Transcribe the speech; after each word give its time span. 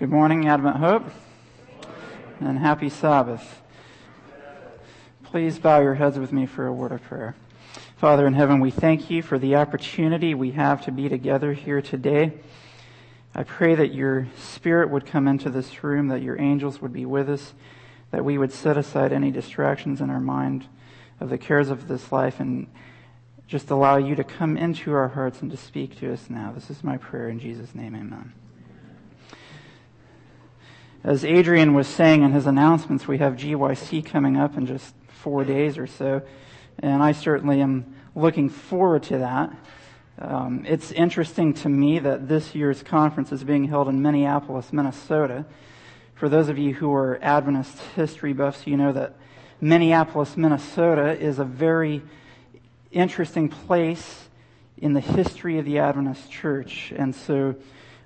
Good 0.00 0.08
morning, 0.08 0.48
Advent 0.48 0.78
Hope, 0.78 1.04
and 2.40 2.58
happy 2.58 2.88
Sabbath. 2.88 3.60
Please 5.24 5.58
bow 5.58 5.82
your 5.82 5.96
heads 5.96 6.18
with 6.18 6.32
me 6.32 6.46
for 6.46 6.66
a 6.66 6.72
word 6.72 6.90
of 6.90 7.02
prayer. 7.02 7.36
Father 7.98 8.26
in 8.26 8.32
heaven, 8.32 8.60
we 8.60 8.70
thank 8.70 9.10
you 9.10 9.20
for 9.20 9.38
the 9.38 9.56
opportunity 9.56 10.32
we 10.32 10.52
have 10.52 10.82
to 10.86 10.90
be 10.90 11.10
together 11.10 11.52
here 11.52 11.82
today. 11.82 12.32
I 13.34 13.42
pray 13.42 13.74
that 13.74 13.92
your 13.92 14.26
spirit 14.38 14.88
would 14.88 15.04
come 15.04 15.28
into 15.28 15.50
this 15.50 15.84
room, 15.84 16.08
that 16.08 16.22
your 16.22 16.40
angels 16.40 16.80
would 16.80 16.94
be 16.94 17.04
with 17.04 17.28
us, 17.28 17.52
that 18.10 18.24
we 18.24 18.38
would 18.38 18.52
set 18.52 18.78
aside 18.78 19.12
any 19.12 19.30
distractions 19.30 20.00
in 20.00 20.08
our 20.08 20.18
mind 20.18 20.66
of 21.20 21.28
the 21.28 21.36
cares 21.36 21.68
of 21.68 21.88
this 21.88 22.10
life 22.10 22.40
and 22.40 22.68
just 23.46 23.68
allow 23.68 23.98
you 23.98 24.14
to 24.14 24.24
come 24.24 24.56
into 24.56 24.94
our 24.94 25.08
hearts 25.08 25.42
and 25.42 25.50
to 25.50 25.58
speak 25.58 25.98
to 25.98 26.10
us 26.10 26.30
now. 26.30 26.52
This 26.52 26.70
is 26.70 26.82
my 26.82 26.96
prayer 26.96 27.28
in 27.28 27.38
Jesus' 27.38 27.74
name, 27.74 27.94
amen. 27.94 28.32
As 31.02 31.24
Adrian 31.24 31.72
was 31.72 31.88
saying 31.88 32.22
in 32.22 32.32
his 32.32 32.46
announcements, 32.46 33.08
we 33.08 33.16
have 33.18 33.32
GYC 33.32 34.04
coming 34.04 34.36
up 34.36 34.58
in 34.58 34.66
just 34.66 34.94
four 35.08 35.44
days 35.44 35.78
or 35.78 35.86
so, 35.86 36.20
and 36.78 37.02
I 37.02 37.12
certainly 37.12 37.62
am 37.62 37.94
looking 38.14 38.50
forward 38.50 39.04
to 39.04 39.16
that. 39.16 39.50
Um, 40.18 40.62
it's 40.68 40.92
interesting 40.92 41.54
to 41.54 41.70
me 41.70 42.00
that 42.00 42.28
this 42.28 42.54
year's 42.54 42.82
conference 42.82 43.32
is 43.32 43.44
being 43.44 43.64
held 43.64 43.88
in 43.88 44.02
Minneapolis, 44.02 44.74
Minnesota. 44.74 45.46
For 46.16 46.28
those 46.28 46.50
of 46.50 46.58
you 46.58 46.74
who 46.74 46.92
are 46.92 47.18
Adventist 47.22 47.78
history 47.96 48.34
buffs, 48.34 48.66
you 48.66 48.76
know 48.76 48.92
that 48.92 49.14
Minneapolis, 49.58 50.36
Minnesota 50.36 51.18
is 51.18 51.38
a 51.38 51.46
very 51.46 52.02
interesting 52.92 53.48
place 53.48 54.28
in 54.76 54.92
the 54.92 55.00
history 55.00 55.58
of 55.58 55.64
the 55.64 55.78
Adventist 55.78 56.30
church. 56.30 56.92
And 56.94 57.14
so 57.14 57.54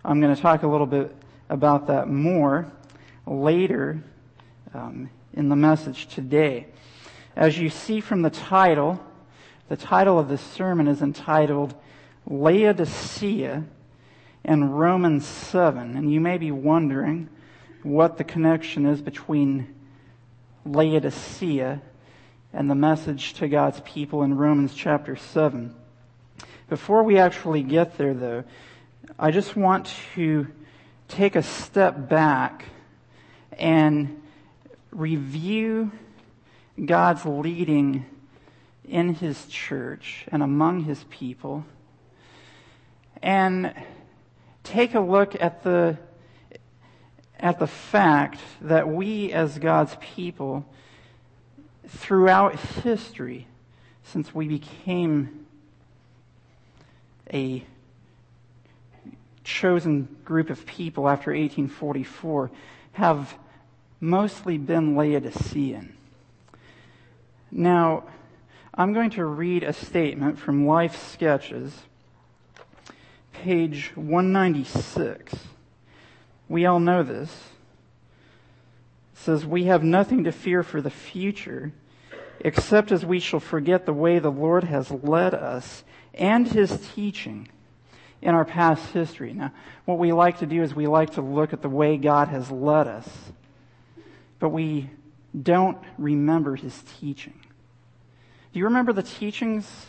I'm 0.04 0.20
going 0.20 0.32
to 0.32 0.40
talk 0.40 0.62
a 0.62 0.68
little 0.68 0.86
bit 0.86 1.12
about 1.48 1.88
that 1.88 2.08
more 2.08 2.70
later 3.26 4.02
um, 4.72 5.10
in 5.32 5.48
the 5.48 5.56
message 5.56 6.08
today. 6.08 6.66
As 7.36 7.58
you 7.58 7.68
see 7.68 8.00
from 8.00 8.22
the 8.22 8.30
title, 8.30 9.02
the 9.68 9.76
title 9.76 10.18
of 10.18 10.28
this 10.28 10.40
sermon 10.40 10.86
is 10.86 11.02
entitled 11.02 11.74
Laodicea 12.26 13.64
and 14.44 14.78
Romans 14.78 15.26
7. 15.26 15.96
And 15.96 16.12
you 16.12 16.20
may 16.20 16.38
be 16.38 16.50
wondering 16.50 17.28
what 17.82 18.18
the 18.18 18.24
connection 18.24 18.86
is 18.86 19.00
between 19.00 19.74
Laodicea 20.64 21.82
and 22.52 22.70
the 22.70 22.74
message 22.74 23.34
to 23.34 23.48
God's 23.48 23.80
people 23.80 24.22
in 24.22 24.36
Romans 24.36 24.74
chapter 24.74 25.16
7. 25.16 25.74
Before 26.68 27.02
we 27.02 27.18
actually 27.18 27.62
get 27.62 27.98
there, 27.98 28.14
though, 28.14 28.44
I 29.18 29.30
just 29.30 29.56
want 29.56 29.92
to 30.14 30.46
take 31.08 31.36
a 31.36 31.42
step 31.42 32.08
back 32.08 32.66
and 33.58 34.22
review 34.90 35.90
God's 36.84 37.24
leading 37.24 38.06
in 38.88 39.14
His 39.14 39.46
church 39.46 40.24
and 40.28 40.42
among 40.42 40.84
His 40.84 41.04
people 41.10 41.64
and 43.22 43.74
take 44.62 44.94
a 44.94 45.00
look 45.00 45.40
at 45.40 45.62
the 45.62 45.96
at 47.38 47.58
the 47.58 47.66
fact 47.66 48.38
that 48.60 48.88
we 48.88 49.32
as 49.32 49.58
God's 49.58 49.96
people 50.00 50.64
throughout 51.88 52.54
history 52.56 53.46
since 54.04 54.34
we 54.34 54.48
became 54.48 55.46
a 57.32 57.64
chosen 59.42 60.08
group 60.24 60.48
of 60.48 60.64
people 60.64 61.08
after 61.08 61.32
1844 61.32 62.50
have 62.92 63.34
mostly 64.04 64.58
been 64.58 64.96
Laodicean. 64.96 65.96
Now, 67.50 68.04
I'm 68.74 68.92
going 68.92 69.10
to 69.10 69.24
read 69.24 69.62
a 69.62 69.72
statement 69.72 70.38
from 70.38 70.66
Life 70.66 71.10
Sketches, 71.12 71.72
page 73.32 73.92
196. 73.94 75.34
We 76.48 76.66
all 76.66 76.80
know 76.80 77.02
this. 77.02 77.30
It 79.14 79.18
says, 79.18 79.46
We 79.46 79.64
have 79.64 79.82
nothing 79.82 80.24
to 80.24 80.32
fear 80.32 80.62
for 80.62 80.82
the 80.82 80.90
future, 80.90 81.72
except 82.40 82.92
as 82.92 83.06
we 83.06 83.20
shall 83.20 83.40
forget 83.40 83.86
the 83.86 83.94
way 83.94 84.18
the 84.18 84.30
Lord 84.30 84.64
has 84.64 84.90
led 84.90 85.32
us 85.32 85.82
and 86.12 86.46
his 86.46 86.90
teaching 86.94 87.48
in 88.20 88.34
our 88.34 88.44
past 88.44 88.90
history. 88.90 89.32
Now, 89.32 89.52
what 89.86 89.98
we 89.98 90.12
like 90.12 90.40
to 90.40 90.46
do 90.46 90.62
is 90.62 90.74
we 90.74 90.86
like 90.86 91.14
to 91.14 91.22
look 91.22 91.54
at 91.54 91.62
the 91.62 91.70
way 91.70 91.96
God 91.96 92.28
has 92.28 92.50
led 92.50 92.86
us 92.86 93.08
but 94.44 94.50
we 94.50 94.90
don't 95.42 95.78
remember 95.96 96.54
his 96.54 96.84
teaching. 97.00 97.32
Do 98.52 98.58
you 98.58 98.66
remember 98.66 98.92
the 98.92 99.02
teachings 99.02 99.86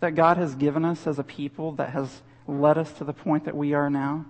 that 0.00 0.16
God 0.16 0.36
has 0.36 0.56
given 0.56 0.84
us 0.84 1.06
as 1.06 1.20
a 1.20 1.22
people 1.22 1.70
that 1.76 1.90
has 1.90 2.22
led 2.48 2.76
us 2.76 2.92
to 2.94 3.04
the 3.04 3.12
point 3.12 3.44
that 3.44 3.56
we 3.56 3.72
are 3.72 3.88
now? 3.88 4.26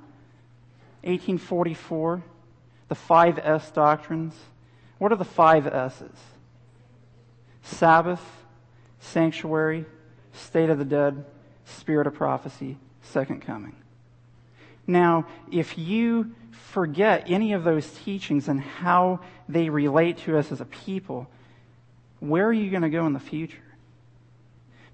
1844, 1.05 2.23
the 2.89 2.95
five 2.95 3.39
S 3.39 3.71
doctrines. 3.71 4.35
What 4.99 5.13
are 5.13 5.17
the 5.17 5.25
five 5.25 5.67
S's? 5.67 6.11
Sabbath, 7.63 8.21
sanctuary, 9.01 9.87
state 10.35 10.69
of 10.69 10.77
the 10.77 10.85
dead, 10.85 11.25
spirit 11.65 12.07
of 12.07 12.13
prophecy, 12.13 12.77
second 13.01 13.41
coming. 13.41 13.77
Now, 14.87 15.27
if 15.51 15.79
you 15.79 16.35
forget 16.53 17.25
any 17.29 17.53
of 17.53 17.65
those 17.65 17.87
teachings 18.05 18.49
and 18.49 18.61
how 18.61 19.21
they 19.49 19.69
relate 19.69 20.19
to 20.19 20.39
us 20.39 20.53
as 20.53 20.61
a 20.61 20.65
people, 20.65 21.29
where 22.21 22.47
are 22.47 22.53
you 22.53 22.71
going 22.71 22.83
to 22.83 22.91
go 22.91 23.07
in 23.07 23.13
the 23.13 23.21
future? 23.21 23.59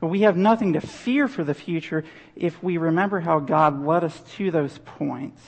But 0.00 0.08
we 0.08 0.22
have 0.22 0.36
nothing 0.36 0.74
to 0.74 0.80
fear 0.80 1.26
for 1.28 1.42
the 1.42 1.54
future 1.54 2.04
if 2.36 2.62
we 2.62 2.78
remember 2.78 3.20
how 3.20 3.40
God 3.40 3.84
led 3.84 4.04
us 4.04 4.20
to 4.36 4.50
those 4.50 4.78
points. 4.78 5.42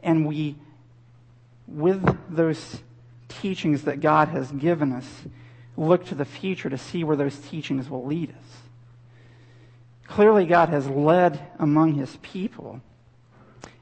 And 0.00 0.26
we, 0.26 0.56
with 1.66 2.16
those 2.28 2.80
teachings 3.28 3.82
that 3.82 4.00
God 4.00 4.28
has 4.28 4.52
given 4.52 4.92
us, 4.92 5.06
look 5.76 6.04
to 6.06 6.14
the 6.14 6.24
future 6.24 6.70
to 6.70 6.78
see 6.78 7.04
where 7.04 7.16
those 7.16 7.38
teachings 7.38 7.88
will 7.88 8.04
lead 8.04 8.30
us. 8.30 8.56
Clearly, 10.06 10.46
God 10.46 10.68
has 10.68 10.86
led 10.86 11.40
among 11.58 11.94
his 11.94 12.16
people. 12.22 12.80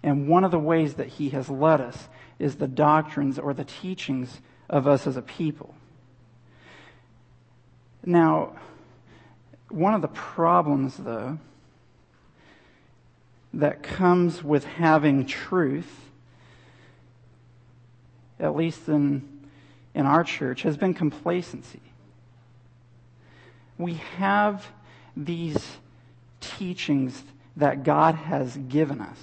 And 0.02 0.28
one 0.28 0.44
of 0.44 0.50
the 0.50 0.58
ways 0.58 0.94
that 0.94 1.08
he 1.08 1.30
has 1.30 1.48
led 1.48 1.80
us 1.80 2.08
is 2.38 2.56
the 2.56 2.68
doctrines 2.68 3.38
or 3.38 3.54
the 3.54 3.64
teachings 3.64 4.40
of 4.68 4.86
us 4.86 5.06
as 5.06 5.16
a 5.16 5.22
people. 5.22 5.74
Now, 8.04 8.54
one 9.68 9.94
of 9.94 10.02
the 10.02 10.08
problems, 10.08 10.96
though, 10.96 11.38
that 13.54 13.82
comes 13.82 14.42
with 14.42 14.64
having 14.64 15.26
truth, 15.26 16.10
at 18.38 18.54
least 18.54 18.88
in, 18.88 19.46
in 19.94 20.06
our 20.06 20.24
church, 20.24 20.62
has 20.62 20.76
been 20.76 20.92
complacency. 20.92 21.80
We 23.78 23.94
have 24.16 24.66
these 25.16 25.64
teachings 26.40 27.22
that 27.56 27.84
God 27.84 28.16
has 28.16 28.56
given 28.56 29.00
us 29.00 29.18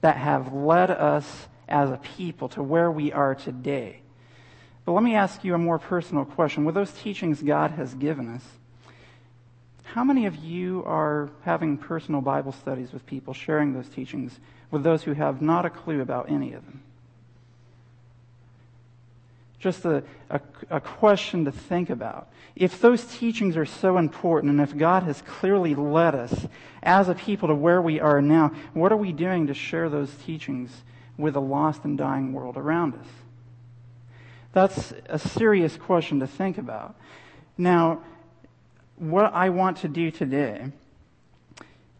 that 0.00 0.16
have 0.16 0.52
led 0.52 0.90
us 0.90 1.48
as 1.68 1.90
a 1.90 1.96
people 1.98 2.48
to 2.50 2.62
where 2.62 2.90
we 2.90 3.12
are 3.12 3.34
today. 3.34 4.00
But 4.84 4.92
let 4.92 5.04
me 5.04 5.14
ask 5.14 5.44
you 5.44 5.54
a 5.54 5.58
more 5.58 5.78
personal 5.78 6.24
question. 6.24 6.64
With 6.64 6.74
those 6.74 6.92
teachings 6.92 7.42
God 7.42 7.72
has 7.72 7.94
given 7.94 8.28
us, 8.28 8.44
how 9.84 10.04
many 10.04 10.26
of 10.26 10.36
you 10.36 10.82
are 10.86 11.30
having 11.42 11.76
personal 11.76 12.20
Bible 12.20 12.52
studies 12.52 12.92
with 12.92 13.06
people, 13.06 13.34
sharing 13.34 13.72
those 13.72 13.88
teachings 13.88 14.38
with 14.70 14.82
those 14.82 15.02
who 15.02 15.12
have 15.14 15.42
not 15.42 15.64
a 15.66 15.70
clue 15.70 16.00
about 16.00 16.30
any 16.30 16.52
of 16.52 16.64
them? 16.64 16.82
Just 19.60 19.84
a, 19.84 20.02
a, 20.30 20.40
a, 20.70 20.80
question 20.80 21.44
to 21.44 21.52
think 21.52 21.90
about. 21.90 22.28
If 22.56 22.80
those 22.80 23.04
teachings 23.04 23.58
are 23.58 23.66
so 23.66 23.98
important, 23.98 24.50
and 24.50 24.60
if 24.60 24.74
God 24.74 25.02
has 25.02 25.20
clearly 25.20 25.74
led 25.74 26.14
us 26.14 26.46
as 26.82 27.10
a 27.10 27.14
people 27.14 27.48
to 27.48 27.54
where 27.54 27.82
we 27.82 28.00
are 28.00 28.22
now, 28.22 28.52
what 28.72 28.90
are 28.90 28.96
we 28.96 29.12
doing 29.12 29.48
to 29.48 29.54
share 29.54 29.90
those 29.90 30.14
teachings 30.24 30.70
with 31.18 31.36
a 31.36 31.40
lost 31.40 31.84
and 31.84 31.98
dying 31.98 32.32
world 32.32 32.56
around 32.56 32.94
us? 32.94 33.06
That's 34.54 34.94
a 35.10 35.18
serious 35.18 35.76
question 35.76 36.20
to 36.20 36.26
think 36.26 36.56
about. 36.56 36.96
Now, 37.58 38.02
what 38.96 39.32
I 39.34 39.50
want 39.50 39.76
to 39.78 39.88
do 39.88 40.10
today, 40.10 40.72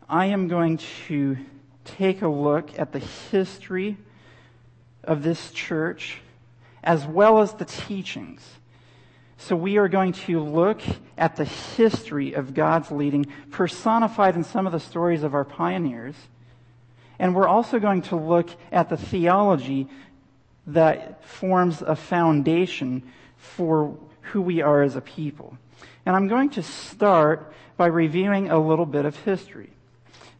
I 0.09 0.27
am 0.27 0.49
going 0.49 0.79
to 1.09 1.37
take 1.85 2.23
a 2.23 2.29
look 2.29 2.79
at 2.79 2.93
the 2.93 3.01
history 3.01 3.99
of 5.05 5.23
this 5.23 5.53
church 5.53 6.23
as 6.82 7.06
well 7.06 7.41
as 7.41 7.53
the 7.55 7.65
teachings. 7.65 8.47
So 9.38 9.56
we 9.56 9.79
are 9.79 9.88
going 9.88 10.12
to 10.12 10.41
look 10.43 10.82
at 11.17 11.37
the 11.37 11.44
history 11.44 12.35
of 12.35 12.55
God's 12.55 12.91
leading 12.91 13.27
personified 13.50 14.37
in 14.37 14.44
some 14.44 14.67
of 14.67 14.73
the 14.73 14.81
stories 14.81 15.23
of 15.23 15.35
our 15.35 15.44
pioneers 15.44 16.17
And 17.21 17.35
we're 17.35 17.47
also 17.47 17.79
going 17.79 18.00
to 18.03 18.17
look 18.17 18.49
at 18.73 18.88
the 18.88 18.97
theology 18.97 19.88
that 20.69 21.23
forms 21.23 21.82
a 21.82 21.94
foundation 21.94 23.03
for 23.37 23.94
who 24.23 24.41
we 24.41 24.62
are 24.62 24.82
as 24.82 24.97
a 24.97 25.03
people. 25.03 25.56
And 26.06 26.17
I'm 26.17 26.29
going 26.29 26.49
to 26.50 26.62
start 26.62 27.53
by 27.77 27.88
reviewing 27.88 28.50
a 28.50 28.59
little 28.59 28.87
bit 28.87 29.05
of 29.05 29.17
history. 29.17 29.69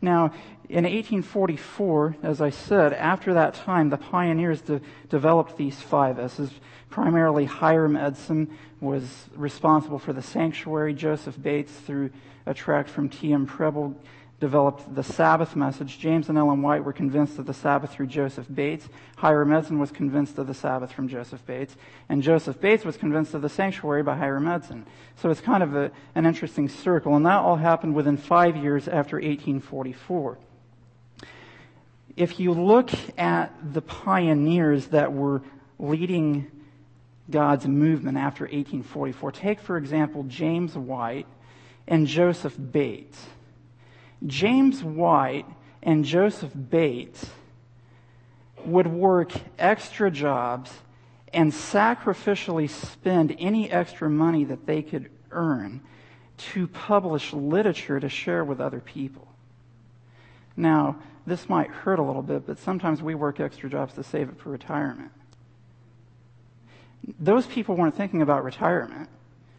Now, 0.01 0.33
in 0.71 0.85
1844, 0.85 2.17
as 2.23 2.41
I 2.41 2.51
said, 2.51 2.93
after 2.93 3.35
that 3.35 3.55
time, 3.55 3.91
the 3.91 3.97
pioneers 3.97 4.61
de- 4.61 4.81
developed 5.09 5.57
these 5.57 5.81
five 5.81 6.21
S's. 6.21 6.53
Primarily, 6.89 7.45
Hiram 7.45 7.97
Edson 7.97 8.57
was 8.81 9.29
responsible 9.35 9.99
for 9.99 10.13
the 10.13 10.23
sanctuary. 10.23 10.95
Joseph 10.95 11.41
Bates, 11.43 11.73
through 11.73 12.11
a 12.47 12.55
tract 12.55 12.89
from 12.89 13.09
T.M. 13.09 13.47
Preble, 13.47 13.97
developed 14.39 14.95
the 14.95 15.03
Sabbath 15.03 15.57
message. 15.57 15.99
James 15.99 16.29
and 16.29 16.39
Ellen 16.39 16.63
White 16.63 16.85
were 16.85 16.93
convinced 16.93 17.41
of 17.41 17.47
the 17.47 17.55
Sabbath 17.55 17.93
through 17.93 18.07
Joseph 18.07 18.47
Bates. 18.53 18.89
Hiram 19.17 19.53
Edson 19.53 19.81
was 19.81 19.91
convinced 19.91 20.39
of 20.39 20.47
the 20.47 20.55
Sabbath 20.55 20.93
from 20.93 21.09
Joseph 21.09 21.45
Bates. 21.47 21.77
And 22.09 22.23
Joseph 22.23 22.61
Bates 22.61 22.85
was 22.85 22.97
convinced 22.97 23.35
of 23.35 23.43
the 23.43 23.49
sanctuary 23.49 24.05
by 24.05 24.17
Hiram 24.17 24.47
Edson. 24.47 24.87
So 25.17 25.31
it's 25.31 25.41
kind 25.41 25.65
of 25.65 25.75
a, 25.75 25.91
an 26.15 26.27
interesting 26.27 26.69
circle. 26.69 27.17
And 27.17 27.27
that 27.27 27.41
all 27.41 27.57
happened 27.57 27.97
within 27.97 28.17
five 28.17 28.57
years 28.57 28.87
after 28.87 29.17
1844. 29.17 30.39
If 32.21 32.39
you 32.39 32.53
look 32.53 32.91
at 33.17 33.51
the 33.73 33.81
pioneers 33.81 34.89
that 34.89 35.11
were 35.11 35.41
leading 35.79 36.51
God's 37.31 37.67
movement 37.67 38.19
after 38.19 38.45
1844, 38.45 39.33
take 39.33 39.59
for 39.59 39.79
example 39.79 40.25
James 40.25 40.77
White 40.77 41.27
and 41.89 42.07
Joseph 42.07 42.55
Bates. 42.59 43.25
James 44.27 44.85
White 44.85 45.47
and 45.83 46.05
Joseph 46.05 46.53
Bates 46.55 47.25
would 48.67 48.87
work 48.87 49.33
extra 49.59 50.11
jobs 50.11 50.71
and 51.33 51.51
sacrificially 51.51 52.69
spend 52.69 53.35
any 53.39 53.71
extra 53.71 54.11
money 54.11 54.45
that 54.45 54.67
they 54.67 54.83
could 54.83 55.09
earn 55.31 55.81
to 56.37 56.69
publish 56.69 57.33
literature 57.33 57.99
to 57.99 58.11
share 58.11 58.45
with 58.45 58.61
other 58.61 58.81
people. 58.81 59.27
Now, 60.55 60.97
this 61.27 61.49
might 61.49 61.71
hurt 61.71 61.99
a 61.99 62.03
little 62.03 62.23
bit, 62.23 62.47
but 62.47 62.59
sometimes 62.59 63.03
we 63.03 63.15
work 63.15 63.41
extra 63.41 63.69
jobs 63.69 63.95
to 63.95 64.03
save 64.03 64.29
it 64.29 64.39
for 64.39 64.51
retirement. 64.51 65.13
Those 67.19 67.47
people 67.47 67.77
weren't 67.77 67.97
thinking 67.97 68.23
about 68.23 68.45
retirement. 68.45 69.09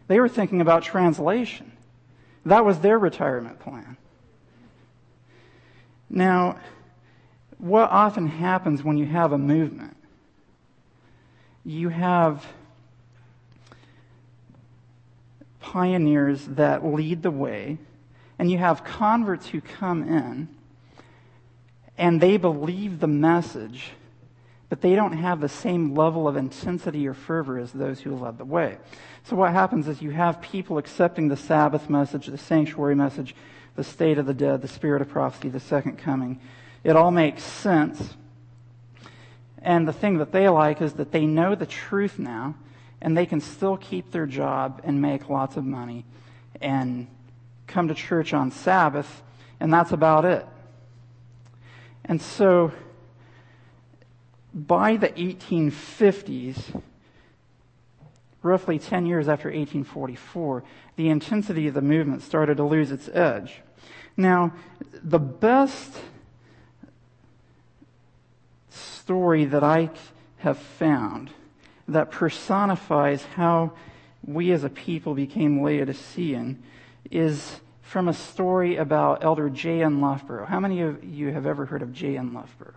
They 0.08 0.20
were 0.20 0.28
thinking 0.28 0.60
about 0.60 0.82
translation. 0.82 1.72
That 2.44 2.64
was 2.64 2.80
their 2.80 2.98
retirement 2.98 3.60
plan. 3.60 3.96
Now, 6.10 6.58
what 7.58 7.90
often 7.90 8.26
happens 8.26 8.82
when 8.82 8.98
you 8.98 9.06
have 9.06 9.32
a 9.32 9.38
movement? 9.38 9.96
You 11.64 11.88
have 11.88 12.44
pioneers 15.60 16.44
that 16.46 16.84
lead 16.84 17.22
the 17.22 17.30
way, 17.30 17.78
and 18.38 18.50
you 18.50 18.58
have 18.58 18.84
converts 18.84 19.46
who 19.46 19.60
come 19.60 20.02
in 20.02 20.48
and 21.98 22.20
they 22.20 22.36
believe 22.36 23.00
the 23.00 23.06
message, 23.06 23.90
but 24.68 24.80
they 24.80 24.94
don't 24.94 25.12
have 25.12 25.40
the 25.40 25.48
same 25.48 25.94
level 25.94 26.26
of 26.26 26.36
intensity 26.36 27.06
or 27.06 27.14
fervor 27.14 27.58
as 27.58 27.72
those 27.72 28.00
who 28.00 28.16
led 28.16 28.38
the 28.38 28.44
way. 28.44 28.78
So 29.24 29.36
what 29.36 29.52
happens 29.52 29.86
is 29.86 30.00
you 30.00 30.10
have 30.10 30.40
people 30.40 30.78
accepting 30.78 31.28
the 31.28 31.36
Sabbath 31.36 31.90
message, 31.90 32.26
the 32.26 32.38
sanctuary 32.38 32.94
message, 32.94 33.34
the 33.76 33.84
state 33.84 34.18
of 34.18 34.26
the 34.26 34.34
dead, 34.34 34.62
the 34.62 34.68
spirit 34.68 35.02
of 35.02 35.08
prophecy, 35.08 35.48
the 35.48 35.60
second 35.60 35.98
coming. 35.98 36.40
It 36.84 36.96
all 36.96 37.10
makes 37.10 37.42
sense. 37.42 38.16
And 39.58 39.86
the 39.86 39.92
thing 39.92 40.18
that 40.18 40.32
they 40.32 40.48
like 40.48 40.82
is 40.82 40.94
that 40.94 41.12
they 41.12 41.26
know 41.26 41.54
the 41.54 41.66
truth 41.66 42.18
now, 42.18 42.56
and 43.00 43.16
they 43.16 43.26
can 43.26 43.40
still 43.40 43.76
keep 43.76 44.10
their 44.10 44.26
job 44.26 44.80
and 44.84 45.00
make 45.00 45.28
lots 45.28 45.56
of 45.56 45.64
money 45.64 46.04
and 46.60 47.06
come 47.66 47.88
to 47.88 47.94
church 47.94 48.32
on 48.34 48.50
Sabbath, 48.50 49.22
and 49.60 49.72
that's 49.72 49.92
about 49.92 50.24
it. 50.24 50.46
And 52.04 52.20
so, 52.20 52.72
by 54.52 54.96
the 54.96 55.08
1850s, 55.08 56.82
roughly 58.42 58.78
10 58.78 59.06
years 59.06 59.28
after 59.28 59.48
1844, 59.48 60.64
the 60.96 61.08
intensity 61.08 61.68
of 61.68 61.74
the 61.74 61.80
movement 61.80 62.22
started 62.22 62.56
to 62.56 62.64
lose 62.64 62.90
its 62.90 63.08
edge. 63.08 63.62
Now, 64.16 64.52
the 65.02 65.18
best 65.18 65.98
story 68.68 69.44
that 69.46 69.64
I 69.64 69.90
have 70.38 70.58
found 70.58 71.30
that 71.88 72.10
personifies 72.10 73.24
how 73.34 73.72
we 74.24 74.52
as 74.52 74.64
a 74.64 74.68
people 74.68 75.14
became 75.14 75.62
Laodicean 75.62 76.62
is 77.10 77.60
from 77.92 78.08
a 78.08 78.14
story 78.14 78.76
about 78.76 79.22
Elder 79.22 79.50
J.N. 79.50 80.00
Loughborough. 80.00 80.46
How 80.46 80.60
many 80.60 80.80
of 80.80 81.04
you 81.04 81.30
have 81.30 81.44
ever 81.44 81.66
heard 81.66 81.82
of 81.82 81.92
J.N. 81.92 82.32
Loughborough? 82.32 82.72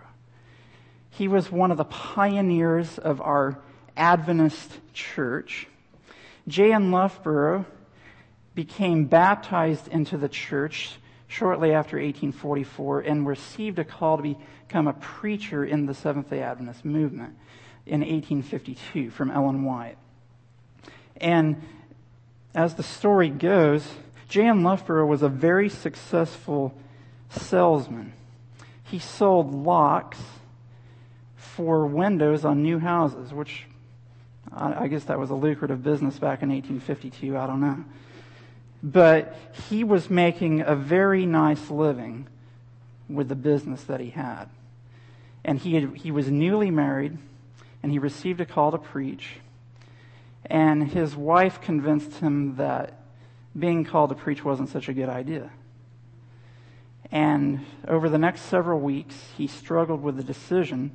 He 1.09 1.29
was 1.29 1.49
one 1.49 1.71
of 1.71 1.77
the 1.77 1.85
pioneers 1.85 2.97
of 2.97 3.21
our 3.21 3.57
Adventist 3.95 4.77
church. 4.91 5.67
J.N. 6.49 6.91
Loughborough 6.91 7.65
became 8.55 9.05
baptized 9.05 9.87
into 9.87 10.17
the 10.17 10.27
church 10.27 10.97
shortly 11.29 11.71
after 11.71 11.95
1844 11.95 12.99
and 12.99 13.25
received 13.25 13.79
a 13.79 13.85
call 13.85 14.17
to 14.17 14.35
become 14.67 14.89
a 14.89 14.93
preacher 14.93 15.63
in 15.63 15.85
the 15.85 15.93
Seventh 15.93 16.29
day 16.29 16.41
Adventist 16.41 16.83
movement 16.83 17.37
in 17.85 18.01
1852 18.01 19.11
from 19.11 19.31
Ellen 19.31 19.63
White. 19.63 19.95
And 21.15 21.61
as 22.53 22.75
the 22.75 22.83
story 22.83 23.29
goes, 23.29 23.87
J.N. 24.29 24.63
Loughborough 24.63 25.05
was 25.05 25.21
a 25.21 25.29
very 25.29 25.69
successful 25.69 26.73
salesman. 27.29 28.13
He 28.83 28.99
sold 28.99 29.53
locks 29.53 30.19
for 31.35 31.85
windows 31.85 32.45
on 32.45 32.63
new 32.63 32.79
houses, 32.79 33.33
which 33.33 33.65
I 34.51 34.87
guess 34.87 35.05
that 35.05 35.19
was 35.19 35.29
a 35.29 35.35
lucrative 35.35 35.83
business 35.83 36.17
back 36.19 36.41
in 36.43 36.49
1852. 36.49 37.37
I 37.37 37.47
don't 37.47 37.61
know. 37.61 37.83
But 38.83 39.35
he 39.69 39.83
was 39.83 40.09
making 40.09 40.61
a 40.61 40.75
very 40.75 41.25
nice 41.25 41.69
living 41.69 42.27
with 43.09 43.29
the 43.29 43.35
business 43.35 43.83
that 43.85 43.99
he 43.99 44.11
had. 44.11 44.45
And 45.43 45.59
he, 45.59 45.75
had, 45.75 45.95
he 45.97 46.11
was 46.11 46.29
newly 46.29 46.71
married, 46.71 47.17
and 47.83 47.91
he 47.91 47.99
received 47.99 48.41
a 48.41 48.45
call 48.45 48.71
to 48.71 48.77
preach. 48.77 49.37
And 50.45 50.91
his 50.91 51.15
wife 51.15 51.61
convinced 51.61 52.19
him 52.19 52.55
that 52.57 52.99
being 53.57 53.85
called 53.85 54.09
to 54.09 54.15
preach 54.15 54.43
wasn't 54.43 54.69
such 54.69 54.89
a 54.89 54.93
good 54.93 55.09
idea. 55.09 55.49
And 57.11 57.65
over 57.87 58.09
the 58.09 58.17
next 58.17 58.41
several 58.41 58.79
weeks, 58.79 59.15
he 59.37 59.47
struggled 59.47 60.01
with 60.01 60.17
the 60.17 60.23
decision. 60.23 60.91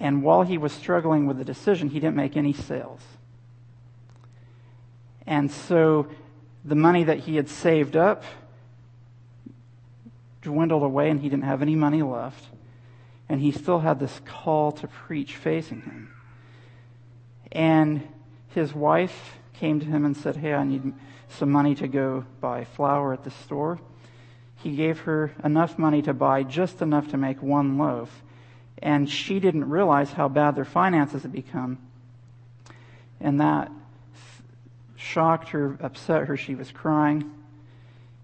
And 0.00 0.22
while 0.22 0.42
he 0.42 0.58
was 0.58 0.72
struggling 0.72 1.26
with 1.26 1.38
the 1.38 1.44
decision, 1.44 1.88
he 1.88 2.00
didn't 2.00 2.16
make 2.16 2.36
any 2.36 2.52
sales. 2.52 3.00
And 5.26 5.50
so 5.50 6.08
the 6.64 6.74
money 6.74 7.04
that 7.04 7.20
he 7.20 7.36
had 7.36 7.48
saved 7.48 7.96
up 7.96 8.24
dwindled 10.42 10.82
away, 10.82 11.08
and 11.08 11.20
he 11.20 11.28
didn't 11.28 11.44
have 11.44 11.62
any 11.62 11.74
money 11.74 12.02
left. 12.02 12.44
And 13.28 13.40
he 13.40 13.52
still 13.52 13.80
had 13.80 13.98
this 13.98 14.20
call 14.26 14.72
to 14.72 14.86
preach 14.86 15.36
facing 15.36 15.80
him. 15.82 16.12
And 17.50 18.06
his 18.48 18.74
wife 18.74 19.38
came 19.54 19.80
to 19.80 19.86
him 19.86 20.04
and 20.04 20.16
said, 20.16 20.36
Hey, 20.36 20.54
I 20.54 20.64
need 20.64 20.92
some 21.28 21.50
money 21.50 21.74
to 21.76 21.88
go 21.88 22.24
buy 22.40 22.64
flour 22.64 23.12
at 23.12 23.24
the 23.24 23.30
store. 23.30 23.80
He 24.56 24.76
gave 24.76 25.00
her 25.00 25.32
enough 25.42 25.78
money 25.78 26.02
to 26.02 26.14
buy 26.14 26.42
just 26.42 26.80
enough 26.80 27.08
to 27.08 27.16
make 27.16 27.42
one 27.42 27.78
loaf. 27.78 28.22
And 28.78 29.08
she 29.08 29.40
didn't 29.40 29.68
realize 29.68 30.12
how 30.12 30.28
bad 30.28 30.56
their 30.56 30.64
finances 30.64 31.22
had 31.22 31.32
become. 31.32 31.78
And 33.20 33.40
that 33.40 33.70
shocked 34.96 35.50
her, 35.50 35.76
upset 35.80 36.26
her. 36.28 36.36
She 36.36 36.54
was 36.54 36.70
crying. 36.70 37.30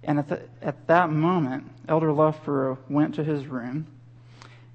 And 0.02 0.18
at, 0.18 0.28
the, 0.28 0.40
at 0.62 0.86
that 0.86 1.10
moment, 1.10 1.70
Elder 1.88 2.12
Loughborough 2.12 2.78
went 2.88 3.14
to 3.16 3.24
his 3.24 3.46
room 3.46 3.86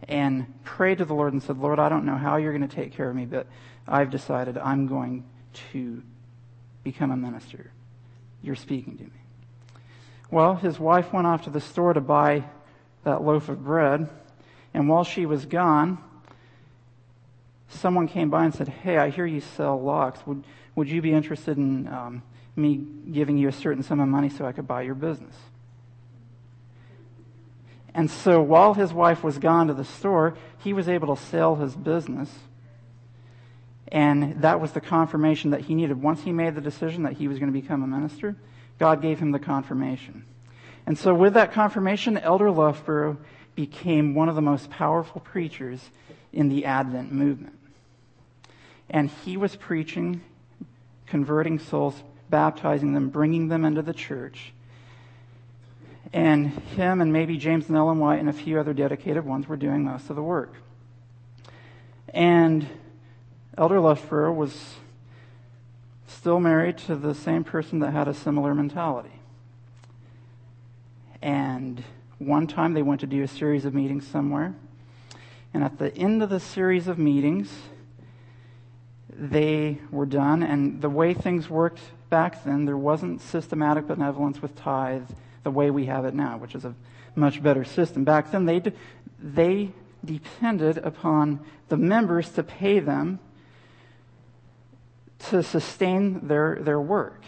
and 0.08 0.46
prayed 0.64 1.00
to 1.00 1.06
the 1.06 1.14
Lord 1.14 1.34
and 1.34 1.42
said, 1.42 1.58
Lord, 1.58 1.80
I 1.80 1.90
don't 1.90 2.06
know 2.06 2.16
how 2.16 2.38
you're 2.38 2.56
going 2.56 2.68
to 2.68 2.76
take 2.76 2.94
care 2.94 3.10
of 3.10 3.16
me, 3.16 3.26
but 3.26 3.48
I've 3.88 4.12
decided 4.12 4.58
I'm 4.58 4.88
going 4.88 5.24
to 5.72 6.04
become 6.86 7.12
a 7.12 7.18
minister. 7.18 7.72
You're 8.42 8.56
speaking 8.56 8.98
to 8.98 9.04
me. 9.04 9.10
Well, 10.32 10.56
his 10.56 10.80
wife 10.80 11.12
went 11.12 11.28
off 11.28 11.44
to 11.44 11.50
the 11.50 11.60
store 11.60 11.94
to 11.94 12.00
buy 12.00 12.46
that 13.04 13.22
loaf 13.22 13.50
of 13.50 13.66
bread, 13.66 14.08
and 14.74 14.88
while 14.88 15.04
she 15.04 15.26
was 15.26 15.46
gone, 15.46 15.98
someone 17.68 18.08
came 18.08 18.30
by 18.30 18.46
and 18.46 18.54
said, 18.54 18.70
Hey, 18.70 18.98
I 18.98 19.10
hear 19.10 19.26
you 19.26 19.42
sell 19.42 19.82
locks. 19.82 20.26
Would, 20.26 20.44
would 20.76 20.88
you 20.88 21.02
be 21.02 21.12
interested 21.12 21.58
in 21.58 21.88
um, 21.88 22.24
me 22.56 22.86
giving 23.12 23.38
you 23.38 23.50
a 23.50 23.52
certain 23.52 23.84
sum 23.84 24.00
of 24.00 24.08
money 24.08 24.30
so 24.30 24.46
I 24.46 24.52
could 24.52 24.68
buy 24.68 24.84
your 24.84 24.96
business? 24.96 25.36
And 27.96 28.12
so 28.12 28.42
while 28.42 28.74
his 28.74 28.94
wife 28.94 29.24
was 29.24 29.40
gone 29.40 29.68
to 29.68 29.74
the 29.74 29.86
store, 29.86 30.38
he 30.60 30.74
was 30.74 30.88
able 30.88 31.16
to 31.16 31.22
sell 31.22 31.56
his 31.56 31.76
business. 31.76 32.30
And 33.90 34.42
that 34.42 34.60
was 34.60 34.72
the 34.72 34.82
confirmation 34.82 35.52
that 35.52 35.62
he 35.62 35.76
needed. 35.76 36.02
Once 36.02 36.24
he 36.24 36.32
made 36.32 36.56
the 36.56 36.62
decision 36.62 37.04
that 37.04 37.14
he 37.14 37.28
was 37.28 37.40
going 37.40 37.54
to 37.54 37.60
become 37.60 37.84
a 37.84 37.88
minister, 37.88 38.36
God 38.80 39.02
gave 39.02 39.20
him 39.20 39.32
the 39.32 39.40
confirmation. 39.40 40.26
And 40.86 40.98
so 40.98 41.14
with 41.14 41.34
that 41.36 41.52
confirmation, 41.52 42.18
Elder 42.18 42.52
Loughborough 42.52 43.18
became 43.56 44.16
one 44.16 44.30
of 44.30 44.36
the 44.36 44.42
most 44.42 44.70
powerful 44.70 45.22
preachers 45.22 45.90
in 46.34 46.50
the 46.50 46.66
Advent 46.66 47.12
movement. 47.12 47.58
And 48.90 49.10
he 49.10 49.38
was 49.38 49.56
preaching, 49.56 50.22
converting 51.08 51.60
souls, 51.60 52.04
baptizing 52.30 52.94
them, 52.94 53.10
bringing 53.10 53.48
them 53.48 53.66
into 53.66 53.82
the 53.82 53.94
church. 53.94 54.52
And 56.14 56.50
him 56.50 57.02
and 57.02 57.12
maybe 57.12 57.38
James 57.38 57.68
and 57.68 57.78
Ellen 57.78 58.00
White 58.00 58.20
and 58.20 58.30
a 58.30 58.34
few 58.34 58.60
other 58.60 58.74
dedicated 58.74 59.26
ones 59.26 59.48
were 59.48 59.58
doing 59.58 59.84
most 59.84 60.10
of 60.10 60.16
the 60.16 60.24
work. 60.24 60.54
And 62.10 62.68
Elder 63.58 63.80
Loughborough 63.80 64.34
was 64.34 64.76
still 66.08 66.42
married 66.42 66.78
to 66.80 66.96
the 66.96 67.16
same 67.16 67.46
person 67.46 67.80
that 67.80 67.92
had 67.92 68.08
a 68.08 68.14
similar 68.14 68.54
mentality. 68.54 69.22
And 71.22 71.82
one 72.20 72.48
time 72.48 72.74
they 72.74 72.82
went 72.82 73.00
to 73.02 73.08
do 73.08 73.24
a 73.24 73.28
series 73.28 73.64
of 73.64 73.74
meetings 73.74 74.06
somewhere. 74.06 74.56
And 75.54 75.64
at 75.64 75.78
the 75.78 75.96
end 75.96 76.22
of 76.22 76.30
the 76.30 76.40
series 76.42 76.90
of 76.90 77.00
meetings, 77.00 77.50
they 79.10 79.80
were 79.90 80.06
done. 80.06 80.44
And 80.44 80.82
the 80.82 80.90
way 80.90 81.14
things 81.14 81.50
worked 81.50 81.80
back 82.10 82.44
then, 82.44 82.66
there 82.66 82.78
wasn't 82.78 83.22
systematic 83.22 83.88
benevolence 83.88 84.42
with 84.42 84.54
tithe 84.58 85.10
the 85.44 85.52
way 85.52 85.72
we 85.72 85.86
have 85.86 86.04
it 86.04 86.14
now, 86.14 86.38
which 86.38 86.56
is 86.56 86.66
a 86.66 86.76
much 87.16 87.42
better 87.42 87.64
system. 87.64 88.04
Back 88.04 88.32
then, 88.32 88.46
they, 88.46 88.62
they 89.18 89.72
depended 90.04 90.78
upon 90.80 91.40
the 91.70 91.78
members 91.78 92.30
to 92.32 92.44
pay 92.44 92.80
them 92.80 93.20
to 95.20 95.44
sustain 95.44 96.28
their, 96.28 96.58
their 96.62 96.80
work. 96.80 97.22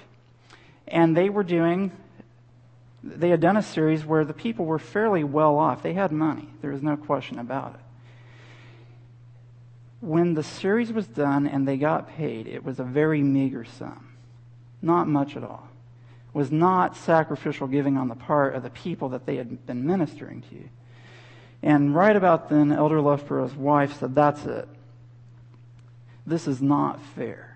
And 0.88 1.16
they 1.16 1.30
were 1.30 1.44
doing, 1.44 1.92
they 3.04 3.30
had 3.30 3.42
done 3.42 3.58
a 3.58 3.64
series 3.64 4.06
where 4.06 4.26
the 4.26 4.34
people 4.34 4.66
were 4.66 4.80
fairly 4.80 5.24
well 5.24 5.58
off. 5.58 5.84
They 5.84 5.94
had 5.94 6.12
money. 6.12 6.50
There 6.62 6.72
was 6.72 6.84
no 6.84 6.98
question 6.98 7.40
about 7.40 7.76
it. 7.76 7.82
When 10.00 10.36
the 10.36 10.44
series 10.44 10.94
was 10.94 11.08
done 11.08 11.48
and 11.48 11.68
they 11.68 11.78
got 11.78 12.10
paid, 12.16 12.48
it 12.48 12.64
was 12.64 12.80
a 12.80 12.84
very 12.84 13.22
meager 13.22 13.66
sum. 13.66 14.16
Not 14.82 15.08
much 15.08 15.36
at 15.36 15.44
all 15.44 15.68
It 16.30 16.38
was 16.38 16.52
not 16.52 16.96
sacrificial 16.96 17.68
giving 17.68 17.98
on 17.98 18.08
the 18.08 18.16
part 18.16 18.56
of 18.56 18.62
the 18.62 18.70
people 18.70 19.10
that 19.10 19.26
they 19.26 19.38
had 19.38 19.66
been 19.66 19.88
ministering 19.88 20.44
to. 20.52 20.70
And 21.64 21.96
right 21.96 22.16
about 22.16 22.50
then, 22.50 22.72
Elder 22.72 23.02
Loughborough's 23.02 23.56
wife 23.56 24.00
said, 24.00 24.14
That's 24.14 24.46
it. 24.46 24.68
This 26.28 26.48
is 26.48 26.62
not 26.62 27.02
fair. 27.16 27.47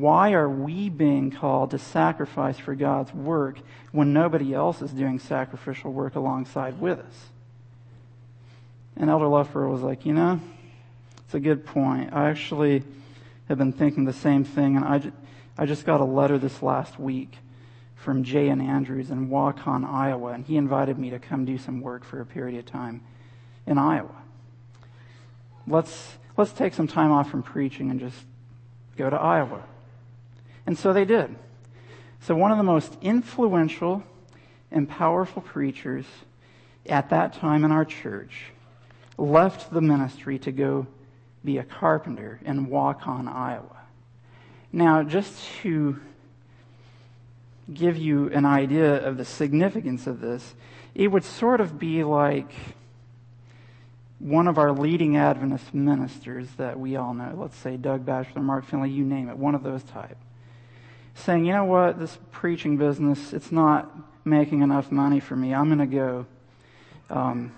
Why 0.00 0.32
are 0.32 0.48
we 0.48 0.88
being 0.88 1.30
called 1.30 1.72
to 1.72 1.78
sacrifice 1.78 2.58
for 2.58 2.74
God's 2.74 3.12
work 3.12 3.58
when 3.90 4.12
nobody 4.12 4.54
else 4.54 4.80
is 4.80 4.90
doing 4.92 5.18
sacrificial 5.18 5.92
work 5.92 6.14
alongside 6.14 6.80
with 6.80 6.98
us? 6.98 7.26
And 8.96 9.10
Elder 9.10 9.26
Loughborough 9.26 9.70
was 9.70 9.82
like, 9.82 10.06
You 10.06 10.14
know, 10.14 10.40
it's 11.24 11.34
a 11.34 11.40
good 11.40 11.66
point. 11.66 12.12
I 12.12 12.30
actually 12.30 12.84
have 13.48 13.58
been 13.58 13.72
thinking 13.72 14.04
the 14.04 14.12
same 14.12 14.44
thing, 14.44 14.76
and 14.76 14.84
I, 14.84 15.12
I 15.58 15.66
just 15.66 15.84
got 15.84 16.00
a 16.00 16.04
letter 16.04 16.38
this 16.38 16.62
last 16.62 16.98
week 16.98 17.36
from 17.96 18.24
J.N. 18.24 18.60
Andrews 18.60 19.10
in 19.10 19.28
Waukon, 19.28 19.84
Iowa, 19.84 20.32
and 20.32 20.44
he 20.44 20.56
invited 20.56 20.98
me 20.98 21.10
to 21.10 21.18
come 21.18 21.44
do 21.44 21.56
some 21.56 21.80
work 21.80 22.04
for 22.04 22.20
a 22.20 22.26
period 22.26 22.58
of 22.58 22.66
time 22.66 23.02
in 23.66 23.78
Iowa. 23.78 24.14
Let's, 25.66 26.16
let's 26.36 26.52
take 26.52 26.74
some 26.74 26.88
time 26.88 27.12
off 27.12 27.30
from 27.30 27.42
preaching 27.42 27.90
and 27.90 28.00
just 28.00 28.18
go 28.96 29.08
to 29.08 29.16
Iowa. 29.16 29.62
And 30.66 30.78
so 30.78 30.92
they 30.92 31.04
did. 31.04 31.34
So 32.20 32.34
one 32.34 32.52
of 32.52 32.58
the 32.58 32.64
most 32.64 32.96
influential 33.02 34.04
and 34.70 34.88
powerful 34.88 35.42
preachers 35.42 36.06
at 36.86 37.10
that 37.10 37.34
time 37.34 37.64
in 37.64 37.72
our 37.72 37.84
church 37.84 38.46
left 39.18 39.72
the 39.72 39.80
ministry 39.80 40.38
to 40.40 40.52
go 40.52 40.86
be 41.44 41.58
a 41.58 41.64
carpenter 41.64 42.40
in 42.44 42.68
Waukon, 42.68 43.28
Iowa. 43.28 43.82
Now, 44.72 45.02
just 45.02 45.36
to 45.62 46.00
give 47.72 47.96
you 47.96 48.30
an 48.30 48.44
idea 48.44 49.04
of 49.04 49.16
the 49.16 49.24
significance 49.24 50.06
of 50.06 50.20
this, 50.20 50.54
it 50.94 51.08
would 51.08 51.24
sort 51.24 51.60
of 51.60 51.78
be 51.78 52.04
like 52.04 52.52
one 54.18 54.46
of 54.46 54.56
our 54.56 54.72
leading 54.72 55.16
Adventist 55.16 55.74
ministers 55.74 56.48
that 56.56 56.78
we 56.78 56.96
all 56.96 57.12
know, 57.12 57.34
let's 57.36 57.56
say 57.56 57.76
Doug 57.76 58.06
Batchelor, 58.06 58.42
Mark 58.42 58.64
Finley, 58.64 58.90
you 58.90 59.04
name 59.04 59.28
it, 59.28 59.36
one 59.36 59.54
of 59.54 59.62
those 59.62 59.82
type, 59.82 60.16
saying, 61.14 61.44
you 61.44 61.52
know 61.52 61.64
what, 61.64 61.98
this 61.98 62.18
preaching 62.30 62.76
business, 62.76 63.32
it's 63.32 63.52
not 63.52 63.90
making 64.24 64.62
enough 64.62 64.90
money 64.90 65.20
for 65.20 65.36
me. 65.36 65.54
I'm 65.54 65.66
going 65.66 65.78
to 65.90 65.96
go 65.96 66.26
um, 67.10 67.52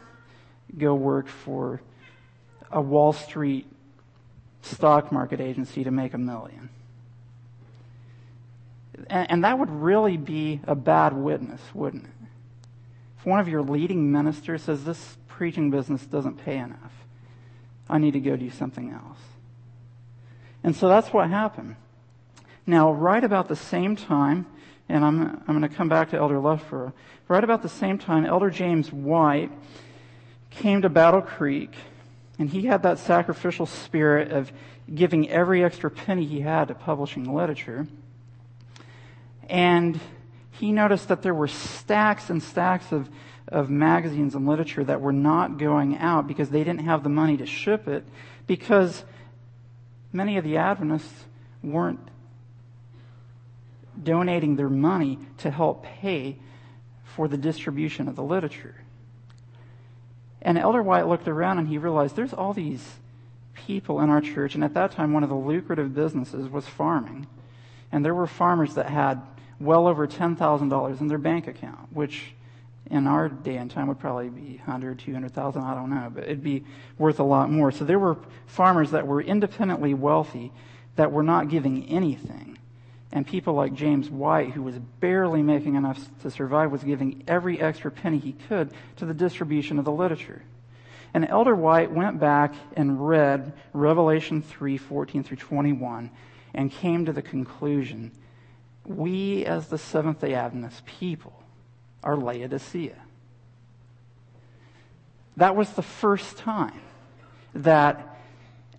go 0.77 0.95
work 0.95 1.29
for 1.29 1.81
a 2.71 2.81
Wall 2.81 3.13
Street 3.13 3.67
stock 4.63 5.13
market 5.13 5.41
agency 5.41 5.85
to 5.85 5.91
make 5.91 6.15
a 6.15 6.19
million. 6.19 6.71
And, 9.09 9.31
and 9.31 9.45
that 9.45 9.59
would 9.59 9.71
really 9.71 10.17
be 10.17 10.61
a 10.67 10.75
bad 10.75 11.13
witness, 11.13 11.61
wouldn't 11.73 12.05
it? 12.05 12.11
If 13.19 13.27
one 13.27 13.41
of 13.41 13.49
your 13.49 13.63
leading 13.63 14.11
ministers 14.11 14.63
says, 14.63 14.85
This 14.85 15.17
preaching 15.29 15.71
business 15.71 16.05
doesn't 16.05 16.45
pay 16.45 16.59
enough, 16.59 16.93
I 17.89 17.99
need 17.99 18.13
to 18.13 18.21
go 18.21 18.37
do 18.37 18.51
something 18.51 18.91
else. 18.91 19.19
And 20.63 20.75
so 20.75 20.89
that's 20.89 21.13
what 21.13 21.29
happened. 21.29 21.77
Now, 22.67 22.93
right 22.93 23.23
about 23.23 23.49
the 23.49 23.57
same 23.57 23.97
time, 23.97 24.47
and 24.89 25.05
I'm, 25.05 25.43
I'm 25.47 25.59
going 25.59 25.63
to 25.63 25.69
come 25.69 25.89
back 25.89 26.11
to 26.11 26.17
Elder 26.17 26.39
Loughborough, 26.39 26.93
right 27.29 27.45
about 27.45 27.63
the 27.63 27.69
same 27.69 27.99
time, 27.99 28.25
Elder 28.25 28.51
James 28.51 28.93
White 28.93 29.51
came 30.51 30.83
to 30.83 30.89
Battle 30.89 31.23
Creek, 31.23 31.75
and 32.39 32.49
he 32.49 32.67
had 32.67 32.83
that 32.83 32.99
sacrificial 32.99 33.67
spirit 33.67 34.31
of 34.31 34.53
giving 34.93 35.29
every 35.31 35.65
extra 35.65 35.91
penny 35.91 36.25
he 36.25 36.41
had 36.41 36.69
to 36.69 36.75
publishing 36.75 37.33
literature. 37.35 37.87
And 39.49 40.01
he 40.53 40.73
noticed 40.73 41.09
that 41.09 41.23
there 41.23 41.35
were 41.35 41.49
stacks 41.49 42.31
and 42.31 42.43
stacks 42.43 42.93
of, 42.93 43.09
of 43.49 43.71
magazines 43.71 44.35
and 44.35 44.47
literature 44.47 44.85
that 44.85 45.01
were 45.01 45.13
not 45.13 45.59
going 45.59 45.97
out 45.99 46.27
because 46.27 46.51
they 46.51 46.65
didn't 46.65 46.85
have 46.85 47.03
the 47.03 47.09
money 47.09 47.37
to 47.37 47.47
ship 47.47 47.89
it 47.89 48.05
because 48.47 49.05
many 50.13 50.37
of 50.37 50.45
the 50.45 50.57
Adventists 50.57 51.25
weren't 51.63 52.01
donating 54.03 54.57
their 54.57 54.69
money 54.69 55.19
to 55.39 55.51
help 55.51 55.85
pay 55.85 56.37
for 57.05 57.29
the 57.29 57.37
distribution 57.37 58.09
of 58.09 58.17
the 58.17 58.23
literature. 58.23 58.77
And 60.43 60.59
Elder 60.59 60.83
White 60.83 61.07
looked 61.07 61.29
around 61.29 61.59
and 61.59 61.69
he 61.69 61.79
realized 61.79 62.17
there's 62.17 62.35
all 62.35 62.53
these 62.53 62.85
people 63.55 64.01
in 64.01 64.11
our 64.11 64.21
church, 64.21 64.55
and 64.55 64.65
at 64.65 64.75
that 64.75 64.91
time, 64.91 65.13
one 65.13 65.23
of 65.23 65.29
the 65.29 65.35
lucrative 65.35 65.95
businesses 65.95 66.49
was 66.49 66.67
farming. 66.67 67.27
And 67.93 68.05
there 68.05 68.15
were 68.15 68.27
farmers 68.27 68.75
that 68.75 68.91
had 68.91 69.23
well 69.61 69.87
over 69.87 70.07
$10,000 70.07 71.01
in 71.01 71.09
their 71.09 71.19
bank 71.19 71.47
account, 71.47 71.93
which 71.93 72.35
in 72.91 73.07
our 73.07 73.29
day 73.29 73.57
and 73.57 73.71
time 73.71 73.87
would 73.87 73.99
probably 73.99 74.29
be 74.29 74.57
100, 74.57 74.99
200,000, 74.99 75.63
I 75.63 75.75
don't 75.75 75.91
know, 75.91 76.11
but 76.13 76.25
it'd 76.25 76.43
be 76.43 76.65
worth 76.99 77.21
a 77.21 77.25
lot 77.25 77.51
more. 77.51 77.73
So 77.73 77.85
there 77.85 77.99
were 77.99 78.19
farmers 78.47 78.91
that 78.91 79.07
were 79.07 79.23
independently 79.23 79.95
wealthy 79.95 80.53
that 80.97 81.11
were 81.11 81.23
not 81.23 81.49
giving 81.49 81.89
anything. 81.89 82.54
And 83.15 83.25
people 83.25 83.55
like 83.55 83.75
James 83.75 84.11
White, 84.11 84.51
who 84.51 84.63
was 84.63 84.77
barely 84.99 85.41
making 85.41 85.77
enough 85.77 86.01
to 86.23 86.31
survive, 86.31 86.73
was 86.73 86.83
giving 86.83 87.23
every 87.29 87.61
extra 87.61 87.91
penny 87.91 88.19
he 88.19 88.33
could 88.33 88.73
to 88.97 89.07
the 89.07 89.15
distribution 89.15 89.79
of 89.79 89.85
the 89.85 89.93
literature. 89.93 90.43
And 91.15 91.25
Elder 91.25 91.55
White 91.55 91.93
went 91.93 92.19
back 92.19 92.55
and 92.77 93.09
read 93.09 93.53
Revelation 93.73 94.43
3 94.43 94.77
14 94.77 95.23
through 95.23 95.37
21 95.37 96.11
and 96.55 96.73
came 96.73 97.07
to 97.07 97.13
the 97.13 97.23
conclusion 97.23 98.11
we, 98.85 99.47
as 99.47 99.69
the 99.69 99.79
Seventh 99.79 100.21
day 100.21 100.35
Adventist 100.35 100.85
people, 100.85 101.41
are 102.03 102.17
Laodicea. 102.17 102.97
That 105.37 105.57
was 105.57 105.71
the 105.71 105.83
first 105.83 106.37
time 106.37 106.81
that 107.55 108.14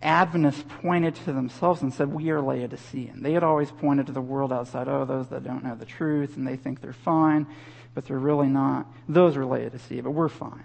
Adventists 0.01 0.63
pointed 0.81 1.15
to 1.15 1.33
themselves 1.33 1.81
and 1.81 1.93
said, 1.93 2.13
We 2.13 2.29
are 2.29 2.41
Laodicean. 2.41 3.21
They 3.21 3.33
had 3.33 3.43
always 3.43 3.71
pointed 3.71 4.07
to 4.07 4.11
the 4.11 4.21
world 4.21 4.51
outside, 4.53 4.87
oh, 4.87 5.05
those 5.05 5.27
that 5.29 5.43
don't 5.43 5.63
know 5.63 5.75
the 5.75 5.85
truth 5.85 6.37
and 6.37 6.47
they 6.47 6.55
think 6.55 6.81
they're 6.81 6.93
fine, 6.93 7.47
but 7.93 8.05
they're 8.05 8.19
really 8.19 8.47
not. 8.47 8.87
Those 9.07 9.37
are 9.37 9.45
Laodicea, 9.45 10.03
but 10.03 10.11
we're 10.11 10.29
fine. 10.29 10.63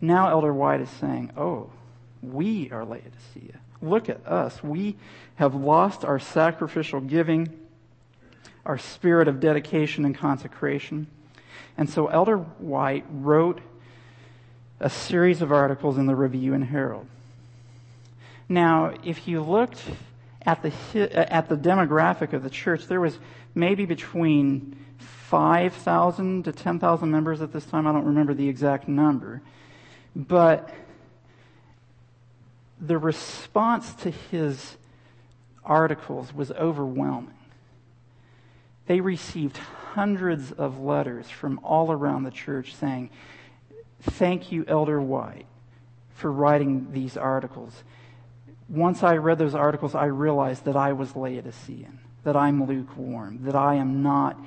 Now 0.00 0.28
Elder 0.30 0.52
White 0.52 0.80
is 0.80 0.90
saying, 0.90 1.32
Oh, 1.36 1.70
we 2.22 2.70
are 2.70 2.84
Laodicea. 2.84 3.60
Look 3.82 4.08
at 4.08 4.26
us. 4.26 4.62
We 4.62 4.96
have 5.36 5.54
lost 5.54 6.04
our 6.04 6.18
sacrificial 6.18 7.00
giving 7.00 7.48
our 8.64 8.78
spirit 8.78 9.28
of 9.28 9.40
dedication 9.40 10.04
and 10.04 10.14
consecration. 10.14 11.06
And 11.78 11.88
so 11.88 12.08
Elder 12.08 12.38
White 12.38 13.04
wrote 13.10 13.60
a 14.80 14.90
series 14.90 15.40
of 15.40 15.52
articles 15.52 15.98
in 15.98 16.06
the 16.06 16.16
Review 16.16 16.52
and 16.52 16.64
Herald. 16.64 17.06
Now, 18.48 18.94
if 19.04 19.26
you 19.26 19.42
looked 19.42 19.82
at 20.42 20.62
the, 20.62 20.70
uh, 20.94 21.26
at 21.28 21.48
the 21.48 21.56
demographic 21.56 22.32
of 22.32 22.42
the 22.42 22.50
church, 22.50 22.86
there 22.86 23.00
was 23.00 23.18
maybe 23.54 23.84
between 23.84 24.76
5,000 24.98 26.44
to 26.44 26.52
10,000 26.52 27.10
members 27.10 27.42
at 27.42 27.52
this 27.52 27.66
time. 27.66 27.86
I 27.86 27.92
don't 27.92 28.06
remember 28.06 28.34
the 28.34 28.48
exact 28.48 28.86
number. 28.86 29.42
But 30.14 30.72
the 32.80 32.98
response 32.98 33.92
to 33.94 34.10
his 34.10 34.76
articles 35.64 36.32
was 36.32 36.52
overwhelming. 36.52 37.34
They 38.86 39.00
received 39.00 39.56
hundreds 39.56 40.52
of 40.52 40.78
letters 40.78 41.28
from 41.28 41.58
all 41.64 41.90
around 41.90 42.22
the 42.22 42.30
church 42.30 42.74
saying, 42.74 43.10
Thank 44.00 44.52
you, 44.52 44.64
Elder 44.68 45.00
White, 45.00 45.46
for 46.14 46.30
writing 46.30 46.92
these 46.92 47.16
articles. 47.16 47.82
Once 48.68 49.02
I 49.02 49.16
read 49.16 49.38
those 49.38 49.54
articles, 49.54 49.94
I 49.94 50.06
realized 50.06 50.64
that 50.64 50.76
I 50.76 50.92
was 50.92 51.14
Laodicean, 51.14 52.00
that 52.24 52.36
I'm 52.36 52.66
lukewarm, 52.66 53.44
that 53.44 53.54
I 53.54 53.76
am 53.76 54.02
not 54.02 54.40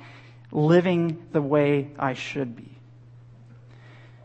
living 0.52 1.26
the 1.32 1.40
way 1.40 1.90
I 1.98 2.14
should 2.14 2.54
be. 2.54 2.76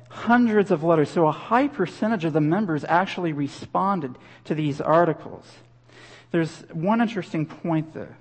Hundreds 0.09 0.71
of 0.71 0.83
letters. 0.83 1.09
So 1.09 1.27
a 1.27 1.31
high 1.31 1.67
percentage 1.67 2.25
of 2.25 2.33
the 2.33 2.41
members 2.41 2.83
actually 2.85 3.33
responded 3.33 4.17
to 4.45 4.55
these 4.55 4.81
articles. 4.81 5.45
There's 6.31 6.61
one 6.71 7.01
interesting 7.01 7.45
point 7.45 7.93
though. 7.93 8.15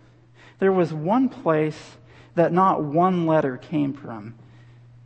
There 0.59 0.73
was 0.73 0.93
one 0.93 1.29
place 1.29 1.97
that 2.35 2.53
not 2.53 2.83
one 2.83 3.27
letter 3.27 3.57
came 3.57 3.93
from 3.93 4.35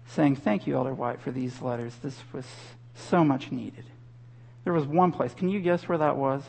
saying, 0.06 0.36
Thank 0.36 0.66
you, 0.66 0.76
Elder 0.76 0.94
White, 0.94 1.20
for 1.20 1.30
these 1.30 1.60
letters. 1.60 1.94
This 2.02 2.18
was 2.32 2.46
so 2.94 3.24
much 3.24 3.52
needed. 3.52 3.84
There 4.64 4.72
was 4.72 4.86
one 4.86 5.12
place. 5.12 5.34
Can 5.34 5.48
you 5.48 5.60
guess 5.60 5.88
where 5.88 5.98
that 5.98 6.16
was? 6.16 6.42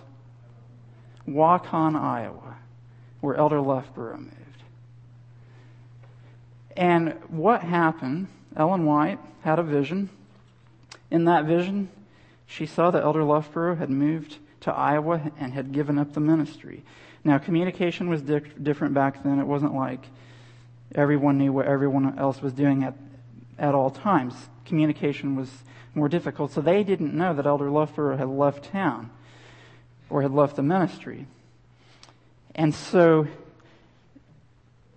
Waukon, 1.29 1.95
Iowa, 1.95 2.57
where 3.21 3.35
Elder 3.35 3.61
Loughborough 3.61 4.17
moved. 4.17 4.35
And 6.75 7.13
what 7.27 7.61
happened? 7.61 8.27
Ellen 8.55 8.85
White 8.85 9.19
had 9.43 9.59
a 9.59 9.63
vision. 9.63 10.09
In 11.11 11.25
that 11.25 11.45
vision, 11.45 11.89
she 12.45 12.65
saw 12.65 12.91
that 12.91 13.03
Elder 13.03 13.23
Loughborough 13.23 13.75
had 13.75 13.89
moved 13.89 14.37
to 14.61 14.73
Iowa 14.73 15.31
and 15.39 15.53
had 15.53 15.71
given 15.71 15.97
up 15.97 16.13
the 16.13 16.19
ministry. 16.19 16.83
Now, 17.23 17.37
communication 17.37 18.09
was 18.09 18.21
di- 18.21 18.39
different 18.61 18.93
back 18.93 19.23
then. 19.23 19.39
It 19.39 19.45
wasn't 19.45 19.75
like 19.75 20.05
everyone 20.95 21.37
knew 21.37 21.53
what 21.53 21.65
everyone 21.65 22.17
else 22.17 22.41
was 22.41 22.53
doing 22.53 22.83
at, 22.83 22.95
at 23.57 23.75
all 23.75 23.89
times. 23.89 24.33
Communication 24.65 25.35
was 25.35 25.49
more 25.93 26.09
difficult. 26.09 26.51
So 26.51 26.61
they 26.61 26.83
didn't 26.83 27.13
know 27.13 27.33
that 27.33 27.45
Elder 27.45 27.69
Loughborough 27.69 28.17
had 28.17 28.27
left 28.27 28.71
town 28.71 29.09
or 30.09 30.21
had 30.21 30.31
left 30.31 30.55
the 30.55 30.63
ministry. 30.63 31.25
And 32.55 32.73
so 32.73 33.27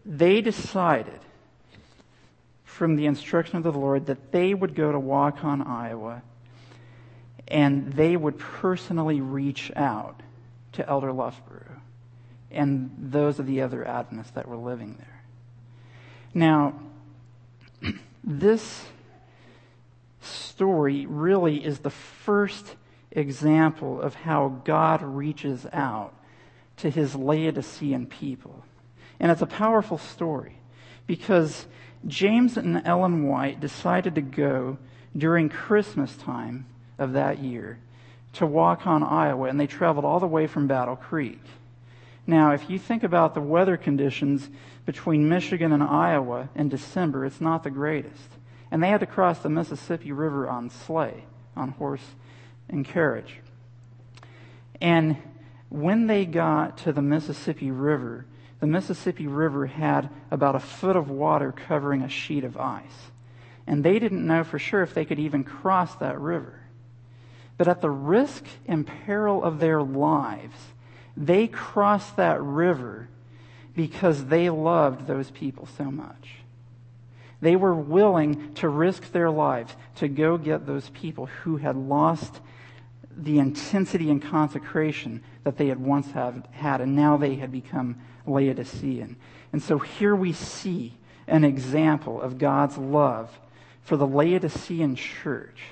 they 0.05 0.41
decided 0.41 1.21
from 2.65 2.97
the 2.97 3.07
instruction 3.07 3.57
of 3.57 3.63
the 3.63 3.73
Lord 3.73 4.07
that 4.07 4.33
they 4.33 4.55
would 4.55 4.75
go 4.75 4.91
to 4.91 4.99
Waukon, 4.99 5.67
Iowa, 5.67 6.23
and 7.49 7.93
they 7.93 8.17
would 8.17 8.39
personally 8.39 9.21
reach 9.21 9.71
out 9.77 10.21
to 10.73 10.89
Elder 10.89 11.13
Loughborough 11.13 11.81
and 12.51 12.91
those 12.99 13.39
of 13.39 13.47
the 13.47 13.63
other 13.63 13.87
Adventists 13.87 14.33
that 14.33 14.47
were 14.47 14.57
living 14.57 14.97
there. 14.99 15.23
Now, 16.35 16.75
this 18.25 18.87
story 20.21 21.07
really 21.07 21.65
is 21.65 21.81
the 21.81 21.91
first 21.91 22.77
example 23.13 24.01
of 24.01 24.15
how 24.15 24.61
God 24.65 25.03
reaches 25.03 25.67
out 25.73 26.15
to 26.79 26.91
his 26.91 27.15
Laodicean 27.15 28.07
people. 28.07 28.65
And 29.21 29.31
it's 29.31 29.43
a 29.43 29.47
powerful 29.47 29.99
story 29.99 30.57
because 31.07 31.67
James 32.07 32.57
and 32.57 32.83
Ellen 32.85 33.29
White 33.29 33.61
decided 33.61 34.15
to 34.17 34.21
go 34.21 34.79
during 35.17 35.49
Christmas 35.49 36.17
time 36.17 36.67
of 36.99 37.13
that 37.13 37.39
year 37.39 37.79
to 38.35 38.47
Waukon 38.47 39.03
Iowa, 39.03 39.49
and 39.49 39.61
they 39.61 39.67
traveled 39.67 40.05
all 40.05 40.19
the 40.19 40.27
way 40.27 40.47
from 40.47 40.67
Battle 40.67 40.97
Creek. 40.97 41.41
Now, 42.27 42.53
if 42.53 42.71
you 42.71 42.79
think 42.79 43.03
about 43.03 43.35
the 43.35 43.41
weather 43.41 43.77
conditions 43.77 44.49
between 44.87 45.29
Michigan 45.29 45.73
and 45.73 45.83
Iowa 45.83 46.49
in 46.55 46.69
December, 46.69 47.27
it's 47.27 47.41
not 47.41 47.63
the 47.63 47.71
greatest. 47.71 48.29
And 48.71 48.83
they 48.83 48.89
had 48.89 49.01
to 49.01 49.07
cross 49.07 49.41
the 49.41 49.51
Mississippi 49.51 50.13
River 50.13 50.49
on 50.49 50.71
sleigh, 50.71 51.25
on 51.55 51.71
horse 51.71 52.15
and 52.73 52.85
carriage. 52.85 53.39
And 54.81 55.17
when 55.69 56.09
they 56.09 56.25
got 56.27 56.79
to 56.79 56.93
the 56.93 57.03
Mississippi 57.03 57.71
River, 57.71 58.27
the 58.59 58.67
Mississippi 58.67 59.27
River 59.27 59.67
had 59.67 60.11
about 60.31 60.57
a 60.57 60.61
foot 60.61 60.97
of 60.97 61.09
water 61.09 61.53
covering 61.53 62.03
a 62.03 62.09
sheet 62.09 62.45
of 62.45 62.57
ice. 62.57 63.11
And 63.67 63.85
they 63.85 63.99
didn't 63.99 64.27
know 64.27 64.43
for 64.43 64.59
sure 64.59 64.83
if 64.83 64.93
they 64.93 65.05
could 65.05 65.21
even 65.21 65.45
cross 65.45 65.95
that 65.97 66.21
river. 66.21 66.61
But 67.59 67.69
at 67.69 67.81
the 67.81 67.91
risk 67.91 68.45
and 68.67 68.87
peril 68.87 69.45
of 69.45 69.61
their 69.61 69.83
lives, 69.83 70.57
they 71.17 71.47
crossed 71.47 72.17
that 72.17 72.43
river 72.43 73.09
because 73.75 74.27
they 74.27 74.51
loved 74.51 75.07
those 75.07 75.31
people 75.31 75.69
so 75.79 75.85
much. 75.85 76.37
They 77.41 77.57
were 77.57 77.75
willing 77.75 78.55
to 78.55 78.69
risk 78.69 79.13
their 79.13 79.31
lives 79.31 79.75
to 79.97 80.09
go 80.09 80.39
get 80.39 80.67
those 80.67 80.89
people 80.91 81.27
who 81.27 81.57
had 81.57 81.77
lost 81.77 82.41
the 83.17 83.39
intensity 83.39 84.11
and 84.11 84.23
consecration 84.23 85.23
that 85.45 85.57
they 85.57 85.69
had 85.69 85.81
once 85.81 86.11
have, 86.13 86.47
had, 86.53 86.81
and 86.81 86.97
now 86.97 87.17
they 87.17 87.37
had 87.37 87.53
become 87.53 88.01
Laodicean. 88.27 89.17
And 89.53 89.63
so 89.63 89.79
here 89.79 90.15
we 90.15 90.33
see 90.33 90.95
an 91.27 91.45
example 91.45 92.21
of 92.21 92.39
God's 92.39 92.79
love 92.79 93.39
for 93.83 93.97
the 93.97 94.07
Laodicean 94.07 94.97
church. 94.97 95.63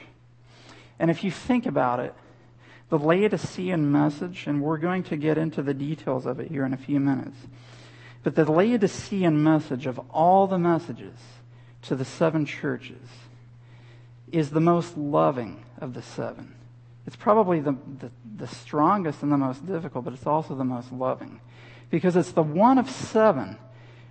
And 0.99 1.11
if 1.11 1.25
you 1.25 1.31
think 1.31 1.67
about 1.67 2.01
it, 2.01 2.15
the 2.89 2.99
Laodicean 2.99 3.91
message, 3.91 4.47
and 4.47 4.61
we're 4.61 4.79
going 4.79 5.05
to 5.05 5.17
get 5.17 5.39
into 5.39 5.63
the 5.63 5.75
details 5.75 6.27
of 6.27 6.41
it 6.41 6.51
here 6.51 6.67
in 6.67 6.75
a 6.75 6.77
few 6.79 7.01
minutes, 7.01 7.37
but 8.23 8.35
the 8.35 8.51
Laodicean 8.51 9.43
message 9.43 9.87
of 9.87 9.99
all 10.11 10.47
the 10.47 10.59
messages 10.59 11.19
to 11.83 11.95
the 11.95 12.05
seven 12.05 12.45
churches 12.45 13.09
is 14.31 14.51
the 14.51 14.61
most 14.61 14.97
loving 14.97 15.65
of 15.79 15.95
the 15.95 16.03
seven. 16.03 16.55
It's 17.07 17.17
probably 17.17 17.61
the, 17.61 17.77
the, 17.99 18.11
the, 18.37 18.47
strongest 18.47 19.23
and 19.23 19.33
the 19.33 19.37
most 19.37 19.67
difficult, 19.67 20.05
but 20.05 20.13
it's 20.13 20.27
also 20.27 20.55
the 20.55 20.65
most 20.65 20.93
loving. 20.93 21.41
Because 21.91 22.15
it's 22.15 22.33
the 22.33 22.43
one 22.43 22.79
of 22.79 22.91
seven 22.91 23.57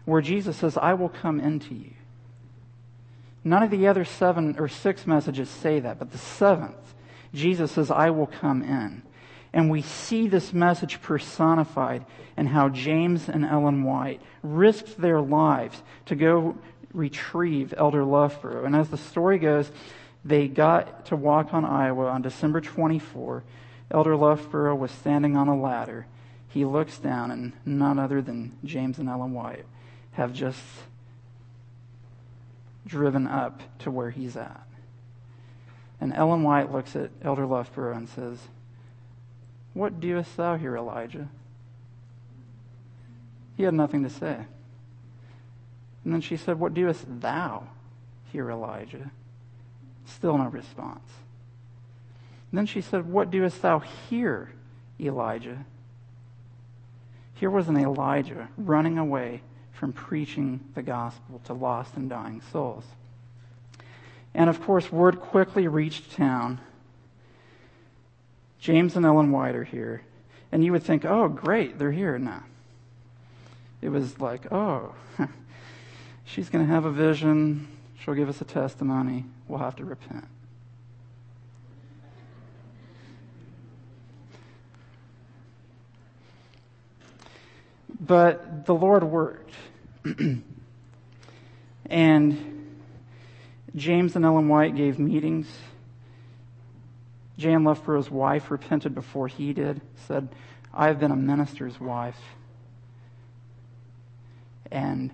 where 0.05 0.21
Jesus 0.21 0.57
says, 0.57 0.77
I 0.77 0.93
will 0.95 1.09
come 1.09 1.39
into 1.39 1.75
you. 1.75 1.93
None 3.43 3.63
of 3.63 3.71
the 3.71 3.87
other 3.87 4.03
seven 4.03 4.55
or 4.59 4.67
six 4.67 5.07
messages 5.07 5.49
say 5.49 5.79
that, 5.79 5.99
but 5.99 6.11
the 6.11 6.17
seventh, 6.17 6.93
Jesus 7.33 7.71
says, 7.71 7.89
I 7.91 8.09
will 8.09 8.27
come 8.27 8.63
in. 8.63 9.03
And 9.53 9.69
we 9.69 9.81
see 9.81 10.27
this 10.27 10.53
message 10.53 11.01
personified 11.01 12.05
in 12.37 12.47
how 12.47 12.69
James 12.69 13.29
and 13.29 13.45
Ellen 13.45 13.83
White 13.83 14.21
risked 14.43 14.99
their 14.99 15.21
lives 15.21 15.81
to 16.05 16.15
go 16.15 16.55
retrieve 16.93 17.73
Elder 17.77 18.03
Loughborough. 18.03 18.65
And 18.65 18.75
as 18.75 18.89
the 18.89 18.97
story 18.97 19.39
goes, 19.39 19.71
they 20.23 20.47
got 20.47 21.05
to 21.07 21.17
Waukon 21.17 21.63
Iowa 21.63 22.07
on 22.07 22.21
December 22.21 22.61
24. 22.61 23.43
Elder 23.91 24.15
Loughborough 24.15 24.75
was 24.75 24.91
standing 24.91 25.35
on 25.35 25.47
a 25.47 25.59
ladder. 25.59 26.05
He 26.47 26.65
looks 26.65 26.97
down, 26.97 27.31
and 27.31 27.53
none 27.65 27.99
other 27.99 28.21
than 28.21 28.57
James 28.63 28.99
and 28.99 29.07
Ellen 29.07 29.33
White 29.33 29.65
have 30.11 30.33
just 30.33 30.63
driven 32.85 33.27
up 33.27 33.61
to 33.79 33.91
where 33.91 34.09
he's 34.09 34.35
at. 34.35 34.65
And 36.01 36.13
Ellen 36.13 36.43
White 36.43 36.71
looks 36.71 36.95
at 36.95 37.11
Elder 37.21 37.45
Loughborough 37.45 37.95
and 37.95 38.09
says, 38.09 38.39
What 39.73 39.99
doest 39.99 40.35
thou 40.37 40.57
here, 40.57 40.75
Elijah? 40.75 41.29
He 43.55 43.63
had 43.63 43.73
nothing 43.73 44.03
to 44.03 44.09
say. 44.09 44.45
And 46.03 46.13
then 46.13 46.21
she 46.21 46.37
said, 46.37 46.59
What 46.59 46.73
doest 46.73 47.05
thou 47.07 47.67
here, 48.31 48.49
Elijah? 48.49 49.11
Still 50.15 50.37
no 50.37 50.47
response. 50.47 51.07
And 52.51 52.57
then 52.57 52.65
she 52.65 52.81
said, 52.81 53.05
What 53.05 53.31
doest 53.31 53.61
thou 53.61 53.79
here, 53.79 54.49
Elijah? 54.99 55.65
Here 57.35 57.49
was 57.49 57.69
an 57.69 57.77
Elijah 57.77 58.49
running 58.57 58.97
away 58.97 59.41
from 59.71 59.93
preaching 59.93 60.59
the 60.75 60.81
gospel 60.81 61.39
to 61.45 61.53
lost 61.53 61.95
and 61.95 62.09
dying 62.09 62.41
souls. 62.51 62.83
And 64.33 64.49
of 64.49 64.61
course, 64.61 64.91
word 64.91 65.21
quickly 65.21 65.67
reached 65.67 66.11
town. 66.11 66.59
James 68.59 68.95
and 68.95 69.05
Ellen 69.05 69.31
White 69.31 69.55
are 69.55 69.63
here. 69.63 70.01
And 70.51 70.65
you 70.65 70.71
would 70.71 70.83
think, 70.83 71.05
oh, 71.05 71.29
great, 71.29 71.79
they're 71.79 71.91
here 71.91 72.17
now. 72.19 72.43
It 73.81 73.89
was 73.89 74.19
like, 74.19 74.51
oh, 74.51 74.93
she's 76.25 76.49
going 76.49 76.65
to 76.65 76.73
have 76.73 76.85
a 76.85 76.91
vision. 76.91 77.67
She'll 77.99 78.13
give 78.13 78.29
us 78.29 78.41
a 78.41 78.45
testimony. 78.45 79.25
We'll 79.47 79.59
have 79.59 79.75
to 79.77 79.85
repent. 79.85 80.25
But 87.99 88.65
the 88.65 88.73
Lord 88.73 89.03
worked. 89.03 89.53
and 91.85 92.59
James 93.75 94.15
and 94.15 94.25
Ellen 94.25 94.47
White 94.47 94.75
gave 94.75 94.97
meetings. 94.97 95.47
J.N. 97.37 97.63
Loughborough's 97.63 98.09
wife 98.09 98.51
repented 98.51 98.95
before 98.95 99.27
he 99.27 99.53
did, 99.53 99.81
said, 100.07 100.29
I 100.73 100.87
have 100.87 100.99
been 100.99 101.11
a 101.11 101.15
minister's 101.15 101.79
wife. 101.79 102.19
And 104.71 105.11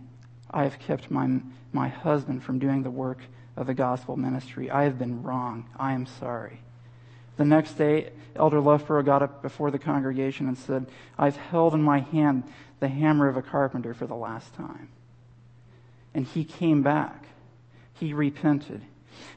I 0.49 0.63
have 0.63 0.79
kept 0.79 1.11
my, 1.11 1.39
my 1.75 1.89
husband 1.89 2.43
from 2.43 2.57
doing 2.57 2.81
the 2.81 2.89
work 2.89 3.19
of 3.55 3.67
the 3.67 3.73
gospel 3.73 4.17
ministry. 4.17 4.71
I 4.71 4.83
have 4.83 4.97
been 4.97 5.21
wrong. 5.21 5.69
I 5.77 5.93
am 5.93 6.07
sorry. 6.07 6.61
The 7.37 7.45
next 7.45 7.73
day, 7.73 8.11
Elder 8.35 8.61
Loughborough 8.61 9.03
got 9.03 9.21
up 9.21 9.41
before 9.41 9.69
the 9.69 9.77
congregation 9.77 10.47
and 10.47 10.57
said, 10.57 10.87
I've 11.17 11.35
held 11.35 11.73
in 11.73 11.83
my 11.83 11.99
hand 11.99 12.43
the 12.79 12.87
hammer 12.87 13.27
of 13.27 13.37
a 13.37 13.41
carpenter 13.41 13.93
for 13.93 14.07
the 14.07 14.15
last 14.15 14.53
time. 14.55 14.89
And 16.13 16.25
he 16.25 16.45
came 16.45 16.81
back. 16.81 17.25
He 17.93 18.13
repented. 18.13 18.81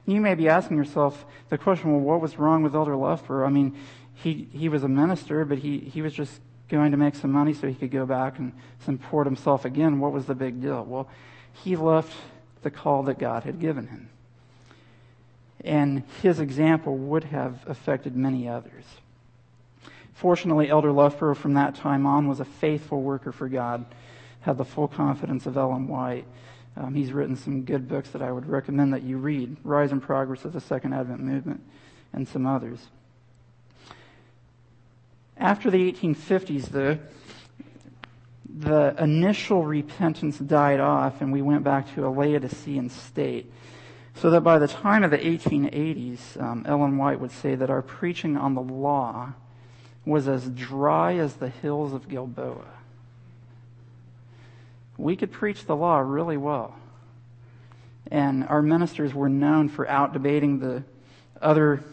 You 0.07 0.21
may 0.21 0.35
be 0.35 0.49
asking 0.49 0.77
yourself 0.77 1.25
the 1.49 1.59
question, 1.59 1.93
well, 1.93 2.01
what 2.01 2.21
was 2.21 2.39
wrong 2.39 2.63
with 2.63 2.75
Elder 2.75 2.97
Loughborough? 2.97 3.47
I 3.47 3.51
mean, 3.51 3.77
he, 4.15 4.49
he 4.53 4.69
was 4.69 4.83
a 4.83 4.89
minister, 4.89 5.45
but 5.45 5.59
he, 5.59 5.79
he 5.79 6.03
was 6.03 6.13
just 6.13 6.41
going 6.69 6.91
to 6.91 6.97
make 6.97 7.15
some 7.15 7.33
money 7.33 7.53
so 7.53 7.67
he 7.67 7.75
could 7.75 7.91
go 7.91 8.07
back 8.07 8.39
and 8.39 8.53
support 8.85 9.27
himself 9.27 9.65
again. 9.65 10.01
What 10.01 10.13
was 10.13 10.27
the 10.27 10.35
big 10.35 10.61
deal? 10.61 10.85
Well, 10.85 11.09
he 11.65 11.77
left 11.77 12.13
the 12.63 12.71
call 12.71 13.05
that 13.05 13.19
God 13.19 13.45
had 13.45 13.61
given 13.61 13.87
him. 13.87 14.09
And 15.65 16.05
his 16.23 16.41
example 16.41 16.97
would 16.97 17.25
have 17.25 17.65
affected 17.67 18.17
many 18.17 18.49
others. 18.49 18.85
Fortunately, 20.15 20.69
Elder 20.69 20.93
Loughborough 20.93 21.35
from 21.35 21.55
that 21.55 21.77
time 21.77 22.07
on 22.07 22.29
was 22.29 22.41
a 22.41 22.45
faithful 22.45 23.03
worker 23.03 23.33
for 23.33 23.49
God, 23.49 23.85
had 24.41 24.59
the 24.59 24.65
full 24.65 24.89
confidence 24.89 25.47
of 25.47 25.57
Ellen 25.57 25.89
White. 25.89 26.25
Um, 26.77 26.95
he's 26.95 27.13
written 27.13 27.37
some 27.37 27.63
good 27.63 27.89
books 27.89 28.11
that 28.11 28.23
I 28.23 28.31
would 28.31 28.47
recommend 28.47 28.93
that 28.93 29.03
you 29.03 29.17
read 29.19 29.57
Rise 29.65 29.93
and 29.93 30.03
Progress 30.03 30.45
of 30.45 30.53
the 30.53 30.61
Second 30.61 30.93
Advent 30.93 31.21
Movement, 31.21 31.61
and 32.13 32.27
some 32.27 32.47
others. 32.47 32.89
After 35.37 35.71
the 35.71 35.93
1850s, 35.93 36.71
the, 36.71 36.99
the 38.49 38.95
initial 38.99 39.65
repentance 39.65 40.39
died 40.39 40.81
off, 40.81 41.21
and 41.21 41.33
we 41.33 41.43
went 41.43 41.65
back 41.65 41.95
to 41.95 42.07
a 42.07 42.11
Laodicean 42.11 42.89
state. 42.91 43.53
So 44.15 44.31
that 44.31 44.41
by 44.41 44.59
the 44.59 44.67
time 44.67 45.05
of 45.05 45.11
the 45.13 45.19
1880s, 45.19 46.41
um, 46.43 46.65
Ellen 46.67 46.99
White 46.99 47.21
would 47.21 47.31
say 47.31 47.55
that 47.55 47.71
our 47.71 47.83
preaching 47.83 48.37
on 48.37 48.55
the 48.55 48.63
law 48.63 49.35
was 50.05 50.27
as 50.27 50.49
dry 50.49 51.17
as 51.17 51.35
the 51.35 51.51
hills 51.51 51.93
of 51.93 52.09
Gilboa. 52.09 52.65
We 54.97 55.15
could 55.15 55.31
preach 55.31 55.67
the 55.67 55.77
law 55.77 55.99
really 55.99 56.37
well. 56.37 56.75
And 58.11 58.45
our 58.49 58.63
ministers 58.63 59.15
were 59.15 59.29
known 59.29 59.69
for 59.69 59.87
out 59.89 60.13
debating 60.13 60.59
the 60.59 60.83
other 61.41 61.85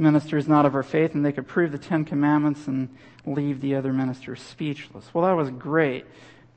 ministers 0.00 0.48
not 0.48 0.66
of 0.66 0.74
our 0.74 0.82
faith, 0.82 1.14
and 1.14 1.24
they 1.24 1.32
could 1.32 1.46
prove 1.46 1.70
the 1.70 1.78
Ten 1.78 2.04
Commandments 2.04 2.66
and 2.66 2.88
leave 3.26 3.60
the 3.60 3.74
other 3.74 3.92
ministers 3.92 4.40
speechless. 4.40 5.12
Well, 5.12 5.24
that 5.24 5.36
was 5.36 5.50
great, 5.50 6.06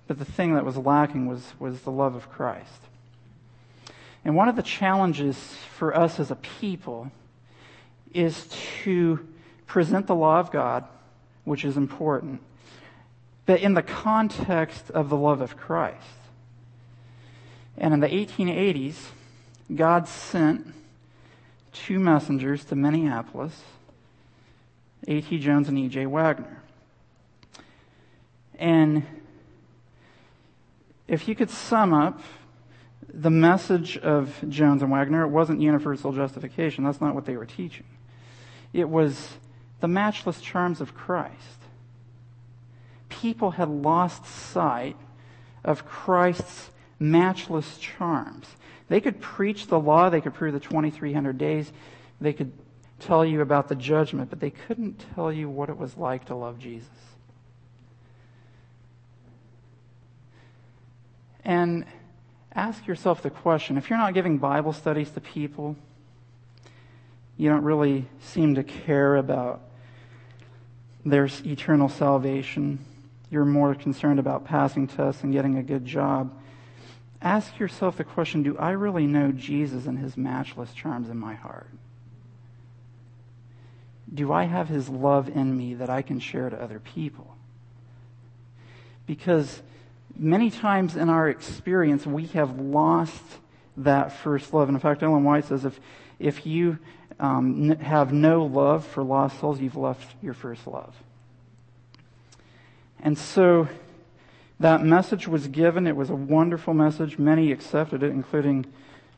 but 0.08 0.18
the 0.18 0.26
thing 0.26 0.56
that 0.56 0.66
was 0.66 0.78
lacking 0.78 1.28
was, 1.28 1.54
was 1.60 1.82
the 1.82 1.92
love 1.92 2.16
of 2.16 2.32
Christ. 2.32 2.82
And 4.26 4.36
one 4.36 4.48
of 4.48 4.56
the 4.56 4.64
challenges 4.64 5.38
for 5.78 5.96
us 5.96 6.20
as 6.20 6.32
a 6.32 6.36
people 6.36 7.12
is 8.14 8.48
to 8.84 9.20
present 9.68 10.08
the 10.08 10.16
law 10.16 10.40
of 10.40 10.52
God, 10.52 10.86
which 11.44 11.66
is 11.66 11.76
important, 11.76 12.42
but 13.46 13.60
in 13.60 13.74
the 13.74 13.82
context 13.82 14.90
of 14.92 15.10
the 15.10 15.18
love 15.18 15.42
of 15.42 15.58
Christ. 15.58 15.98
And 17.78 17.94
in 17.94 18.00
the 18.00 18.08
1880s, 18.08 18.96
God 19.76 20.08
sent 20.08 20.74
two 21.74 22.00
messengers 22.00 22.64
to 22.66 22.76
Minneapolis, 22.76 23.62
A.T. 25.08 25.38
Jones 25.40 25.68
and 25.68 25.78
E.J. 25.78 26.06
Waggoner. 26.06 26.62
And 28.58 29.04
if 31.08 31.28
you 31.28 31.36
could 31.36 31.50
sum 31.50 31.94
up 31.94 32.22
the 33.14 33.30
message 33.30 33.98
of 33.98 34.34
Jones 34.48 34.82
and 34.82 34.92
Waggoner, 34.92 35.24
it 35.24 35.30
wasn't 35.30 35.62
universal 35.62 36.14
justification. 36.14 36.84
That's 36.84 37.02
not 37.02 37.14
what 37.14 37.26
they 37.26 37.36
were 37.36 37.46
teaching. 37.46 37.86
It 38.72 38.90
was 38.90 39.34
the 39.82 39.88
matchless 39.88 40.42
charms 40.42 40.82
of 40.82 40.96
Christ. 40.96 41.60
People 43.10 43.52
had 43.52 43.70
lost 43.70 44.26
sight 44.26 44.96
of 45.64 45.86
Christ's 45.86 46.72
matchless 47.00 47.78
charms. 47.78 48.48
They 48.94 49.02
could 49.02 49.20
preach 49.20 49.66
the 49.66 49.80
law, 49.80 50.12
they 50.12 50.22
could 50.22 50.36
prove 50.36 50.54
the 50.54 50.60
2300 50.60 51.36
days, 51.36 51.74
they 52.22 52.32
could 52.32 52.52
tell 53.00 53.26
you 53.26 53.42
about 53.42 53.68
the 53.68 53.74
judgment, 53.74 54.30
but 54.30 54.40
they 54.40 54.52
couldn't 54.52 55.04
tell 55.16 55.34
you 55.34 55.50
what 55.50 55.70
it 55.70 55.80
was 55.80 55.98
like 55.98 56.26
to 56.26 56.36
love 56.36 56.60
Jesus. 56.60 56.88
And 61.44 61.88
ask 62.54 62.86
yourself 62.86 63.24
the 63.24 63.32
question 63.32 63.80
if 63.80 63.90
you're 63.90 63.98
not 63.98 64.14
giving 64.14 64.38
Bible 64.38 64.74
studies 64.74 65.10
to 65.10 65.22
people, 65.22 65.76
you 67.36 67.50
don't 67.50 67.64
really 67.64 68.06
seem 68.22 68.54
to 68.54 68.64
care 68.64 69.16
about 69.16 69.62
their 71.04 71.28
eternal 71.44 71.90
salvation. 71.90 72.78
You're 73.32 73.44
more 73.44 73.74
concerned 73.74 74.20
about 74.20 74.46
passing 74.46 74.86
tests 74.86 75.24
and 75.24 75.34
getting 75.34 75.58
a 75.58 75.64
good 75.64 75.84
job. 75.84 76.32
Ask 77.24 77.58
yourself 77.58 77.96
the 77.96 78.04
question 78.04 78.44
Do 78.44 78.58
I 78.58 78.72
really 78.72 79.08
know 79.08 79.32
Jesus 79.32 79.86
and 79.86 79.98
his 79.98 80.18
matchless 80.18 80.74
charms 80.74 81.10
in 81.10 81.18
my 81.18 81.36
heart? 81.36 81.70
Do 84.14 84.32
I 84.34 84.44
have 84.44 84.68
his 84.68 84.90
love 84.90 85.30
in 85.30 85.58
me 85.58 85.76
that 85.76 85.90
I 85.90 86.02
can 86.02 86.20
share 86.20 86.50
to 86.50 86.62
other 86.62 86.80
people? 86.80 87.36
Because 89.08 89.62
many 90.16 90.52
times 90.52 90.98
in 90.98 91.10
our 91.10 91.30
experience, 91.30 92.06
we 92.06 92.28
have 92.28 92.60
lost 92.60 93.24
that 93.78 94.12
first 94.12 94.54
love. 94.54 94.68
And 94.68 94.76
in 94.76 94.82
fact, 94.82 95.02
Ellen 95.02 95.24
White 95.24 95.46
says 95.46 95.66
if, 95.66 95.80
if 96.20 96.46
you 96.46 96.78
um, 97.20 97.78
have 97.78 98.12
no 98.12 98.46
love 98.46 98.86
for 98.86 99.02
lost 99.02 99.40
souls, 99.40 99.62
you've 99.62 99.78
left 99.78 100.14
your 100.22 100.34
first 100.34 100.68
love. 100.68 100.94
And 103.00 103.18
so 103.18 103.68
that 104.64 104.82
message 104.82 105.28
was 105.28 105.50
given. 105.50 105.88
It 105.88 105.96
was 105.98 106.10
a 106.10 106.16
wonderful 106.16 106.74
message. 106.74 107.20
Many 107.20 107.52
accepted 107.52 108.02
it, 108.02 108.12
including 108.12 108.66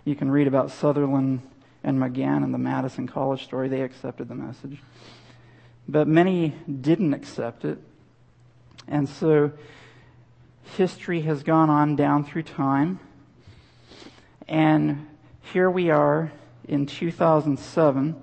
you 0.03 0.15
can 0.15 0.31
read 0.31 0.47
about 0.47 0.71
Sutherland 0.71 1.41
and 1.83 1.99
Magan 1.99 2.43
in 2.43 2.51
the 2.51 2.57
Madison 2.57 3.07
College 3.07 3.43
story. 3.43 3.67
They 3.69 3.81
accepted 3.81 4.27
the 4.27 4.33
message. 4.33 4.81
But 5.87 6.07
many 6.07 6.55
didn't 6.81 7.13
accept 7.13 7.63
it. 7.63 7.77
And 8.87 9.07
so 9.07 9.51
history 10.77 11.21
has 11.21 11.43
gone 11.43 11.69
on 11.69 11.95
down 11.95 12.25
through 12.25 12.43
time. 12.43 12.99
And 14.47 15.05
here 15.53 15.69
we 15.69 15.91
are 15.91 16.31
in 16.67 16.87
2007, 16.87 18.15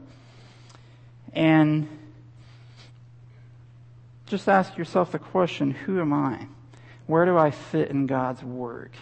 and 1.34 1.88
just 4.26 4.48
ask 4.48 4.76
yourself 4.76 5.12
the 5.12 5.20
question 5.20 5.70
who 5.70 6.00
am 6.00 6.12
I? 6.12 6.48
Where 7.06 7.24
do 7.24 7.36
I 7.36 7.50
fit 7.50 7.90
in 7.90 8.06
God's 8.06 8.42
work? 8.42 8.92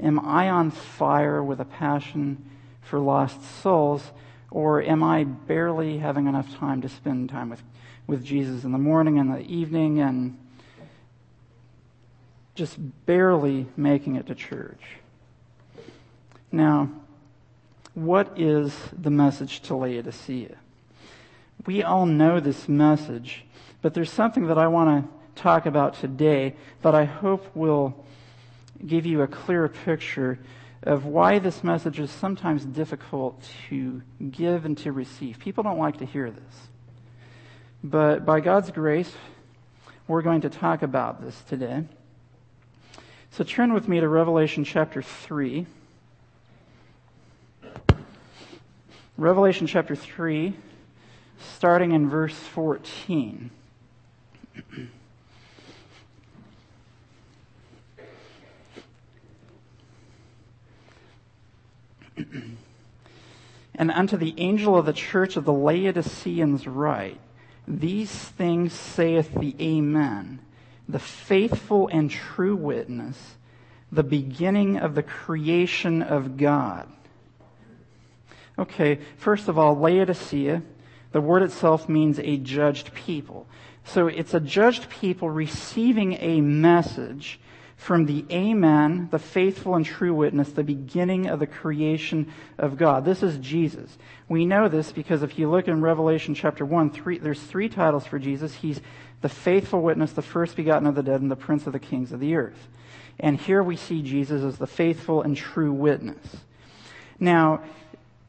Am 0.00 0.18
I 0.20 0.50
on 0.50 0.70
fire 0.70 1.42
with 1.42 1.60
a 1.60 1.64
passion 1.64 2.50
for 2.82 2.98
lost 2.98 3.42
souls, 3.62 4.12
or 4.50 4.82
am 4.82 5.02
I 5.02 5.24
barely 5.24 5.98
having 5.98 6.26
enough 6.26 6.56
time 6.56 6.82
to 6.82 6.88
spend 6.88 7.30
time 7.30 7.50
with, 7.50 7.62
with 8.06 8.24
Jesus 8.24 8.64
in 8.64 8.72
the 8.72 8.78
morning 8.78 9.18
and 9.18 9.32
the 9.32 9.40
evening 9.40 10.00
and 10.00 10.38
just 12.54 12.76
barely 13.06 13.66
making 13.76 14.16
it 14.16 14.26
to 14.26 14.34
church? 14.34 14.82
Now, 16.52 16.90
what 17.94 18.38
is 18.38 18.76
the 18.92 19.10
message 19.10 19.60
to 19.62 19.76
Laodicea? 19.76 20.56
We 21.66 21.82
all 21.82 22.06
know 22.06 22.40
this 22.40 22.68
message, 22.68 23.44
but 23.80 23.94
there's 23.94 24.10
something 24.10 24.46
that 24.48 24.58
I 24.58 24.66
want 24.66 25.04
to 25.04 25.23
talk 25.34 25.66
about 25.66 25.94
today 25.94 26.54
but 26.82 26.94
I 26.94 27.04
hope 27.04 27.54
will 27.54 28.04
give 28.86 29.06
you 29.06 29.22
a 29.22 29.26
clearer 29.26 29.68
picture 29.68 30.38
of 30.82 31.06
why 31.06 31.38
this 31.38 31.64
message 31.64 31.98
is 31.98 32.10
sometimes 32.10 32.64
difficult 32.64 33.42
to 33.68 34.02
give 34.30 34.64
and 34.64 34.76
to 34.78 34.92
receive. 34.92 35.38
People 35.38 35.64
don't 35.64 35.78
like 35.78 35.98
to 35.98 36.04
hear 36.04 36.30
this. 36.30 36.68
But 37.82 38.26
by 38.26 38.40
God's 38.40 38.70
grace, 38.70 39.10
we're 40.06 40.22
going 40.22 40.42
to 40.42 40.50
talk 40.50 40.82
about 40.82 41.22
this 41.22 41.40
today. 41.48 41.84
So 43.30 43.44
turn 43.44 43.72
with 43.72 43.88
me 43.88 44.00
to 44.00 44.08
Revelation 44.08 44.64
chapter 44.64 45.00
3. 45.00 45.66
Revelation 49.16 49.66
chapter 49.66 49.94
3, 49.94 50.54
starting 51.56 51.92
in 51.92 52.08
verse 52.10 52.34
14. 52.34 53.50
and 63.74 63.90
unto 63.90 64.16
the 64.16 64.34
angel 64.38 64.76
of 64.76 64.86
the 64.86 64.92
church 64.92 65.36
of 65.36 65.44
the 65.44 65.52
Laodiceans 65.52 66.66
write, 66.66 67.20
These 67.66 68.10
things 68.10 68.72
saith 68.72 69.34
the 69.34 69.56
Amen, 69.60 70.40
the 70.88 70.98
faithful 70.98 71.88
and 71.88 72.10
true 72.10 72.56
witness, 72.56 73.36
the 73.90 74.02
beginning 74.02 74.76
of 74.76 74.94
the 74.94 75.02
creation 75.02 76.02
of 76.02 76.36
God. 76.36 76.88
Okay, 78.58 79.00
first 79.16 79.48
of 79.48 79.58
all, 79.58 79.76
Laodicea, 79.76 80.62
the 81.12 81.20
word 81.20 81.42
itself 81.42 81.88
means 81.88 82.18
a 82.18 82.36
judged 82.36 82.94
people. 82.94 83.46
So 83.84 84.06
it's 84.06 84.34
a 84.34 84.40
judged 84.40 84.88
people 84.88 85.28
receiving 85.30 86.14
a 86.14 86.40
message 86.40 87.40
from 87.84 88.06
the 88.06 88.24
Amen, 88.30 89.08
the 89.10 89.18
faithful 89.18 89.74
and 89.74 89.84
true 89.84 90.14
witness, 90.14 90.50
the 90.50 90.64
beginning 90.64 91.26
of 91.26 91.38
the 91.38 91.46
creation 91.46 92.32
of 92.56 92.78
God. 92.78 93.04
This 93.04 93.22
is 93.22 93.36
Jesus. 93.36 93.98
We 94.26 94.46
know 94.46 94.68
this 94.68 94.90
because 94.90 95.22
if 95.22 95.38
you 95.38 95.50
look 95.50 95.68
in 95.68 95.82
Revelation 95.82 96.34
chapter 96.34 96.64
1, 96.64 96.92
three, 96.92 97.18
there's 97.18 97.42
three 97.42 97.68
titles 97.68 98.06
for 98.06 98.18
Jesus. 98.18 98.54
He's 98.54 98.80
the 99.20 99.28
faithful 99.28 99.82
witness, 99.82 100.12
the 100.12 100.22
first 100.22 100.56
begotten 100.56 100.86
of 100.86 100.94
the 100.94 101.02
dead, 101.02 101.20
and 101.20 101.30
the 101.30 101.36
prince 101.36 101.66
of 101.66 101.74
the 101.74 101.78
kings 101.78 102.10
of 102.10 102.20
the 102.20 102.36
earth. 102.36 102.68
And 103.20 103.38
here 103.38 103.62
we 103.62 103.76
see 103.76 104.00
Jesus 104.00 104.42
as 104.42 104.56
the 104.56 104.66
faithful 104.66 105.20
and 105.20 105.36
true 105.36 105.70
witness. 105.70 106.38
Now, 107.20 107.60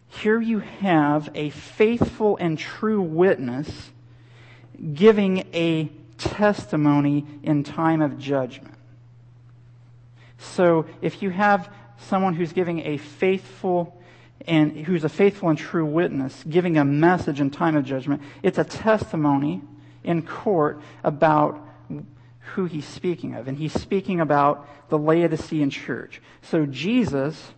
here 0.10 0.42
you 0.42 0.60
have 0.60 1.30
a 1.34 1.52
faithful 1.52 2.36
and 2.42 2.60
true 2.60 3.02
witness 3.02 3.92
giving 4.94 5.48
a 5.54 5.90
testimony 6.18 7.26
in 7.42 7.64
time 7.64 8.02
of 8.02 8.20
judgment. 8.20 8.75
So 10.46 10.86
if 11.02 11.22
you 11.22 11.30
have 11.30 11.70
someone 11.98 12.34
who's 12.34 12.54
giving 12.54 12.80
a 12.80 12.98
faithful 12.98 14.00
and 14.48 14.78
who's 14.78 15.04
a 15.04 15.10
faithful 15.10 15.50
and 15.50 15.58
true 15.58 15.86
witness, 15.86 16.44
giving 16.48 16.78
a 16.78 16.86
message 16.86 17.40
in 17.42 17.50
time 17.50 17.76
of 17.76 17.86
judgment, 17.86 18.22
it's 18.44 18.58
a 18.58 18.64
testimony 18.64 19.62
in 20.04 20.22
court 20.22 20.82
about 21.04 21.60
who 22.54 22.66
he's 22.66 22.86
speaking 22.86 23.34
of. 23.34 23.48
And 23.48 23.58
he's 23.58 23.74
speaking 23.74 24.20
about 24.20 24.68
the 24.90 24.98
Laodicean 24.98 25.70
church. 25.70 26.22
So 26.44 26.66
Jesus, 26.66 27.52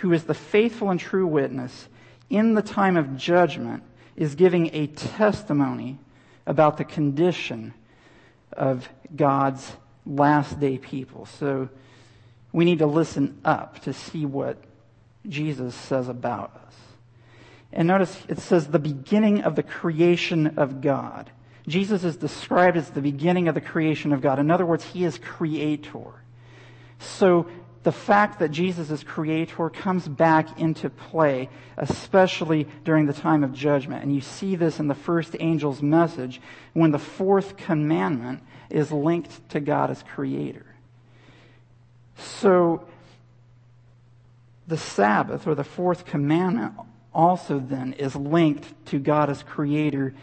who 0.00 0.12
is 0.12 0.24
the 0.24 0.34
faithful 0.34 0.90
and 0.90 0.98
true 0.98 1.26
witness 1.26 1.88
in 2.28 2.54
the 2.54 2.62
time 2.62 2.96
of 2.96 3.16
judgment, 3.16 3.84
is 4.16 4.34
giving 4.34 4.74
a 4.74 4.88
testimony 4.88 5.98
about 6.46 6.76
the 6.76 6.84
condition 6.84 7.72
of 8.52 8.88
God's 9.14 9.72
last 10.04 10.58
day 10.58 10.76
people. 10.78 11.26
So 11.26 11.68
we 12.52 12.64
need 12.64 12.78
to 12.80 12.86
listen 12.86 13.40
up 13.44 13.80
to 13.80 13.92
see 13.92 14.26
what 14.26 14.58
Jesus 15.26 15.74
says 15.74 16.08
about 16.08 16.54
us. 16.66 16.74
And 17.72 17.88
notice 17.88 18.16
it 18.28 18.38
says 18.38 18.66
the 18.66 18.78
beginning 18.78 19.42
of 19.42 19.56
the 19.56 19.62
creation 19.62 20.58
of 20.58 20.80
God. 20.80 21.30
Jesus 21.66 22.04
is 22.04 22.16
described 22.16 22.76
as 22.76 22.90
the 22.90 23.00
beginning 23.00 23.48
of 23.48 23.54
the 23.54 23.60
creation 23.60 24.12
of 24.12 24.20
God. 24.20 24.38
In 24.38 24.50
other 24.50 24.66
words, 24.66 24.84
he 24.84 25.04
is 25.04 25.16
creator. 25.18 26.12
So 26.98 27.46
the 27.82 27.92
fact 27.92 28.40
that 28.40 28.50
Jesus 28.50 28.90
is 28.90 29.02
creator 29.02 29.70
comes 29.70 30.06
back 30.06 30.60
into 30.60 30.90
play, 30.90 31.48
especially 31.76 32.68
during 32.84 33.06
the 33.06 33.12
time 33.12 33.42
of 33.42 33.52
judgment. 33.52 34.02
And 34.04 34.14
you 34.14 34.20
see 34.20 34.54
this 34.56 34.78
in 34.78 34.88
the 34.88 34.94
first 34.94 35.36
angel's 35.40 35.82
message 35.82 36.40
when 36.74 36.90
the 36.90 36.98
fourth 36.98 37.56
commandment 37.56 38.42
is 38.70 38.92
linked 38.92 39.48
to 39.50 39.60
God 39.60 39.90
as 39.90 40.02
creator. 40.02 40.66
So, 42.16 42.86
the 44.66 44.76
Sabbath, 44.76 45.46
or 45.46 45.54
the 45.54 45.64
fourth 45.64 46.04
commandment, 46.04 46.74
also 47.14 47.58
then 47.58 47.92
is 47.94 48.16
linked 48.16 48.86
to 48.86 48.98
God 48.98 49.28
as 49.28 49.42
creator 49.42 50.14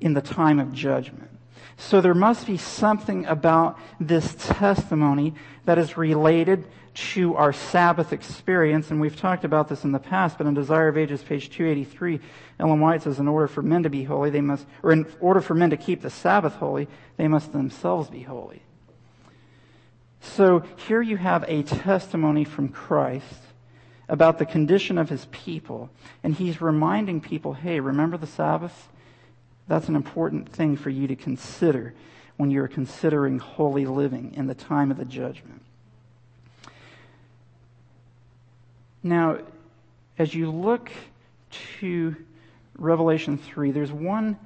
in 0.00 0.14
the 0.14 0.20
time 0.20 0.58
of 0.58 0.72
judgment. 0.72 1.30
So 1.76 2.00
there 2.00 2.14
must 2.14 2.46
be 2.46 2.56
something 2.56 3.26
about 3.26 3.78
this 4.00 4.34
testimony 4.38 5.34
that 5.64 5.78
is 5.78 5.96
related 5.96 6.64
to 6.94 7.34
our 7.36 7.52
Sabbath 7.52 8.12
experience, 8.12 8.90
and 8.90 9.00
we've 9.00 9.16
talked 9.16 9.44
about 9.44 9.68
this 9.68 9.84
in 9.84 9.92
the 9.92 9.98
past, 9.98 10.36
but 10.36 10.46
in 10.46 10.52
Desire 10.52 10.88
of 10.88 10.98
Ages, 10.98 11.22
page 11.22 11.48
283, 11.48 12.20
Ellen 12.60 12.80
White 12.80 13.02
says, 13.02 13.18
in 13.18 13.28
order 13.28 13.48
for 13.48 13.62
men 13.62 13.82
to 13.84 13.90
be 13.90 14.04
holy, 14.04 14.28
they 14.28 14.42
must, 14.42 14.66
or 14.82 14.92
in 14.92 15.06
order 15.18 15.40
for 15.40 15.54
men 15.54 15.70
to 15.70 15.76
keep 15.76 16.02
the 16.02 16.10
Sabbath 16.10 16.54
holy, 16.54 16.88
they 17.16 17.28
must 17.28 17.52
themselves 17.52 18.10
be 18.10 18.22
holy. 18.22 18.62
So 20.22 20.62
here 20.88 21.02
you 21.02 21.16
have 21.16 21.44
a 21.48 21.62
testimony 21.62 22.44
from 22.44 22.68
Christ 22.68 23.42
about 24.08 24.38
the 24.38 24.46
condition 24.46 24.96
of 24.96 25.08
his 25.08 25.26
people. 25.26 25.90
And 26.22 26.34
he's 26.34 26.60
reminding 26.60 27.20
people, 27.20 27.54
hey, 27.54 27.80
remember 27.80 28.16
the 28.16 28.26
Sabbath? 28.26 28.88
That's 29.68 29.88
an 29.88 29.96
important 29.96 30.48
thing 30.48 30.76
for 30.76 30.90
you 30.90 31.06
to 31.08 31.16
consider 31.16 31.92
when 32.36 32.50
you're 32.50 32.68
considering 32.68 33.38
holy 33.38 33.84
living 33.84 34.32
in 34.34 34.46
the 34.46 34.54
time 34.54 34.90
of 34.90 34.96
the 34.96 35.04
judgment. 35.04 35.62
Now, 39.02 39.38
as 40.18 40.34
you 40.34 40.50
look 40.50 40.90
to 41.80 42.16
Revelation 42.78 43.38
3, 43.38 43.72
there's 43.72 43.92
one 43.92 44.38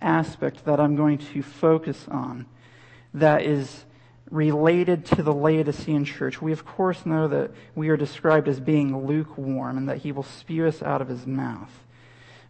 aspect 0.00 0.64
that 0.64 0.78
I'm 0.78 0.96
going 0.96 1.18
to 1.18 1.42
focus 1.42 2.06
on 2.08 2.46
that 3.12 3.42
is 3.42 3.84
related 4.30 5.04
to 5.06 5.22
the 5.22 5.32
Laodicean 5.32 6.04
church. 6.04 6.40
We, 6.40 6.52
of 6.52 6.64
course, 6.64 7.04
know 7.04 7.28
that 7.28 7.50
we 7.74 7.88
are 7.88 7.96
described 7.96 8.48
as 8.48 8.60
being 8.60 9.06
lukewarm 9.06 9.76
and 9.76 9.88
that 9.88 9.98
he 9.98 10.12
will 10.12 10.22
spew 10.22 10.66
us 10.66 10.82
out 10.82 11.02
of 11.02 11.08
his 11.08 11.26
mouth. 11.26 11.70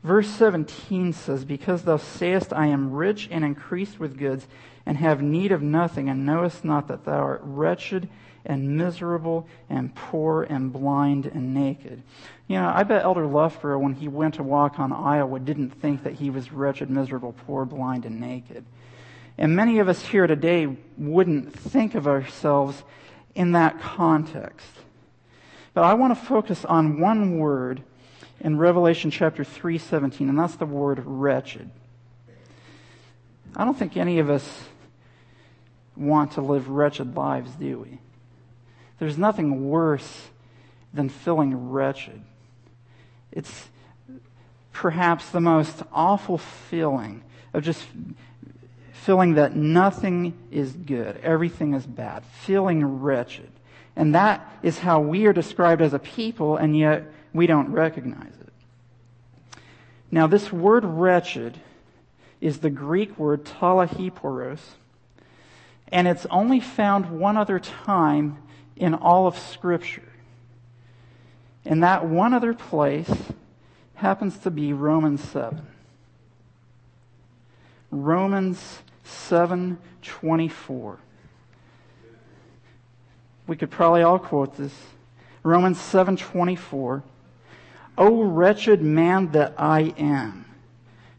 Verse 0.02 0.28
17 0.28 1.12
says, 1.14 1.44
Because 1.44 1.82
thou 1.82 1.96
sayest, 1.96 2.52
I 2.52 2.66
am 2.66 2.92
rich 2.92 3.28
and 3.30 3.44
increased 3.44 3.98
with 3.98 4.18
goods, 4.18 4.46
and 4.86 4.98
have 4.98 5.22
need 5.22 5.50
of 5.50 5.62
nothing, 5.62 6.10
and 6.10 6.26
knowest 6.26 6.62
not 6.62 6.88
that 6.88 7.06
thou 7.06 7.20
art 7.20 7.40
wretched 7.42 8.08
and 8.44 8.76
miserable 8.76 9.48
and 9.70 9.94
poor 9.94 10.42
and 10.42 10.70
blind 10.70 11.24
and 11.26 11.54
naked. 11.54 12.02
You 12.46 12.56
know, 12.56 12.70
I 12.74 12.82
bet 12.82 13.02
Elder 13.02 13.26
Loughborough, 13.26 13.78
when 13.78 13.94
he 13.94 14.08
went 14.08 14.34
to 14.34 14.44
Waukon 14.44 14.92
Iowa, 14.92 15.40
didn't 15.40 15.70
think 15.70 16.02
that 16.04 16.14
he 16.14 16.28
was 16.28 16.52
wretched, 16.52 16.90
miserable, 16.90 17.34
poor, 17.46 17.64
blind, 17.64 18.04
and 18.04 18.20
naked. 18.20 18.66
And 19.36 19.56
many 19.56 19.78
of 19.78 19.88
us 19.88 20.00
here 20.00 20.26
today 20.26 20.76
wouldn't 20.96 21.52
think 21.52 21.94
of 21.94 22.06
ourselves 22.06 22.82
in 23.34 23.52
that 23.52 23.80
context. 23.80 24.68
But 25.72 25.84
I 25.84 25.94
want 25.94 26.16
to 26.16 26.24
focus 26.24 26.64
on 26.64 27.00
one 27.00 27.38
word 27.38 27.82
in 28.40 28.58
Revelation 28.58 29.10
chapter 29.10 29.42
3:17, 29.42 30.28
and 30.28 30.38
that's 30.38 30.56
the 30.56 30.66
word 30.66 31.02
wretched. 31.04 31.70
I 33.56 33.64
don't 33.64 33.76
think 33.76 33.96
any 33.96 34.18
of 34.18 34.30
us 34.30 34.68
want 35.96 36.32
to 36.32 36.40
live 36.40 36.68
wretched 36.68 37.16
lives, 37.16 37.52
do 37.52 37.78
we? 37.80 37.98
There's 38.98 39.18
nothing 39.18 39.68
worse 39.68 40.28
than 40.92 41.08
feeling 41.08 41.70
wretched. 41.70 42.22
It's 43.32 43.68
perhaps 44.72 45.30
the 45.30 45.40
most 45.40 45.82
awful 45.92 46.38
feeling 46.38 47.22
of 47.52 47.62
just 47.62 47.86
feeling 49.04 49.34
that 49.34 49.54
nothing 49.54 50.32
is 50.50 50.72
good, 50.72 51.20
everything 51.22 51.74
is 51.74 51.84
bad, 51.84 52.24
feeling 52.24 53.02
wretched. 53.02 53.50
And 53.96 54.14
that 54.14 54.50
is 54.62 54.78
how 54.78 55.00
we 55.00 55.26
are 55.26 55.32
described 55.34 55.82
as 55.82 55.92
a 55.92 55.98
people, 55.98 56.56
and 56.56 56.76
yet 56.76 57.04
we 57.34 57.46
don't 57.46 57.70
recognize 57.70 58.32
it. 58.40 59.58
Now, 60.10 60.26
this 60.26 60.50
word 60.50 60.86
wretched 60.86 61.60
is 62.40 62.58
the 62.58 62.70
Greek 62.70 63.18
word 63.18 63.44
talaiporos, 63.44 64.60
and 65.92 66.08
it's 66.08 66.24
only 66.30 66.60
found 66.60 67.20
one 67.20 67.36
other 67.36 67.58
time 67.58 68.38
in 68.74 68.94
all 68.94 69.26
of 69.26 69.36
Scripture. 69.38 70.12
And 71.66 71.82
that 71.82 72.06
one 72.06 72.32
other 72.32 72.54
place 72.54 73.12
happens 73.96 74.38
to 74.38 74.50
be 74.50 74.72
Romans 74.72 75.22
7. 75.22 75.66
Romans 77.90 78.80
7:24. 79.04 80.96
We 83.46 83.56
could 83.56 83.70
probably 83.70 84.02
all 84.02 84.18
quote 84.18 84.56
this. 84.56 84.74
Romans 85.42 85.78
7:24. 85.78 87.02
O 87.96 88.22
wretched 88.24 88.82
man 88.82 89.30
that 89.32 89.54
I 89.56 89.94
am, 89.96 90.46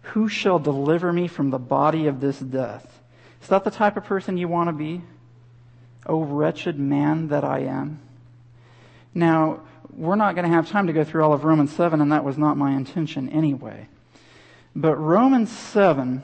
who 0.01 0.27
shall 0.27 0.59
deliver 0.59 1.13
me 1.13 1.27
from 1.27 1.49
the 1.49 1.59
body 1.59 2.07
of 2.07 2.19
this 2.19 2.39
death? 2.39 3.01
Is 3.41 3.47
that 3.47 3.63
the 3.63 3.71
type 3.71 3.95
of 3.95 4.03
person 4.03 4.37
you 4.37 4.47
want 4.47 4.67
to 4.67 4.73
be? 4.73 5.03
O 6.05 6.23
wretched 6.23 6.77
man 6.77 7.29
that 7.29 7.43
I 7.43 7.59
am. 7.59 7.99
Now, 9.13 9.61
we're 9.93 10.15
not 10.15 10.35
going 10.35 10.47
to 10.47 10.53
have 10.53 10.69
time 10.69 10.87
to 10.87 10.93
go 10.93 11.03
through 11.03 11.23
all 11.23 11.31
of 11.31 11.45
Romans 11.45 11.71
7, 11.71 12.01
and 12.01 12.11
that 12.11 12.25
was 12.25 12.37
not 12.37 12.57
my 12.57 12.71
intention 12.71 13.29
anyway. 13.29 13.87
But 14.75 14.97
Romans 14.97 15.49
7 15.49 16.23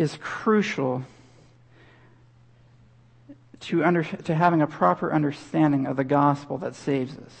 is 0.00 0.16
crucial 0.18 1.04
to, 3.60 3.84
under, 3.84 4.02
to 4.02 4.34
having 4.34 4.62
a 4.62 4.66
proper 4.66 5.12
understanding 5.12 5.86
of 5.86 5.98
the 5.98 6.04
gospel 6.04 6.56
that 6.56 6.74
saves 6.74 7.18
us. 7.18 7.34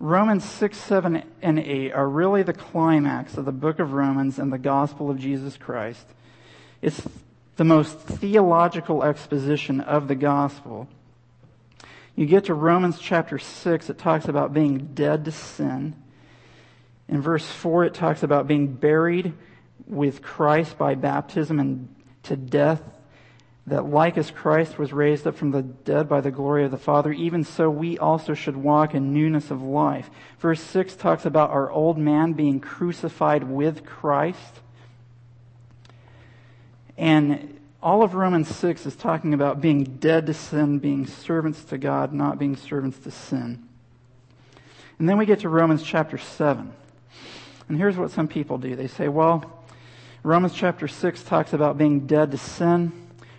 Romans 0.00 0.42
6, 0.42 0.78
7, 0.78 1.22
and 1.42 1.58
8 1.58 1.92
are 1.92 2.08
really 2.08 2.42
the 2.42 2.54
climax 2.54 3.36
of 3.36 3.44
the 3.44 3.52
book 3.52 3.78
of 3.78 3.92
Romans 3.92 4.38
and 4.38 4.50
the 4.50 4.58
gospel 4.58 5.10
of 5.10 5.18
Jesus 5.18 5.58
Christ. 5.58 6.06
It's 6.80 7.02
the 7.56 7.64
most 7.64 7.98
theological 7.98 9.04
exposition 9.04 9.82
of 9.82 10.08
the 10.08 10.14
gospel. 10.14 10.88
You 12.16 12.24
get 12.24 12.44
to 12.44 12.54
Romans 12.54 12.98
chapter 12.98 13.38
6, 13.38 13.90
it 13.90 13.98
talks 13.98 14.28
about 14.28 14.54
being 14.54 14.94
dead 14.94 15.26
to 15.26 15.32
sin. 15.32 15.94
In 17.06 17.20
verse 17.20 17.46
4, 17.46 17.84
it 17.84 17.92
talks 17.92 18.22
about 18.22 18.48
being 18.48 18.68
buried 18.68 19.34
with 19.86 20.22
Christ 20.22 20.78
by 20.78 20.94
baptism 20.94 21.58
and 21.58 21.94
to 22.24 22.36
death 22.36 22.82
that 23.68 23.84
like 23.84 24.16
as 24.16 24.30
Christ 24.30 24.78
was 24.78 24.92
raised 24.92 25.26
up 25.26 25.36
from 25.36 25.50
the 25.50 25.62
dead 25.62 26.08
by 26.08 26.20
the 26.20 26.30
glory 26.30 26.64
of 26.64 26.70
the 26.70 26.78
Father, 26.78 27.12
even 27.12 27.44
so 27.44 27.70
we 27.70 27.98
also 27.98 28.34
should 28.34 28.56
walk 28.56 28.94
in 28.94 29.12
newness 29.12 29.50
of 29.50 29.62
life. 29.62 30.10
Verse 30.38 30.60
6 30.60 30.96
talks 30.96 31.26
about 31.26 31.50
our 31.50 31.70
old 31.70 31.98
man 31.98 32.32
being 32.32 32.60
crucified 32.60 33.44
with 33.44 33.84
Christ. 33.84 34.60
And 36.96 37.60
all 37.82 38.02
of 38.02 38.14
Romans 38.14 38.48
6 38.48 38.86
is 38.86 38.96
talking 38.96 39.34
about 39.34 39.60
being 39.60 39.84
dead 39.84 40.26
to 40.26 40.34
sin, 40.34 40.78
being 40.78 41.06
servants 41.06 41.62
to 41.64 41.78
God, 41.78 42.12
not 42.12 42.38
being 42.38 42.56
servants 42.56 42.98
to 43.00 43.10
sin. 43.10 43.64
And 44.98 45.08
then 45.08 45.18
we 45.18 45.26
get 45.26 45.40
to 45.40 45.48
Romans 45.48 45.82
chapter 45.82 46.18
7. 46.18 46.72
And 47.68 47.78
here's 47.78 47.96
what 47.96 48.10
some 48.10 48.26
people 48.26 48.58
do. 48.58 48.74
They 48.74 48.88
say, 48.88 49.08
well, 49.08 49.57
Romans 50.28 50.52
chapter 50.52 50.86
6 50.86 51.22
talks 51.22 51.54
about 51.54 51.78
being 51.78 52.06
dead 52.06 52.32
to 52.32 52.36
sin. 52.36 52.92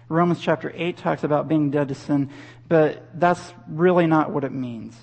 Romans 0.08 0.40
chapter 0.42 0.74
8 0.76 0.98
talks 0.98 1.24
about 1.24 1.48
being 1.48 1.70
dead 1.70 1.90
to 1.90 1.94
sin, 1.94 2.32
but 2.68 3.08
that's 3.14 3.54
really 3.68 4.08
not 4.08 4.32
what 4.32 4.44
it 4.44 4.52
means. 4.52 4.98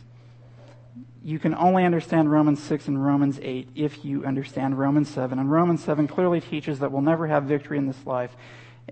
You 1.22 1.38
can 1.38 1.54
only 1.54 1.84
understand 1.84 2.28
Romans 2.28 2.60
6 2.60 2.88
and 2.88 3.06
Romans 3.06 3.38
8 3.40 3.68
if 3.76 4.04
you 4.04 4.24
understand 4.24 4.76
Romans 4.76 5.08
7. 5.10 5.38
And 5.38 5.48
Romans 5.48 5.84
7 5.84 6.08
clearly 6.08 6.40
teaches 6.40 6.80
that 6.80 6.90
we'll 6.90 7.02
never 7.02 7.28
have 7.28 7.44
victory 7.44 7.78
in 7.78 7.86
this 7.86 8.04
life. 8.04 8.34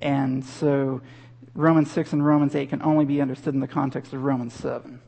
And 0.01 0.45
so 0.45 1.01
Romans 1.53 1.91
6 1.91 2.13
and 2.13 2.25
Romans 2.25 2.55
8 2.55 2.69
can 2.69 2.83
only 2.83 3.07
be 3.07 3.21
understood 3.21 3.55
in 3.55 3.61
the 3.61 3.67
context 3.67 4.13
of 4.13 4.23
Romans 4.23 4.55
7. 4.55 5.01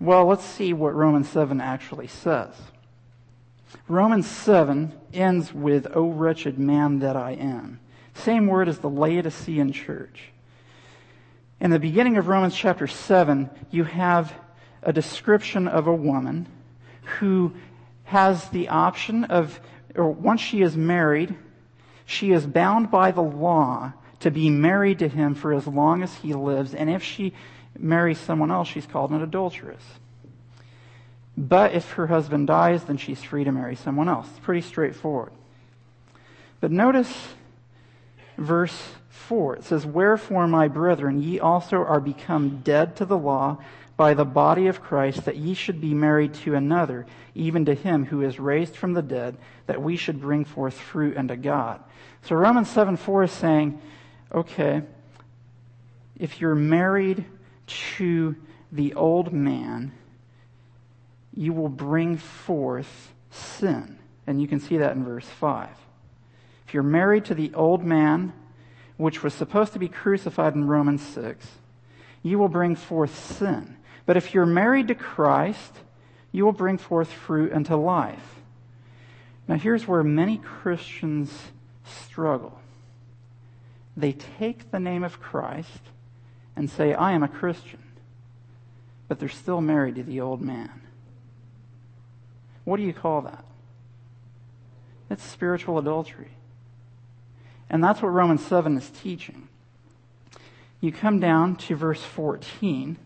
Well, 0.00 0.26
let's 0.26 0.44
see 0.44 0.72
what 0.72 0.96
Romans 0.96 1.28
7 1.28 1.60
actually 1.60 2.08
says. 2.08 2.56
Romans 3.88 4.26
7 4.26 4.92
ends 5.14 5.54
with, 5.54 5.86
O 5.94 6.08
wretched 6.08 6.58
man 6.58 6.98
that 7.00 7.16
I 7.16 7.32
am. 7.32 7.78
Same 8.14 8.48
word 8.48 8.68
as 8.68 8.78
the 8.78 8.90
Laodicean 8.90 9.72
church. 9.72 10.32
In 11.60 11.70
the 11.70 11.78
beginning 11.78 12.16
of 12.16 12.26
Romans 12.26 12.56
chapter 12.56 12.86
7, 12.88 13.48
you 13.70 13.84
have 13.84 14.34
a 14.82 14.92
description 14.92 15.68
of 15.68 15.86
a 15.86 15.94
woman 15.94 16.46
who 17.20 17.52
has 18.04 18.48
the 18.48 18.68
option 18.68 19.24
of, 19.24 19.60
or 19.94 20.10
once 20.10 20.40
she 20.40 20.62
is 20.62 20.76
married, 20.76 21.36
she 22.04 22.32
is 22.32 22.46
bound 22.46 22.90
by 22.90 23.12
the 23.12 23.22
law 23.22 23.92
to 24.20 24.30
be 24.30 24.50
married 24.50 24.98
to 24.98 25.08
him 25.08 25.34
for 25.34 25.52
as 25.52 25.66
long 25.66 26.02
as 26.02 26.12
he 26.16 26.34
lives, 26.34 26.74
and 26.74 26.90
if 26.90 27.02
she 27.02 27.32
marries 27.78 28.18
someone 28.18 28.50
else, 28.50 28.68
she's 28.68 28.86
called 28.86 29.10
an 29.10 29.22
adulteress. 29.22 29.82
But 31.36 31.72
if 31.72 31.92
her 31.92 32.06
husband 32.06 32.46
dies, 32.46 32.84
then 32.84 32.96
she's 32.96 33.22
free 33.22 33.44
to 33.44 33.52
marry 33.52 33.76
someone 33.76 34.08
else. 34.08 34.26
It's 34.30 34.38
pretty 34.38 34.62
straightforward. 34.62 35.32
But 36.60 36.72
notice 36.72 37.12
verse 38.38 38.76
4. 39.10 39.56
It 39.56 39.64
says, 39.64 39.84
Wherefore, 39.84 40.46
my 40.46 40.68
brethren, 40.68 41.20
ye 41.20 41.38
also 41.38 41.78
are 41.78 42.00
become 42.00 42.60
dead 42.62 42.96
to 42.96 43.04
the 43.04 43.18
law 43.18 43.58
by 43.96 44.14
the 44.14 44.24
body 44.24 44.66
of 44.66 44.82
Christ, 44.82 45.24
that 45.24 45.36
ye 45.36 45.54
should 45.54 45.80
be 45.80 45.94
married 45.94 46.34
to 46.34 46.54
another, 46.54 47.06
even 47.34 47.64
to 47.64 47.74
him 47.74 48.04
who 48.06 48.22
is 48.22 48.38
raised 48.38 48.76
from 48.76 48.92
the 48.92 49.02
dead, 49.02 49.36
that 49.66 49.82
we 49.82 49.96
should 49.96 50.20
bring 50.20 50.44
forth 50.44 50.74
fruit 50.74 51.16
unto 51.16 51.36
God. 51.36 51.80
So 52.22 52.36
Romans 52.36 52.70
7 52.70 52.96
4 52.96 53.22
is 53.24 53.32
saying, 53.32 53.80
okay, 54.32 54.82
if 56.18 56.40
you're 56.40 56.54
married 56.54 57.24
to 57.96 58.36
the 58.72 58.94
old 58.94 59.32
man, 59.32 59.92
you 61.36 61.52
will 61.52 61.68
bring 61.68 62.16
forth 62.16 63.12
sin. 63.30 63.98
And 64.26 64.40
you 64.40 64.48
can 64.48 64.58
see 64.58 64.78
that 64.78 64.96
in 64.96 65.04
verse 65.04 65.26
5. 65.26 65.68
If 66.66 66.74
you're 66.74 66.82
married 66.82 67.26
to 67.26 67.34
the 67.34 67.52
old 67.54 67.84
man, 67.84 68.32
which 68.96 69.22
was 69.22 69.34
supposed 69.34 69.74
to 69.74 69.78
be 69.78 69.88
crucified 69.88 70.54
in 70.54 70.66
Romans 70.66 71.02
6, 71.02 71.46
you 72.22 72.38
will 72.38 72.48
bring 72.48 72.74
forth 72.74 73.16
sin. 73.36 73.76
But 74.06 74.16
if 74.16 74.34
you're 74.34 74.46
married 74.46 74.88
to 74.88 74.94
Christ, 74.94 75.74
you 76.32 76.44
will 76.44 76.52
bring 76.52 76.78
forth 76.78 77.12
fruit 77.12 77.52
unto 77.52 77.76
life. 77.76 78.40
Now, 79.46 79.56
here's 79.56 79.86
where 79.86 80.02
many 80.02 80.38
Christians 80.38 81.32
struggle. 81.84 82.58
They 83.96 84.12
take 84.12 84.70
the 84.70 84.80
name 84.80 85.04
of 85.04 85.20
Christ 85.20 85.80
and 86.56 86.68
say, 86.68 86.94
I 86.94 87.12
am 87.12 87.22
a 87.22 87.28
Christian, 87.28 87.82
but 89.06 89.20
they're 89.20 89.28
still 89.28 89.60
married 89.60 89.94
to 89.96 90.02
the 90.02 90.20
old 90.20 90.40
man. 90.40 90.85
What 92.66 92.78
do 92.78 92.82
you 92.82 92.92
call 92.92 93.22
that? 93.22 93.44
It's 95.08 95.22
spiritual 95.22 95.78
adultery. 95.78 96.32
And 97.70 97.82
that's 97.82 98.02
what 98.02 98.08
Romans 98.08 98.44
7 98.44 98.76
is 98.76 98.90
teaching. 98.90 99.46
You 100.80 100.90
come 100.90 101.20
down 101.20 101.54
to 101.56 101.76
verse 101.76 102.02
14. 102.02 102.98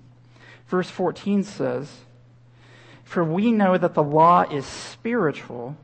Verse 0.66 0.88
14 0.88 1.44
says, 1.44 1.92
For 3.04 3.22
we 3.22 3.52
know 3.52 3.76
that 3.76 3.92
the 3.92 4.02
law 4.02 4.42
is 4.50 4.64
spiritual, 4.64 5.76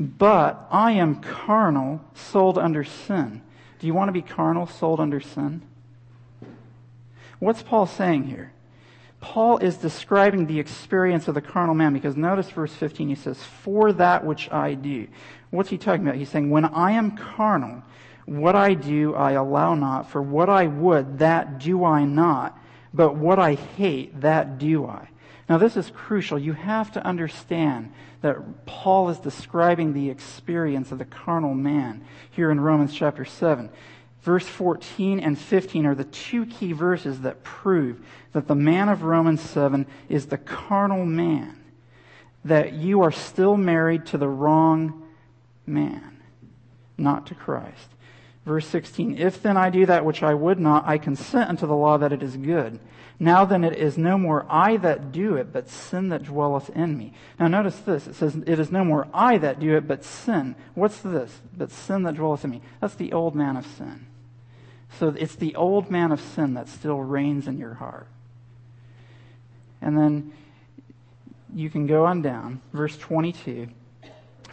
but 0.00 0.66
I 0.70 0.92
am 0.92 1.20
carnal, 1.20 2.00
sold 2.14 2.56
under 2.56 2.82
sin. 2.82 3.42
Do 3.78 3.86
you 3.86 3.92
want 3.92 4.08
to 4.08 4.12
be 4.12 4.22
carnal, 4.22 4.66
sold 4.66 5.00
under 5.00 5.20
sin? 5.20 5.60
What's 7.40 7.62
Paul 7.62 7.84
saying 7.84 8.24
here? 8.24 8.52
Paul 9.20 9.58
is 9.58 9.76
describing 9.76 10.46
the 10.46 10.60
experience 10.60 11.26
of 11.26 11.34
the 11.34 11.40
carnal 11.40 11.74
man 11.74 11.92
because 11.92 12.16
notice 12.16 12.50
verse 12.50 12.72
15, 12.72 13.08
he 13.08 13.14
says, 13.14 13.42
For 13.42 13.92
that 13.94 14.24
which 14.24 14.50
I 14.52 14.74
do. 14.74 15.08
What's 15.50 15.70
he 15.70 15.78
talking 15.78 16.06
about? 16.06 16.16
He's 16.16 16.28
saying, 16.28 16.50
When 16.50 16.64
I 16.64 16.92
am 16.92 17.16
carnal, 17.16 17.82
what 18.26 18.54
I 18.54 18.74
do, 18.74 19.14
I 19.14 19.32
allow 19.32 19.74
not. 19.74 20.10
For 20.10 20.22
what 20.22 20.48
I 20.48 20.66
would, 20.66 21.18
that 21.18 21.58
do 21.58 21.84
I 21.84 22.04
not. 22.04 22.58
But 22.94 23.16
what 23.16 23.38
I 23.38 23.54
hate, 23.54 24.20
that 24.20 24.58
do 24.58 24.86
I. 24.86 25.08
Now, 25.48 25.56
this 25.56 25.76
is 25.76 25.90
crucial. 25.90 26.38
You 26.38 26.52
have 26.52 26.92
to 26.92 27.04
understand 27.04 27.92
that 28.20 28.66
Paul 28.66 29.08
is 29.08 29.18
describing 29.18 29.94
the 29.94 30.10
experience 30.10 30.92
of 30.92 30.98
the 30.98 31.04
carnal 31.06 31.54
man 31.54 32.04
here 32.30 32.50
in 32.50 32.60
Romans 32.60 32.94
chapter 32.94 33.24
7. 33.24 33.70
Verse 34.22 34.46
14 34.46 35.20
and 35.20 35.38
15 35.38 35.86
are 35.86 35.94
the 35.94 36.04
two 36.04 36.46
key 36.46 36.72
verses 36.72 37.20
that 37.20 37.44
prove 37.44 38.00
that 38.32 38.48
the 38.48 38.54
man 38.54 38.88
of 38.88 39.02
Romans 39.02 39.40
7 39.40 39.86
is 40.08 40.26
the 40.26 40.38
carnal 40.38 41.06
man, 41.06 41.56
that 42.44 42.72
you 42.72 43.02
are 43.02 43.12
still 43.12 43.56
married 43.56 44.06
to 44.06 44.18
the 44.18 44.28
wrong 44.28 45.02
man, 45.66 46.20
not 46.96 47.26
to 47.26 47.34
Christ. 47.34 47.88
Verse 48.44 48.66
16, 48.66 49.18
If 49.18 49.42
then 49.42 49.56
I 49.56 49.70
do 49.70 49.86
that 49.86 50.04
which 50.04 50.22
I 50.22 50.34
would 50.34 50.58
not, 50.58 50.86
I 50.86 50.98
consent 50.98 51.50
unto 51.50 51.66
the 51.66 51.76
law 51.76 51.98
that 51.98 52.12
it 52.12 52.22
is 52.22 52.36
good. 52.36 52.80
Now 53.20 53.44
then 53.44 53.64
it 53.64 53.76
is 53.76 53.98
no 53.98 54.16
more 54.16 54.46
I 54.48 54.76
that 54.76 55.10
do 55.10 55.34
it, 55.36 55.52
but 55.52 55.68
sin 55.68 56.08
that 56.10 56.24
dwelleth 56.24 56.70
in 56.70 56.96
me. 56.96 57.12
Now 57.38 57.48
notice 57.48 57.78
this. 57.80 58.06
It 58.06 58.14
says, 58.14 58.36
It 58.46 58.60
is 58.60 58.70
no 58.70 58.84
more 58.84 59.08
I 59.12 59.38
that 59.38 59.58
do 59.58 59.76
it, 59.76 59.88
but 59.88 60.04
sin. 60.04 60.54
What's 60.74 61.00
this? 61.00 61.40
But 61.56 61.72
sin 61.72 62.04
that 62.04 62.14
dwelleth 62.14 62.44
in 62.44 62.50
me. 62.50 62.62
That's 62.80 62.94
the 62.94 63.12
old 63.12 63.34
man 63.34 63.56
of 63.56 63.66
sin. 63.66 64.06
So 64.98 65.08
it's 65.08 65.34
the 65.34 65.56
old 65.56 65.90
man 65.90 66.12
of 66.12 66.20
sin 66.20 66.54
that 66.54 66.68
still 66.68 67.00
reigns 67.00 67.48
in 67.48 67.58
your 67.58 67.74
heart. 67.74 68.06
And 69.80 69.98
then 69.98 70.32
you 71.52 71.70
can 71.70 71.86
go 71.86 72.04
on 72.04 72.22
down. 72.22 72.60
Verse 72.72 72.96
22. 72.96 73.68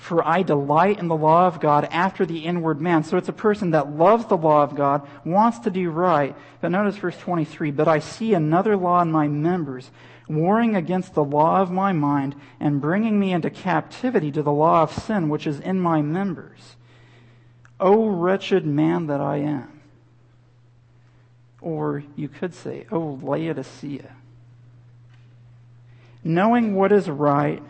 For 0.06 0.24
I 0.24 0.44
delight 0.44 1.00
in 1.00 1.08
the 1.08 1.16
law 1.16 1.48
of 1.48 1.60
God 1.60 1.88
after 1.90 2.28
the 2.28 2.46
inward 2.46 2.80
man. 2.80 3.04
So 3.04 3.18
it's 3.18 3.28
a 3.28 3.34
person 3.34 3.72
that 3.72 3.98
loves 3.98 4.28
the 4.28 4.38
law 4.38 4.62
of 4.62 4.76
God, 4.76 5.02
wants 5.26 5.58
to 5.60 5.72
do 5.72 5.90
right. 5.90 6.36
But 6.62 6.70
notice 6.70 6.96
verse 6.98 7.18
23. 7.18 7.72
But 7.72 7.88
I 7.88 7.98
see 7.98 8.36
another 8.36 8.78
law 8.78 9.02
in 9.02 9.12
my 9.12 9.28
members, 9.28 9.90
warring 10.30 10.76
against 10.76 11.16
the 11.16 11.24
law 11.24 11.60
of 11.60 11.72
my 11.72 11.92
mind 11.92 12.36
and 12.60 12.80
bringing 12.80 13.20
me 13.20 13.34
into 13.34 13.50
captivity 13.50 14.32
to 14.34 14.44
the 14.44 14.52
law 14.52 14.84
of 14.84 14.94
sin 14.94 15.28
which 15.28 15.48
is 15.48 15.60
in 15.60 15.80
my 15.80 16.04
members. 16.04 16.76
O 17.80 18.08
wretched 18.08 18.64
man 18.64 19.08
that 19.08 19.22
I 19.22 19.38
am. 19.38 19.82
Or 21.62 22.04
you 22.16 22.28
could 22.28 22.54
say, 22.54 22.86
O 22.92 23.20
Laodicea. 23.24 24.16
knowing 26.24 26.76
what 26.76 26.92
is 26.92 27.10
right, 27.10 27.64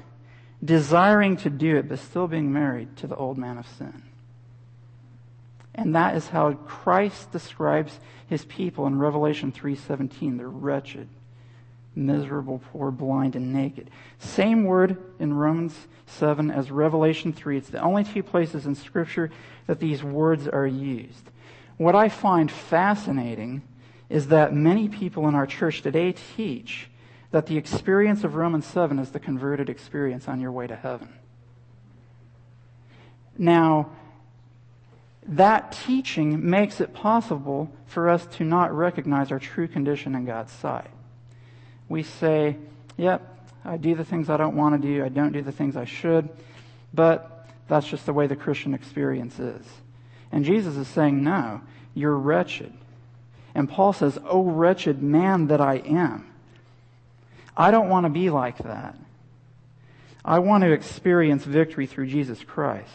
desiring 0.64 1.38
to 1.38 1.49
do 1.49 1.78
it, 1.78 1.89
but 1.89 1.99
still 1.99 2.28
being 2.28 2.51
married 2.51 2.95
to 2.97 3.08
the 3.08 3.16
old 3.16 3.38
man 3.38 3.58
of 3.58 3.68
sin. 3.68 4.03
And 5.74 5.93
that 5.95 6.16
is 6.16 6.30
how 6.30 6.53
Christ 6.53 7.32
describes 7.32 7.99
his 8.28 8.45
people 8.45 8.88
in 8.88 8.97
Revelation 8.97 9.51
3:17. 9.51 10.38
They're 10.38 10.47
wretched, 10.47 11.10
miserable, 11.93 12.62
poor, 12.72 12.91
blind, 12.91 13.36
and 13.36 13.53
naked. 13.53 13.89
Same 14.18 14.64
word 14.64 14.97
in 15.20 15.34
Romans 15.34 15.88
7 16.06 16.49
as 16.49 16.72
Revelation 16.72 17.34
3. 17.34 17.58
It's 17.58 17.70
the 17.70 17.82
only 17.82 18.03
two 18.03 18.24
places 18.24 18.66
in 18.66 18.76
Scripture 18.76 19.32
that 19.68 19.80
these 19.80 20.03
words 20.03 20.47
are 20.47 20.68
used. 20.68 21.30
What 21.78 21.95
I 21.95 22.08
find 22.08 22.49
fascinating 22.49 23.62
is 24.08 24.28
that 24.28 24.53
many 24.53 24.88
people 24.88 25.28
in 25.28 25.36
our 25.36 25.47
church 25.47 25.82
today 25.82 26.14
teach 26.38 26.89
that 27.36 27.48
the 27.48 27.58
experience 27.58 28.24
of 28.24 28.36
Romans 28.36 28.66
7 28.66 28.98
is 28.98 29.10
the 29.10 29.20
converted 29.20 29.70
experience 29.70 30.30
on 30.30 30.40
your 30.40 30.54
way 30.54 30.68
to 30.68 30.76
heaven. 30.78 31.10
Now, 33.38 33.90
that 35.28 35.74
teaching 35.86 36.50
makes 36.50 36.80
it 36.80 36.94
possible 36.94 37.70
for 37.88 38.10
us 38.10 38.26
to 38.38 38.46
not 38.46 38.74
recognize 38.74 39.34
our 39.34 39.40
true 39.40 39.68
condition 39.68 40.16
in 40.16 40.24
God's 40.24 40.54
sight. 40.54 40.90
We 41.90 42.04
say, 42.04 42.56
yep, 42.96 43.38
I 43.66 43.76
do 43.76 43.96
the 43.96 44.06
things 44.06 44.30
I 44.30 44.38
don't 44.38 44.56
want 44.56 44.82
to 44.82 44.88
do, 44.88 45.04
I 45.04 45.10
don't 45.10 45.34
do 45.34 45.42
the 45.42 45.52
things 45.52 45.76
I 45.76 45.84
should, 45.84 46.30
but 46.94 47.50
that's 47.68 47.86
just 47.86 48.06
the 48.06 48.14
way 48.14 48.28
the 48.28 48.38
Christian 48.38 48.74
experience 48.74 49.40
is. 49.40 49.66
And 50.32 50.46
Jesus 50.46 50.78
is 50.78 50.88
saying, 50.88 51.22
no, 51.22 51.60
you're 51.94 52.16
wretched. 52.16 52.72
And 53.54 53.70
Paul 53.70 53.92
says, 53.92 54.18
oh 54.24 54.46
wretched 54.46 55.04
man 55.04 55.48
that 55.48 55.60
I 55.60 55.80
am. 55.80 56.32
I 57.58 57.72
don't 57.72 57.89
want 57.89 58.06
to 58.06 58.10
be 58.10 58.30
like 58.30 58.58
that. 58.60 58.97
I 60.24 60.39
want 60.39 60.64
to 60.64 60.72
experience 60.72 61.43
victory 61.45 61.86
through 61.86 62.08
Jesus 62.08 62.43
Christ. 62.43 62.89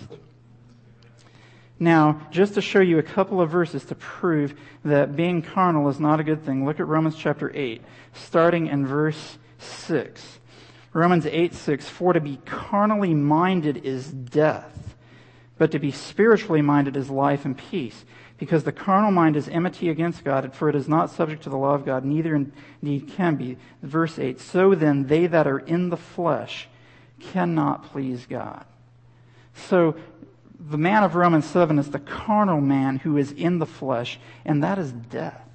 Now, 1.79 2.21
just 2.31 2.55
to 2.55 2.61
show 2.61 2.81
you 2.81 2.99
a 2.99 3.03
couple 3.03 3.41
of 3.41 3.51
verses 3.51 3.85
to 3.87 3.95
prove 3.95 4.55
that 4.85 5.17
being 5.17 5.41
carnal 5.41 5.89
is 5.89 5.99
not 5.99 6.21
a 6.21 6.25
good 6.25 6.45
thing, 6.45 6.67
look 6.67 6.79
at 6.79 6.87
Romans 6.87 7.17
chapter 7.17 7.51
8, 7.55 7.81
starting 8.13 8.67
in 8.67 8.87
verse 8.87 9.39
6. 9.59 10.41
Romans 10.93 11.25
8, 11.25 11.55
6, 11.55 11.89
For 11.89 12.13
to 12.13 12.21
be 12.21 12.39
carnally 12.45 13.15
minded 13.15 13.79
is 13.79 14.09
death, 14.09 14.95
but 15.57 15.71
to 15.71 15.79
be 15.79 15.91
spiritually 15.91 16.61
minded 16.61 16.97
is 16.97 17.09
life 17.09 17.47
and 17.47 17.57
peace. 17.57 18.05
Because 18.41 18.65
the 18.65 18.73
carnal 18.73 19.13
mind 19.13 19.37
is 19.37 19.49
enmity 19.49 19.91
against 19.91 20.25
God, 20.25 20.55
for 20.55 20.71
it 20.71 20.75
is 20.75 20.89
not 20.89 21.11
subject 21.11 21.43
to 21.43 21.51
the 21.51 21.59
law 21.59 21.75
of 21.75 21.85
God, 21.85 22.05
neither 22.07 22.35
indeed 22.35 23.13
can 23.15 23.37
be. 23.37 23.59
Verse 23.83 24.19
8, 24.19 24.41
So 24.41 24.75
then 24.75 25.07
they 25.07 25.27
that 25.27 25.47
are 25.47 25.59
in 25.59 25.91
the 25.91 25.97
flesh 25.99 26.67
cannot 27.21 27.85
please 27.93 28.25
God. 28.25 28.65
So 29.55 29.95
the 30.59 30.79
man 30.79 31.05
of 31.05 31.15
Romans 31.15 31.45
7 31.45 31.79
is 31.79 31.91
the 31.91 31.99
carnal 31.99 32.63
man 32.63 32.97
who 32.97 33.19
is 33.19 33.31
in 33.33 33.59
the 33.59 33.67
flesh, 33.67 34.19
and 34.45 34.63
that 34.65 34.79
is 34.79 34.91
death. 34.91 35.47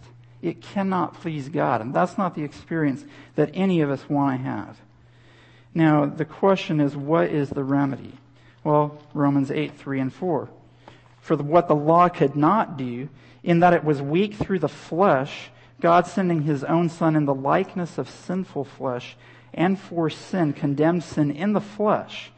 It 0.44 0.62
cannot 0.62 1.16
please 1.16 1.50
God, 1.50 1.82
and 1.82 1.92
that's 1.92 2.20
not 2.20 2.36
the 2.36 2.44
experience 2.44 3.04
that 3.34 3.50
any 3.56 3.82
of 3.82 3.90
us 3.90 4.08
want 4.08 4.40
to 4.40 4.48
have. 4.48 4.78
Now, 5.74 6.06
the 6.06 6.24
question 6.24 6.80
is, 6.80 6.96
what 6.96 7.30
is 7.30 7.50
the 7.50 7.64
remedy? 7.64 8.14
Well, 8.64 9.02
Romans 9.16 9.50
8, 9.50 9.76
3 9.76 10.00
and 10.02 10.14
4. 10.14 10.50
For 11.26 11.36
what 11.36 11.68
the 11.68 11.76
law 11.76 12.08
could 12.08 12.36
not 12.36 12.78
do, 12.78 13.10
in 13.42 13.62
that 13.62 13.74
it 13.74 13.84
was 13.84 14.00
weak 14.00 14.36
through 14.36 14.60
the 14.60 14.70
flesh, 14.70 15.50
God 15.82 16.06
sending 16.06 16.44
his 16.44 16.64
own 16.64 16.88
Son 16.88 17.16
in 17.16 17.26
the 17.26 17.34
likeness 17.34 17.98
of 17.98 18.08
sinful 18.08 18.66
flesh, 18.66 19.18
and 19.52 19.80
for 19.80 20.08
sin, 20.12 20.54
condemned 20.54 21.04
sin 21.04 21.32
in 21.32 21.54
the 21.54 21.62
flesh 21.62 22.32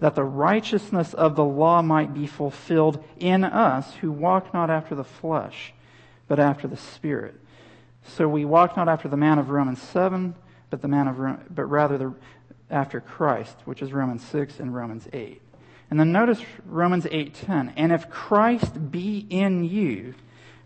that 0.00 0.14
the 0.14 0.22
righteousness 0.22 1.14
of 1.14 1.34
the 1.34 1.44
law 1.44 1.80
might 1.80 2.12
be 2.12 2.26
fulfilled 2.26 3.02
in 3.18 3.42
us 3.42 3.94
who 3.94 4.12
walk 4.12 4.52
not 4.52 4.68
after 4.68 4.94
the 4.94 5.02
flesh, 5.02 5.72
but 6.28 6.38
after 6.38 6.68
the 6.68 6.76
Spirit. 6.76 7.34
So 8.02 8.28
we 8.28 8.44
walk 8.44 8.76
not 8.76 8.86
after 8.86 9.08
the 9.08 9.16
man 9.16 9.38
of 9.38 9.48
Romans 9.48 9.80
7, 9.80 10.34
but 10.68 10.82
the 10.82 10.88
man 10.88 11.08
of, 11.08 11.54
but 11.54 11.64
rather 11.64 11.96
the, 11.96 12.14
after 12.70 13.00
Christ, 13.00 13.56
which 13.64 13.80
is 13.80 13.94
Romans 13.94 14.22
6 14.26 14.60
and 14.60 14.74
Romans 14.74 15.08
8. 15.10 15.40
And 15.90 16.00
then 16.00 16.12
notice 16.12 16.42
Romans 16.64 17.06
8:10. 17.10 17.72
And 17.76 17.92
if 17.92 18.10
Christ 18.10 18.90
be 18.90 19.26
in 19.30 19.64
you, 19.64 20.14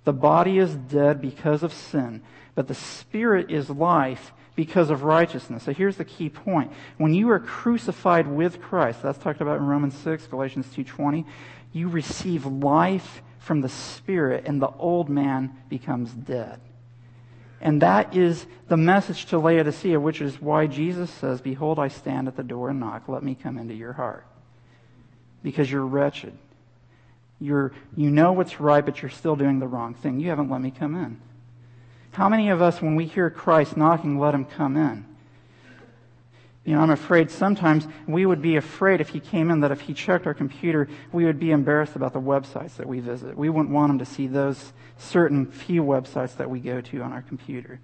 the 0.05 0.13
body 0.13 0.59
is 0.59 0.75
dead 0.75 1.21
because 1.21 1.63
of 1.63 1.73
sin, 1.73 2.23
but 2.55 2.69
the 2.69 2.75
spirit 2.75 3.51
is 3.51 3.69
life 3.69 4.33
because 4.57 4.91
of 4.91 5.05
righteousness. 5.05 5.65
So 5.65 5.73
here's 5.73 5.97
the 5.97 6.05
key 6.05 6.29
point. 6.29 6.73
When 6.97 7.15
you 7.15 7.31
are 7.31 7.39
crucified 7.39 8.27
with 8.27 8.61
Christ, 8.61 9.03
that's 9.03 9.19
talked 9.19 9.41
about 9.41 9.59
in 9.59 9.67
Romans 9.67 9.95
6, 9.95 10.27
Galatians 10.27 10.67
2:20, 10.75 11.25
you 11.73 11.89
receive 11.89 12.47
life 12.47 13.23
from 13.39 13.61
the 13.61 13.69
spirit 13.69 14.45
and 14.47 14.61
the 14.61 14.71
old 14.79 15.09
man 15.09 15.57
becomes 15.69 16.13
dead. 16.13 16.61
And 17.61 17.83
that 17.83 18.17
is 18.17 18.47
the 18.69 18.77
message 18.77 19.27
to 19.27 19.39
Laodicea, 19.39 20.01
which 20.01 20.23
is 20.23 20.41
why 20.41 20.67
Jesus 20.67 21.11
says, 21.11 21.41
Behold, 21.41 21.79
I 21.79 21.89
stand 21.89 22.27
at 22.27 22.37
the 22.37 22.43
door 22.43 22.71
and 22.71 22.81
knock. 22.81 23.07
Let 23.07 23.23
me 23.23 23.35
come 23.35 23.59
into 23.59 23.75
your 23.75 23.93
heart. 23.93 24.25
Because 25.43 25.71
you're 25.71 25.87
wretched. 25.87 26.37
You're, 27.41 27.73
you 27.97 28.11
know 28.11 28.33
what's 28.33 28.61
right, 28.61 28.85
but 28.85 29.01
you're 29.01 29.11
still 29.11 29.37
doing 29.37 29.59
the 29.59 29.67
wrong 29.67 29.95
thing. 29.95 30.21
You 30.21 30.29
haven't 30.29 30.51
let 30.51 30.61
me 30.61 30.71
come 30.71 30.95
in. 30.95 31.21
How 32.13 32.29
many 32.29 32.51
of 32.51 32.61
us, 32.61 32.83
when 32.83 32.97
we 32.97 33.07
hear 33.07 33.31
Christ 33.31 33.77
knocking, 33.77 34.19
let 34.19 34.35
him 34.35 34.45
come 34.45 34.77
in? 34.77 35.07
You 36.65 36.75
know, 36.75 36.83
I'm 36.83 36.91
afraid 36.91 37.31
sometimes 37.31 37.87
we 38.07 38.27
would 38.27 38.43
be 38.43 38.57
afraid 38.57 39.01
if 39.01 39.09
he 39.09 39.21
came 39.21 39.51
in 39.51 39.61
that 39.61 39.73
if 39.73 39.81
he 39.81 39.95
checked 39.95 40.27
our 40.27 40.35
computer, 40.35 40.89
we 41.11 41.25
would 41.25 41.41
be 41.41 41.51
embarrassed 41.51 41.97
about 41.97 42.13
the 42.13 42.21
websites 42.21 42.77
that 42.77 42.87
we 42.87 43.01
visit. 43.01 43.37
We 43.37 43.49
wouldn't 43.49 43.75
want 43.75 43.91
him 43.91 43.99
to 44.01 44.05
see 44.05 44.27
those 44.27 44.73
certain 44.99 45.47
few 45.47 45.83
websites 45.83 46.37
that 46.37 46.51
we 46.51 46.61
go 46.61 46.83
to 46.83 47.01
on 47.01 47.13
our 47.13 47.23
computer. 47.23 47.81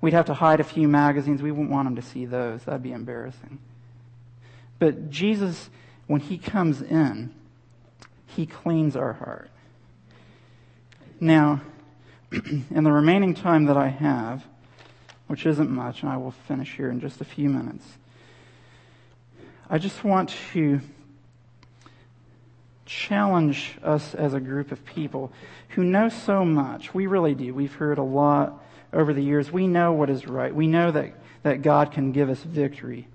We'd 0.00 0.14
have 0.14 0.26
to 0.26 0.34
hide 0.34 0.58
a 0.58 0.64
few 0.64 0.88
magazines. 0.88 1.40
We 1.40 1.52
wouldn't 1.52 1.70
want 1.70 1.86
him 1.86 1.96
to 1.96 2.02
see 2.02 2.26
those. 2.26 2.64
That'd 2.64 2.82
be 2.82 2.92
embarrassing. 2.92 3.58
But 4.78 5.10
Jesus, 5.10 5.70
when 6.10 6.20
he 6.20 6.38
comes 6.38 6.82
in, 6.82 7.32
he 8.26 8.44
cleans 8.44 8.96
our 8.96 9.12
heart. 9.12 9.48
Now, 11.20 11.60
in 12.32 12.82
the 12.82 12.90
remaining 12.90 13.32
time 13.32 13.66
that 13.66 13.76
I 13.76 13.86
have, 13.86 14.44
which 15.28 15.46
isn't 15.46 15.70
much, 15.70 16.02
and 16.02 16.10
I 16.10 16.16
will 16.16 16.32
finish 16.32 16.74
here 16.74 16.90
in 16.90 16.98
just 16.98 17.20
a 17.20 17.24
few 17.24 17.48
minutes, 17.48 17.86
I 19.68 19.78
just 19.78 20.02
want 20.02 20.34
to 20.52 20.80
challenge 22.86 23.78
us 23.80 24.12
as 24.16 24.34
a 24.34 24.40
group 24.40 24.72
of 24.72 24.84
people 24.84 25.32
who 25.68 25.84
know 25.84 26.08
so 26.08 26.44
much. 26.44 26.92
We 26.92 27.06
really 27.06 27.36
do. 27.36 27.54
We've 27.54 27.74
heard 27.74 27.98
a 27.98 28.02
lot 28.02 28.60
over 28.92 29.14
the 29.14 29.22
years. 29.22 29.52
We 29.52 29.68
know 29.68 29.92
what 29.92 30.10
is 30.10 30.26
right. 30.26 30.52
We 30.52 30.66
know 30.66 30.90
that, 30.90 31.12
that 31.44 31.62
God 31.62 31.92
can 31.92 32.10
give 32.10 32.30
us 32.30 32.42
victory. 32.42 33.06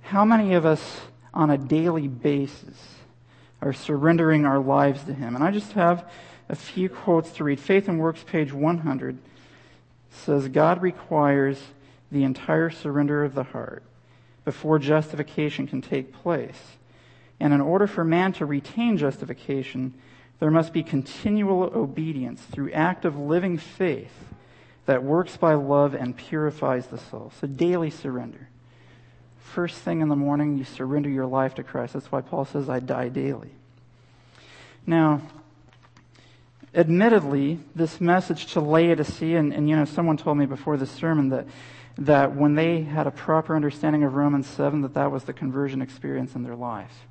How 0.00 0.24
many 0.24 0.54
of 0.54 0.64
us 0.64 0.80
on 1.34 1.50
a 1.50 1.58
daily 1.58 2.08
basis 2.08 2.76
are 3.60 3.72
surrendering 3.72 4.46
our 4.46 4.58
lives 4.58 5.04
to 5.04 5.12
Him? 5.12 5.34
And 5.34 5.44
I 5.44 5.50
just 5.50 5.72
have 5.72 6.10
a 6.48 6.56
few 6.56 6.88
quotes 6.88 7.30
to 7.32 7.44
read. 7.44 7.60
Faith 7.60 7.88
and 7.88 7.98
Works, 7.98 8.24
page 8.24 8.52
100, 8.52 9.18
says 10.10 10.48
God 10.48 10.80
requires 10.80 11.60
the 12.10 12.24
entire 12.24 12.70
surrender 12.70 13.24
of 13.24 13.34
the 13.34 13.42
heart 13.42 13.82
before 14.44 14.78
justification 14.78 15.66
can 15.66 15.82
take 15.82 16.12
place. 16.12 16.76
And 17.40 17.52
in 17.52 17.60
order 17.60 17.86
for 17.86 18.04
man 18.04 18.32
to 18.34 18.46
retain 18.46 18.96
justification, 18.96 19.94
there 20.38 20.50
must 20.50 20.72
be 20.72 20.82
continual 20.82 21.62
obedience 21.74 22.42
through 22.42 22.72
active 22.72 23.18
living 23.18 23.58
faith 23.58 24.12
that 24.86 25.02
works 25.02 25.36
by 25.36 25.54
love 25.54 25.94
and 25.94 26.16
purifies 26.16 26.86
the 26.86 26.98
soul. 26.98 27.32
So 27.40 27.46
daily 27.46 27.90
surrender. 27.90 28.48
First 29.44 29.76
thing 29.76 30.00
in 30.00 30.08
the 30.08 30.16
morning, 30.16 30.58
you 30.58 30.64
surrender 30.64 31.08
your 31.08 31.26
life 31.26 31.54
to 31.56 31.62
Christ. 31.62 31.92
That's 31.92 32.10
why 32.10 32.22
Paul 32.22 32.44
says, 32.44 32.68
I 32.68 32.80
die 32.80 33.08
daily. 33.08 33.50
Now, 34.84 35.22
admittedly, 36.74 37.60
this 37.76 38.00
message 38.00 38.46
to 38.54 38.60
Laodicea, 38.60 39.38
and, 39.38 39.52
and, 39.52 39.68
you 39.68 39.76
know, 39.76 39.84
someone 39.84 40.16
told 40.16 40.38
me 40.38 40.46
before 40.46 40.76
the 40.76 40.86
sermon 40.86 41.28
that, 41.28 41.46
that 41.98 42.34
when 42.34 42.56
they 42.56 42.82
had 42.82 43.06
a 43.06 43.12
proper 43.12 43.54
understanding 43.54 44.02
of 44.02 44.14
Romans 44.14 44.48
7, 44.48 44.80
that 44.80 44.94
that 44.94 45.12
was 45.12 45.22
the 45.22 45.32
conversion 45.32 45.82
experience 45.82 46.34
in 46.34 46.42
their 46.42 46.56
life. 46.56 47.06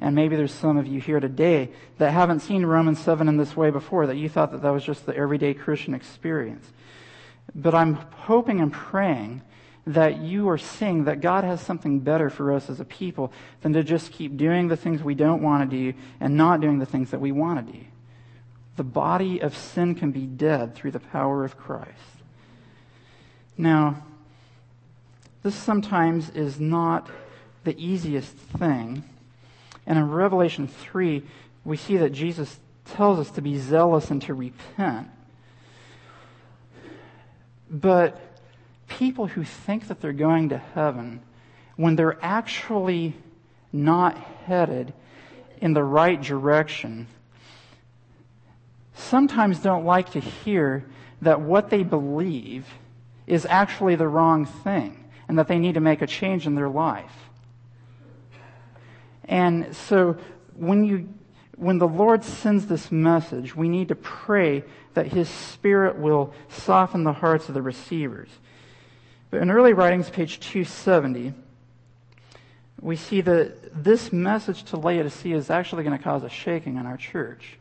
And 0.00 0.16
maybe 0.16 0.34
there's 0.34 0.52
some 0.52 0.78
of 0.78 0.88
you 0.88 1.00
here 1.00 1.20
today 1.20 1.70
that 1.98 2.10
haven't 2.10 2.40
seen 2.40 2.66
Romans 2.66 2.98
7 2.98 3.28
in 3.28 3.36
this 3.36 3.56
way 3.56 3.70
before, 3.70 4.08
that 4.08 4.16
you 4.16 4.28
thought 4.28 4.50
that 4.50 4.62
that 4.62 4.70
was 4.70 4.82
just 4.82 5.06
the 5.06 5.16
everyday 5.16 5.54
Christian 5.54 5.94
experience. 5.94 6.66
But 7.54 7.74
I'm 7.74 7.94
hoping 7.94 8.60
and 8.60 8.72
praying 8.72 9.42
that 9.86 10.20
you 10.20 10.48
are 10.48 10.58
seeing 10.58 11.04
that 11.04 11.20
God 11.20 11.44
has 11.44 11.60
something 11.60 12.00
better 12.00 12.30
for 12.30 12.52
us 12.52 12.70
as 12.70 12.78
a 12.78 12.84
people 12.84 13.32
than 13.62 13.72
to 13.72 13.82
just 13.82 14.12
keep 14.12 14.36
doing 14.36 14.68
the 14.68 14.76
things 14.76 15.02
we 15.02 15.14
don't 15.14 15.42
want 15.42 15.68
to 15.68 15.76
do 15.76 15.98
and 16.20 16.36
not 16.36 16.60
doing 16.60 16.78
the 16.78 16.86
things 16.86 17.10
that 17.10 17.20
we 17.20 17.32
want 17.32 17.66
to 17.66 17.72
do. 17.72 17.84
The 18.76 18.84
body 18.84 19.40
of 19.40 19.56
sin 19.56 19.94
can 19.94 20.12
be 20.12 20.26
dead 20.26 20.74
through 20.74 20.92
the 20.92 21.00
power 21.00 21.44
of 21.44 21.58
Christ. 21.58 21.98
Now, 23.58 24.02
This 25.42 25.54
sometimes 25.56 26.30
is 26.30 26.60
not 26.60 27.08
the 27.64 27.76
easiest 27.76 28.32
thing. 28.32 29.02
And 29.86 29.98
in 29.98 30.10
Revelation 30.10 30.68
3, 30.68 31.22
we 31.64 31.76
see 31.76 31.96
that 31.96 32.10
Jesus 32.10 32.60
tells 32.84 33.18
us 33.18 33.30
to 33.32 33.42
be 33.42 33.58
zealous 33.58 34.10
and 34.10 34.22
to 34.22 34.34
repent. 34.34 35.08
But 37.68 38.20
people 39.02 39.26
who 39.26 39.42
think 39.42 39.88
that 39.88 40.00
they're 40.00 40.12
going 40.12 40.50
to 40.50 40.58
heaven, 40.58 41.20
when 41.74 41.96
they're 41.96 42.16
actually 42.22 43.12
not 43.72 44.16
headed 44.46 44.92
in 45.60 45.72
the 45.72 45.82
right 45.82 46.22
direction, 46.22 47.08
sometimes 48.94 49.58
don't 49.58 49.84
like 49.84 50.12
to 50.12 50.20
hear 50.20 50.84
that 51.20 51.40
what 51.40 51.68
they 51.68 51.82
believe 51.82 52.64
is 53.26 53.44
actually 53.46 53.96
the 53.96 54.06
wrong 54.06 54.46
thing 54.46 55.02
and 55.26 55.36
that 55.36 55.48
they 55.48 55.58
need 55.58 55.74
to 55.74 55.80
make 55.80 56.00
a 56.00 56.06
change 56.06 56.46
in 56.46 56.54
their 56.54 56.68
life. 56.68 57.16
And 59.24 59.74
so 59.74 60.16
when 60.54 60.84
you 60.84 61.08
when 61.56 61.78
the 61.78 61.88
Lord 61.88 62.22
sends 62.24 62.66
this 62.66 62.92
message, 62.92 63.54
we 63.54 63.68
need 63.68 63.88
to 63.88 63.96
pray 63.96 64.62
that 64.94 65.08
His 65.08 65.28
Spirit 65.28 65.98
will 65.98 66.32
soften 66.48 67.02
the 67.02 67.12
hearts 67.12 67.48
of 67.48 67.54
the 67.54 67.62
receivers. 67.62 68.28
But 69.32 69.40
in 69.40 69.50
early 69.50 69.72
writings, 69.72 70.10
page 70.10 70.40
270, 70.40 71.32
we 72.82 72.96
see 72.96 73.22
that 73.22 73.82
this 73.82 74.12
message 74.12 74.62
to 74.64 74.76
Laodicea 74.76 75.34
is 75.34 75.48
actually 75.48 75.84
going 75.84 75.96
to 75.96 76.04
cause 76.04 76.22
a 76.22 76.28
shaking 76.28 76.76
in 76.76 76.84
our 76.84 76.98
church. 76.98 77.56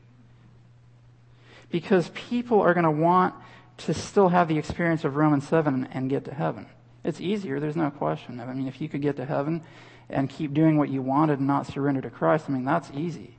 Because 1.70 2.10
people 2.10 2.60
are 2.60 2.74
going 2.74 2.84
to 2.84 2.92
want 2.92 3.36
to 3.78 3.94
still 3.94 4.28
have 4.28 4.50
the 4.50 4.58
experience 4.58 5.06
of 5.06 5.16
Romans 5.16 5.48
7 5.48 5.88
and 5.94 6.10
get 6.10 6.26
to 6.26 6.34
heaven. 6.34 6.66
It's 7.06 7.22
easier, 7.22 7.62
there's 7.62 7.78
no 7.78 7.90
question. 7.90 8.42
I 8.42 8.54
mean, 8.54 8.68
if 8.68 8.82
you 8.82 8.90
could 8.90 9.02
get 9.02 9.16
to 9.16 9.26
heaven 9.26 9.64
and 10.10 10.30
keep 10.30 10.54
doing 10.54 10.76
what 10.76 10.90
you 10.90 11.02
wanted 11.02 11.40
and 11.40 11.48
not 11.48 11.68
surrender 11.68 12.02
to 12.02 12.10
Christ, 12.10 12.48
I 12.50 12.52
mean, 12.52 12.66
that's 12.66 12.92
easy. 12.94 13.38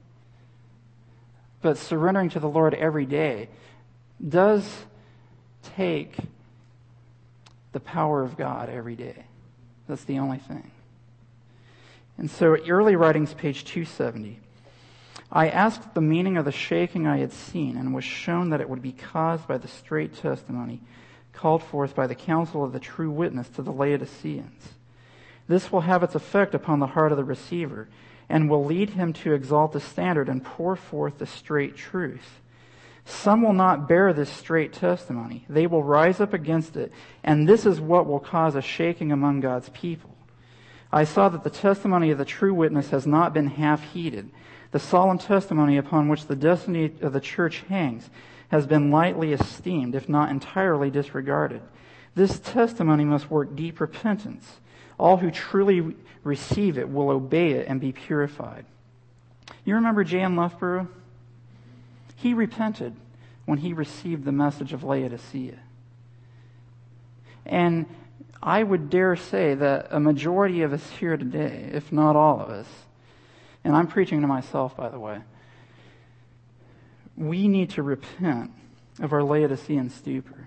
But 1.60 1.76
surrendering 1.76 2.30
to 2.30 2.40
the 2.40 2.48
Lord 2.48 2.72
every 2.72 3.04
day 3.04 3.50
does 4.26 4.66
take 5.76 6.16
the 7.72 7.80
power 7.80 8.22
of 8.22 8.36
God 8.36 8.68
every 8.68 8.96
day. 8.96 9.24
That's 9.88 10.04
the 10.04 10.18
only 10.18 10.38
thing. 10.38 10.70
And 12.18 12.30
so, 12.30 12.56
early 12.68 12.96
writings, 12.96 13.34
page 13.34 13.64
270. 13.64 14.38
I 15.30 15.48
asked 15.48 15.94
the 15.94 16.00
meaning 16.00 16.36
of 16.36 16.44
the 16.44 16.52
shaking 16.52 17.06
I 17.06 17.18
had 17.18 17.32
seen, 17.32 17.76
and 17.76 17.94
was 17.94 18.04
shown 18.04 18.50
that 18.50 18.60
it 18.60 18.68
would 18.68 18.82
be 18.82 18.92
caused 18.92 19.48
by 19.48 19.58
the 19.58 19.68
straight 19.68 20.14
testimony 20.14 20.80
called 21.32 21.62
forth 21.62 21.94
by 21.94 22.06
the 22.06 22.14
counsel 22.14 22.62
of 22.62 22.72
the 22.72 22.80
true 22.80 23.10
witness 23.10 23.48
to 23.48 23.62
the 23.62 23.72
Laodiceans. 23.72 24.68
This 25.48 25.72
will 25.72 25.80
have 25.80 26.02
its 26.02 26.14
effect 26.14 26.54
upon 26.54 26.78
the 26.78 26.88
heart 26.88 27.12
of 27.12 27.18
the 27.18 27.24
receiver, 27.24 27.88
and 28.28 28.48
will 28.48 28.64
lead 28.64 28.90
him 28.90 29.12
to 29.12 29.32
exalt 29.32 29.72
the 29.72 29.80
standard 29.80 30.28
and 30.28 30.44
pour 30.44 30.76
forth 30.76 31.18
the 31.18 31.26
straight 31.26 31.76
truth. 31.76 32.40
Some 33.04 33.42
will 33.42 33.52
not 33.52 33.88
bear 33.88 34.12
this 34.12 34.30
straight 34.30 34.72
testimony. 34.72 35.44
They 35.48 35.66
will 35.66 35.82
rise 35.82 36.20
up 36.20 36.32
against 36.32 36.76
it, 36.76 36.92
and 37.24 37.48
this 37.48 37.66
is 37.66 37.80
what 37.80 38.06
will 38.06 38.20
cause 38.20 38.54
a 38.54 38.62
shaking 38.62 39.10
among 39.10 39.40
God's 39.40 39.68
people. 39.70 40.16
I 40.92 41.04
saw 41.04 41.28
that 41.30 41.42
the 41.42 41.50
testimony 41.50 42.10
of 42.10 42.18
the 42.18 42.24
true 42.24 42.54
witness 42.54 42.90
has 42.90 43.06
not 43.06 43.32
been 43.32 43.46
half 43.46 43.82
heeded. 43.92 44.30
The 44.70 44.78
solemn 44.78 45.18
testimony 45.18 45.76
upon 45.78 46.08
which 46.08 46.26
the 46.26 46.36
destiny 46.36 46.92
of 47.00 47.12
the 47.12 47.20
church 47.20 47.64
hangs 47.68 48.08
has 48.48 48.66
been 48.66 48.90
lightly 48.90 49.32
esteemed, 49.32 49.94
if 49.94 50.08
not 50.08 50.30
entirely 50.30 50.90
disregarded. 50.90 51.62
This 52.14 52.38
testimony 52.38 53.04
must 53.04 53.30
work 53.30 53.56
deep 53.56 53.80
repentance. 53.80 54.60
All 54.98 55.16
who 55.16 55.30
truly 55.30 55.96
receive 56.22 56.78
it 56.78 56.88
will 56.88 57.10
obey 57.10 57.52
it 57.52 57.66
and 57.66 57.80
be 57.80 57.92
purified. 57.92 58.66
You 59.64 59.74
remember 59.74 60.04
J.N. 60.04 60.36
Loughborough? 60.36 60.88
He 62.22 62.34
repented 62.34 62.94
when 63.46 63.58
he 63.58 63.72
received 63.72 64.24
the 64.24 64.30
message 64.30 64.72
of 64.72 64.84
Laodicea. 64.84 65.58
And 67.44 67.86
I 68.40 68.62
would 68.62 68.90
dare 68.90 69.16
say 69.16 69.54
that 69.54 69.88
a 69.90 69.98
majority 69.98 70.62
of 70.62 70.72
us 70.72 70.88
here 70.88 71.16
today, 71.16 71.68
if 71.72 71.90
not 71.90 72.14
all 72.14 72.38
of 72.38 72.48
us, 72.48 72.68
and 73.64 73.74
I'm 73.74 73.88
preaching 73.88 74.20
to 74.20 74.28
myself, 74.28 74.76
by 74.76 74.88
the 74.88 75.00
way, 75.00 75.18
we 77.16 77.48
need 77.48 77.70
to 77.70 77.82
repent 77.82 78.52
of 79.00 79.12
our 79.12 79.24
Laodicean 79.24 79.90
stupor. 79.90 80.46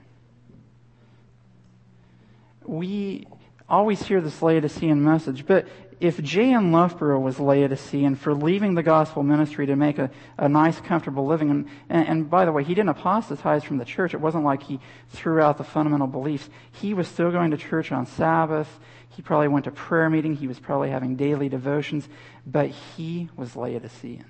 We 2.63 3.27
always 3.67 4.01
hear 4.01 4.21
this 4.21 4.41
Laodicean 4.41 5.03
message, 5.03 5.45
but 5.45 5.67
if 5.99 6.21
J.N. 6.21 6.71
Loughborough 6.71 7.19
was 7.19 7.39
Laodicean 7.39 8.15
for 8.15 8.33
leaving 8.33 8.75
the 8.75 8.83
gospel 8.83 9.23
ministry 9.23 9.65
to 9.65 9.75
make 9.75 9.97
a, 9.97 10.09
a 10.37 10.49
nice, 10.49 10.79
comfortable 10.81 11.25
living, 11.25 11.49
and, 11.49 11.69
and, 11.89 12.07
and, 12.07 12.29
by 12.29 12.43
the 12.45 12.51
way, 12.51 12.63
he 12.63 12.75
didn't 12.75 12.89
apostatize 12.89 13.63
from 13.63 13.77
the 13.77 13.85
church. 13.85 14.13
It 14.13 14.19
wasn't 14.19 14.43
like 14.43 14.63
he 14.63 14.79
threw 15.09 15.39
out 15.39 15.57
the 15.57 15.63
fundamental 15.63 16.07
beliefs. 16.07 16.49
He 16.71 16.93
was 16.93 17.07
still 17.07 17.31
going 17.31 17.51
to 17.51 17.57
church 17.57 17.91
on 17.91 18.05
Sabbath. 18.05 18.67
He 19.09 19.21
probably 19.21 19.47
went 19.47 19.65
to 19.65 19.71
prayer 19.71 20.09
meeting. 20.09 20.35
He 20.35 20.47
was 20.47 20.59
probably 20.59 20.89
having 20.89 21.15
daily 21.15 21.47
devotions, 21.47 22.09
but 22.45 22.69
he 22.69 23.29
was 23.37 23.55
Laodicean. 23.55 24.25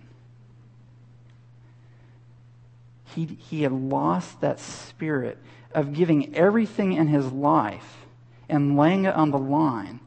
He, 3.16 3.26
he 3.26 3.64
had 3.64 3.72
lost 3.72 4.42
that 4.42 4.60
spirit 4.60 5.40
of 5.74 5.94
giving 5.94 6.36
everything 6.36 6.94
in 6.94 7.08
his 7.08 7.32
life 7.32 8.06
and 8.48 8.78
laying 8.78 9.06
it 9.06 9.16
on 9.16 9.32
the 9.32 9.40
line 9.40 10.00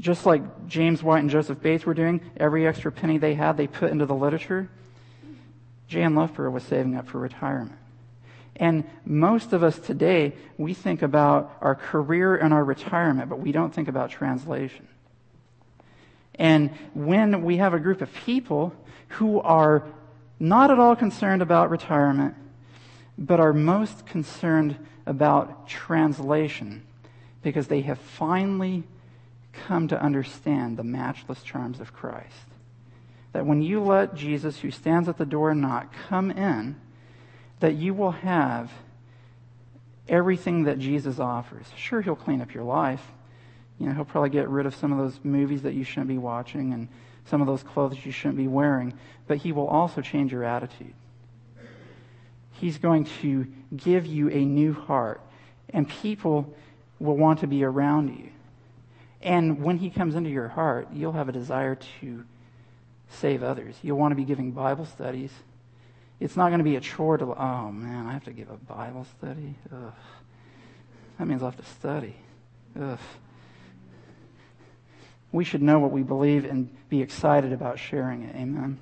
just 0.00 0.26
like 0.26 0.66
James 0.66 1.02
White 1.02 1.20
and 1.20 1.30
Joseph 1.30 1.60
Bates 1.60 1.84
were 1.84 1.94
doing, 1.94 2.20
every 2.36 2.66
extra 2.66 2.90
penny 2.90 3.18
they 3.18 3.34
had, 3.34 3.56
they 3.56 3.66
put 3.66 3.90
into 3.90 4.06
the 4.06 4.14
literature. 4.14 4.68
J.N. 5.88 6.14
Loughborough 6.14 6.50
was 6.50 6.62
saving 6.64 6.96
up 6.96 7.06
for 7.06 7.18
retirement. 7.18 7.78
And 8.56 8.84
most 9.04 9.52
of 9.52 9.62
us 9.62 9.78
today, 9.78 10.34
we 10.58 10.74
think 10.74 11.02
about 11.02 11.56
our 11.60 11.74
career 11.74 12.36
and 12.36 12.52
our 12.52 12.64
retirement, 12.64 13.28
but 13.28 13.40
we 13.40 13.52
don't 13.52 13.74
think 13.74 13.88
about 13.88 14.10
translation. 14.10 14.88
And 16.34 16.70
when 16.94 17.42
we 17.42 17.58
have 17.58 17.74
a 17.74 17.78
group 17.78 18.00
of 18.00 18.12
people 18.12 18.72
who 19.08 19.40
are 19.40 19.84
not 20.38 20.70
at 20.70 20.78
all 20.78 20.96
concerned 20.96 21.42
about 21.42 21.70
retirement, 21.70 22.34
but 23.18 23.40
are 23.40 23.52
most 23.52 24.06
concerned 24.06 24.76
about 25.04 25.68
translation, 25.68 26.86
because 27.42 27.66
they 27.66 27.82
have 27.82 27.98
finally 27.98 28.84
come 29.52 29.88
to 29.88 30.00
understand 30.00 30.76
the 30.76 30.84
matchless 30.84 31.42
charms 31.42 31.80
of 31.80 31.92
Christ. 31.92 32.46
That 33.32 33.46
when 33.46 33.62
you 33.62 33.80
let 33.80 34.14
Jesus, 34.14 34.58
who 34.58 34.70
stands 34.70 35.08
at 35.08 35.18
the 35.18 35.26
door 35.26 35.50
and 35.50 35.60
knock, 35.60 35.94
come 36.08 36.30
in, 36.30 36.76
that 37.60 37.74
you 37.74 37.94
will 37.94 38.10
have 38.10 38.70
everything 40.08 40.64
that 40.64 40.78
Jesus 40.78 41.18
offers. 41.18 41.66
Sure, 41.76 42.00
he'll 42.00 42.16
clean 42.16 42.40
up 42.40 42.52
your 42.52 42.64
life. 42.64 43.02
You 43.78 43.86
know, 43.86 43.94
he'll 43.94 44.04
probably 44.04 44.30
get 44.30 44.48
rid 44.48 44.66
of 44.66 44.74
some 44.74 44.92
of 44.92 44.98
those 44.98 45.20
movies 45.22 45.62
that 45.62 45.74
you 45.74 45.84
shouldn't 45.84 46.08
be 46.08 46.18
watching 46.18 46.72
and 46.72 46.88
some 47.26 47.40
of 47.40 47.46
those 47.46 47.62
clothes 47.62 48.04
you 48.04 48.12
shouldn't 48.12 48.36
be 48.36 48.48
wearing, 48.48 48.92
but 49.26 49.38
he 49.38 49.52
will 49.52 49.68
also 49.68 50.00
change 50.00 50.32
your 50.32 50.44
attitude. 50.44 50.94
He's 52.52 52.76
going 52.76 53.04
to 53.22 53.46
give 53.74 54.04
you 54.04 54.28
a 54.30 54.44
new 54.44 54.74
heart, 54.74 55.20
and 55.70 55.88
people 55.88 56.52
will 56.98 57.16
want 57.16 57.40
to 57.40 57.46
be 57.46 57.64
around 57.64 58.08
you. 58.08 58.30
And 59.22 59.62
when 59.62 59.78
He 59.78 59.90
comes 59.90 60.14
into 60.14 60.30
your 60.30 60.48
heart, 60.48 60.88
you'll 60.92 61.12
have 61.12 61.28
a 61.28 61.32
desire 61.32 61.76
to 62.00 62.24
save 63.10 63.42
others. 63.42 63.76
You'll 63.82 63.98
want 63.98 64.12
to 64.12 64.16
be 64.16 64.24
giving 64.24 64.52
Bible 64.52 64.86
studies. 64.86 65.32
It's 66.20 66.36
not 66.36 66.48
going 66.48 66.58
to 66.58 66.64
be 66.64 66.76
a 66.76 66.80
chore 66.80 67.16
to, 67.18 67.34
oh 67.34 67.72
man, 67.72 68.06
I 68.06 68.12
have 68.12 68.24
to 68.24 68.32
give 68.32 68.50
a 68.50 68.56
Bible 68.56 69.06
study. 69.18 69.54
Ugh. 69.72 69.92
That 71.18 71.26
means 71.26 71.42
I 71.42 71.46
have 71.46 71.56
to 71.56 71.64
study. 71.64 72.14
Ugh. 72.80 72.98
We 75.32 75.44
should 75.44 75.62
know 75.62 75.78
what 75.78 75.92
we 75.92 76.02
believe 76.02 76.44
and 76.44 76.68
be 76.88 77.02
excited 77.02 77.52
about 77.52 77.78
sharing 77.78 78.22
it. 78.22 78.34
Amen. 78.34 78.78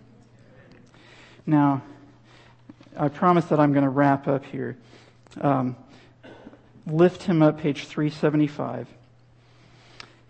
Now, 1.47 1.83
I 2.97 3.09
promise 3.09 3.45
that 3.47 3.61
I'm 3.61 3.73
going 3.73 3.85
to 3.85 3.91
wrap 3.91 4.27
up 4.29 4.45
here. 4.45 4.77
Um, 5.41 5.77
lift 6.87 7.23
him 7.23 7.43
up, 7.43 7.59
page 7.61 7.87
375. 7.87 8.89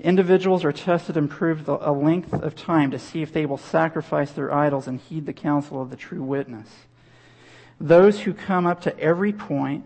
Individuals 0.00 0.64
are 0.64 0.72
tested 0.72 1.16
and 1.16 1.28
proved 1.28 1.66
a 1.66 1.90
length 1.90 2.32
of 2.32 2.54
time 2.54 2.92
to 2.92 2.98
see 2.98 3.20
if 3.20 3.32
they 3.32 3.46
will 3.46 3.58
sacrifice 3.58 4.30
their 4.30 4.52
idols 4.52 4.86
and 4.86 5.00
heed 5.00 5.26
the 5.26 5.32
counsel 5.32 5.82
of 5.82 5.90
the 5.90 5.96
true 5.96 6.22
witness. 6.22 6.68
Those 7.80 8.20
who 8.20 8.32
come 8.32 8.66
up 8.66 8.80
to 8.82 8.98
every 8.98 9.32
point 9.32 9.84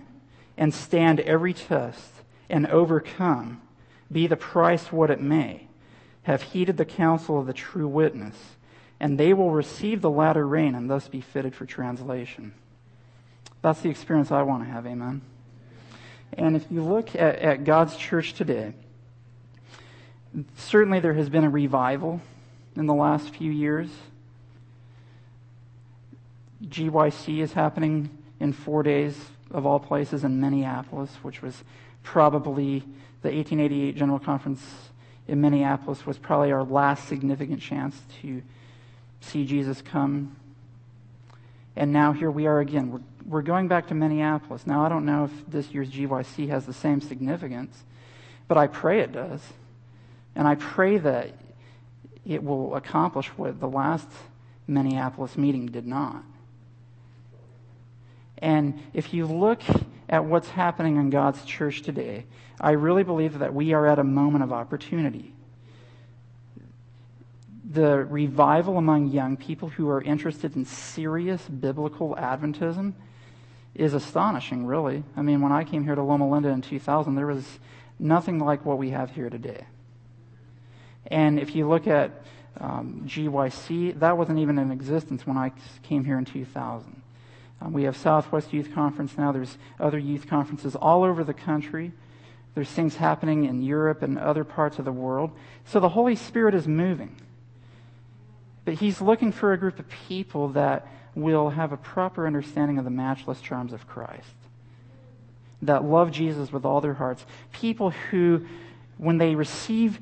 and 0.58 0.74
stand 0.74 1.20
every 1.20 1.54
test 1.54 2.10
and 2.50 2.66
overcome, 2.66 3.62
be 4.10 4.26
the 4.26 4.36
price 4.36 4.92
what 4.92 5.10
it 5.10 5.20
may, 5.20 5.66
have 6.24 6.42
heeded 6.42 6.76
the 6.76 6.84
counsel 6.84 7.38
of 7.38 7.46
the 7.46 7.54
true 7.54 7.88
witness, 7.88 8.36
and 9.00 9.18
they 9.18 9.32
will 9.32 9.50
receive 9.50 10.02
the 10.02 10.10
latter 10.10 10.46
rain 10.46 10.74
and 10.74 10.90
thus 10.90 11.08
be 11.08 11.22
fitted 11.22 11.54
for 11.54 11.64
translation. 11.64 12.52
That's 13.62 13.80
the 13.80 13.88
experience 13.88 14.30
I 14.30 14.42
want 14.42 14.64
to 14.64 14.70
have, 14.70 14.86
amen. 14.86 15.22
And 16.34 16.54
if 16.56 16.66
you 16.70 16.82
look 16.82 17.14
at, 17.14 17.36
at 17.36 17.64
God's 17.64 17.96
church 17.96 18.34
today, 18.34 18.74
Certainly, 20.57 21.01
there 21.01 21.14
has 21.14 21.28
been 21.28 21.45
a 21.45 21.51
revival 21.51 22.20
in 22.76 22.87
the 22.87 22.95
last 22.95 23.35
few 23.35 23.51
years. 23.51 23.91
GYC 26.64 27.41
is 27.41 27.53
happening 27.53 28.11
in 28.41 28.53
four 28.53 28.83
days, 28.83 29.16
of 29.51 29.66
all 29.66 29.78
places, 29.78 30.24
in 30.24 30.41
Minneapolis, 30.41 31.11
which 31.22 31.43
was 31.43 31.62
probably 32.03 32.80
the 33.22 33.28
1888 33.28 33.97
General 33.97 34.18
Conference 34.18 34.62
in 35.28 35.41
Minneapolis 35.41 36.05
was 36.05 36.18
probably 36.18 36.53
our 36.53 36.64
last 36.64 37.09
significant 37.09 37.61
chance 37.61 38.01
to 38.20 38.43
see 39.20 39.45
Jesus 39.45 39.80
come. 39.80 40.37
And 41.76 41.93
now 41.93 42.12
here 42.12 42.30
we 42.30 42.47
are 42.47 42.61
again. 42.61 42.91
We're, 42.91 43.01
we're 43.24 43.43
going 43.43 43.68
back 43.68 43.89
to 43.89 43.95
Minneapolis. 43.95 44.66
Now, 44.66 44.85
I 44.85 44.89
don't 44.89 45.07
know 45.07 45.24
if 45.24 45.51
this 45.51 45.70
year's 45.70 45.91
GYC 45.91 46.49
has 46.49 46.66
the 46.66 46.72
same 46.72 47.01
significance, 47.01 47.85
but 48.49 48.59
I 48.59 48.66
pray 48.66 49.01
it 49.01 49.12
does. 49.12 49.41
And 50.35 50.49
I 50.49 50.55
pray 50.55 50.99
that 50.99 51.35
it 52.24 52.43
will 52.43 52.74
accomplish 52.74 53.28
what 53.28 53.61
the 53.61 53.68
last 53.68 54.09
Minneapolis 54.66 55.37
meeting 55.37 55.66
did 55.66 55.87
not. 55.87 56.22
And 58.39 58.80
if 58.93 59.14
you 59.14 59.26
look 59.26 59.62
at 60.09 60.24
what's 60.24 60.49
happening 60.49 60.97
in 60.97 61.11
God's 61.11 61.45
church 61.45 61.83
today, 61.83 62.26
I 62.61 62.72
really 62.72 63.05
believe 63.05 63.39
that 63.39 63.55
we 63.55 63.72
are 63.72 63.87
at 63.87 63.99
a 63.99 64.05
moment 64.05 64.45
of 64.45 64.53
opportunity. 64.53 65.33
The 67.64 68.05
revival 68.05 68.76
among 68.78 69.09
young 69.09 69.37
people 69.37 69.68
who 69.68 69.89
are 69.89 70.03
interested 70.03 70.57
in 70.57 70.64
serious 70.64 71.49
biblical 71.49 72.16
Adventism 72.16 72.95
is 73.74 73.95
astonishing, 73.95 74.66
really. 74.66 75.05
I 75.16 75.22
mean, 75.22 75.41
when 75.41 75.53
I 75.53 75.64
came 75.64 75.85
here 75.85 75.95
to 75.95 76.03
Loma 76.03 76.28
Linda 76.28 76.51
in 76.51 76.61
2000, 76.61 77.14
there 77.14 77.26
was 77.26 77.45
nothing 77.99 78.39
like 78.39 78.66
what 78.66 78.78
we 78.78 78.91
have 78.91 79.12
here 79.12 79.30
today. 79.30 79.64
And 81.12 81.38
if 81.38 81.54
you 81.54 81.68
look 81.68 81.86
at 81.86 82.10
um, 82.58 83.02
GYC, 83.06 83.98
that 84.00 84.16
wasn't 84.16 84.38
even 84.38 84.58
in 84.58 84.72
existence 84.72 85.26
when 85.26 85.36
I 85.36 85.52
came 85.82 86.06
here 86.06 86.16
in 86.16 86.24
2000. 86.24 87.02
Um, 87.60 87.72
we 87.74 87.82
have 87.82 87.98
Southwest 87.98 88.54
Youth 88.54 88.74
Conference 88.74 89.18
now. 89.18 89.30
There's 89.30 89.58
other 89.78 89.98
youth 89.98 90.26
conferences 90.26 90.74
all 90.74 91.04
over 91.04 91.22
the 91.22 91.34
country. 91.34 91.92
There's 92.54 92.70
things 92.70 92.96
happening 92.96 93.44
in 93.44 93.62
Europe 93.62 94.00
and 94.00 94.18
other 94.18 94.42
parts 94.42 94.78
of 94.78 94.86
the 94.86 94.92
world. 94.92 95.30
So 95.66 95.80
the 95.80 95.90
Holy 95.90 96.16
Spirit 96.16 96.54
is 96.54 96.66
moving. 96.66 97.14
But 98.64 98.74
He's 98.74 99.02
looking 99.02 99.32
for 99.32 99.52
a 99.52 99.58
group 99.58 99.78
of 99.78 99.84
people 100.08 100.48
that 100.48 100.88
will 101.14 101.50
have 101.50 101.72
a 101.72 101.76
proper 101.76 102.26
understanding 102.26 102.78
of 102.78 102.84
the 102.84 102.90
matchless 102.90 103.42
charms 103.42 103.74
of 103.74 103.86
Christ, 103.86 104.34
that 105.60 105.84
love 105.84 106.10
Jesus 106.10 106.50
with 106.50 106.64
all 106.64 106.80
their 106.80 106.94
hearts. 106.94 107.26
People 107.52 107.90
who, 107.90 108.46
when 108.96 109.18
they 109.18 109.34
receive 109.34 110.00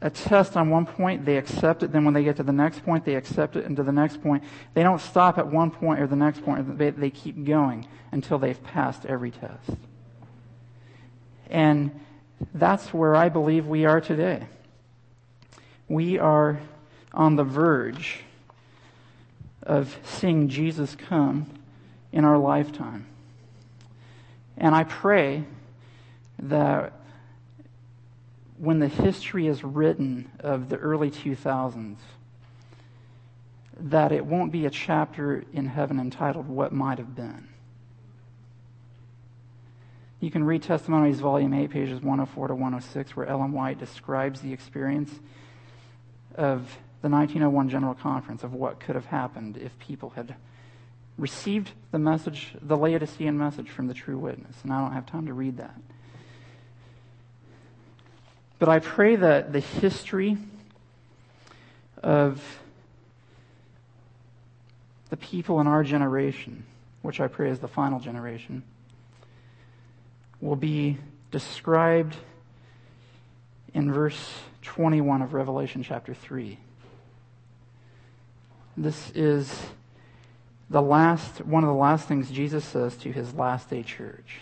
a 0.00 0.10
test 0.10 0.56
on 0.56 0.70
one 0.70 0.86
point, 0.86 1.24
they 1.24 1.36
accept 1.36 1.82
it. 1.82 1.90
Then 1.90 2.04
when 2.04 2.14
they 2.14 2.22
get 2.22 2.36
to 2.36 2.44
the 2.44 2.52
next 2.52 2.84
point, 2.84 3.04
they 3.04 3.16
accept 3.16 3.56
it. 3.56 3.64
And 3.64 3.76
to 3.76 3.82
the 3.82 3.92
next 3.92 4.22
point, 4.22 4.44
they 4.74 4.82
don't 4.82 5.00
stop 5.00 5.38
at 5.38 5.46
one 5.48 5.70
point 5.70 6.00
or 6.00 6.06
the 6.06 6.16
next 6.16 6.44
point. 6.44 6.78
They, 6.78 6.90
they 6.90 7.10
keep 7.10 7.44
going 7.44 7.86
until 8.12 8.38
they've 8.38 8.62
passed 8.62 9.04
every 9.06 9.32
test. 9.32 9.70
And 11.50 11.98
that's 12.54 12.94
where 12.94 13.16
I 13.16 13.28
believe 13.28 13.66
we 13.66 13.86
are 13.86 14.00
today. 14.00 14.46
We 15.88 16.18
are 16.18 16.60
on 17.12 17.34
the 17.36 17.44
verge 17.44 18.20
of 19.62 19.98
seeing 20.04 20.48
Jesus 20.48 20.94
come 20.94 21.46
in 22.12 22.24
our 22.24 22.38
lifetime. 22.38 23.06
And 24.56 24.74
I 24.74 24.84
pray 24.84 25.44
that 26.40 26.92
when 28.58 28.80
the 28.80 28.88
history 28.88 29.46
is 29.46 29.62
written 29.62 30.30
of 30.40 30.68
the 30.68 30.76
early 30.76 31.10
2000s, 31.10 31.96
that 33.80 34.10
it 34.10 34.26
won't 34.26 34.50
be 34.50 34.66
a 34.66 34.70
chapter 34.70 35.44
in 35.52 35.66
heaven 35.66 36.00
entitled 36.00 36.48
What 36.48 36.72
Might 36.72 36.98
Have 36.98 37.14
Been. 37.14 37.48
You 40.20 40.32
can 40.32 40.42
read 40.42 40.64
Testimonies, 40.64 41.20
Volume 41.20 41.54
8, 41.54 41.70
pages 41.70 42.02
104 42.02 42.48
to 42.48 42.54
106, 42.54 43.14
where 43.14 43.26
Ellen 43.26 43.52
White 43.52 43.78
describes 43.78 44.40
the 44.40 44.52
experience 44.52 45.12
of 46.34 46.78
the 47.02 47.08
1901 47.08 47.68
General 47.68 47.94
Conference, 47.94 48.42
of 48.42 48.52
what 48.52 48.80
could 48.80 48.96
have 48.96 49.06
happened 49.06 49.56
if 49.56 49.78
people 49.78 50.10
had 50.10 50.34
received 51.16 51.70
the 51.92 51.98
message, 52.00 52.56
the 52.60 52.76
Laodicean 52.76 53.38
message 53.38 53.70
from 53.70 53.86
the 53.86 53.94
true 53.94 54.18
witness. 54.18 54.56
And 54.64 54.72
I 54.72 54.80
don't 54.80 54.92
have 54.92 55.06
time 55.06 55.26
to 55.26 55.32
read 55.32 55.58
that. 55.58 55.76
But 58.58 58.68
I 58.68 58.80
pray 58.80 59.16
that 59.16 59.52
the 59.52 59.60
history 59.60 60.36
of 62.02 62.42
the 65.10 65.16
people 65.16 65.60
in 65.60 65.66
our 65.66 65.84
generation, 65.84 66.64
which 67.02 67.20
I 67.20 67.28
pray 67.28 67.50
is 67.50 67.60
the 67.60 67.68
final 67.68 68.00
generation, 68.00 68.62
will 70.40 70.56
be 70.56 70.98
described 71.30 72.16
in 73.74 73.92
verse 73.92 74.40
21 74.62 75.22
of 75.22 75.34
Revelation 75.34 75.82
chapter 75.82 76.14
3. 76.14 76.58
This 78.76 79.10
is 79.14 79.52
the 80.70 80.82
last 80.82 81.44
one 81.44 81.64
of 81.64 81.68
the 81.68 81.74
last 81.74 82.06
things 82.06 82.30
Jesus 82.30 82.64
says 82.64 82.96
to 82.98 83.10
his 83.10 83.34
last 83.34 83.70
day 83.70 83.82
church. 83.82 84.40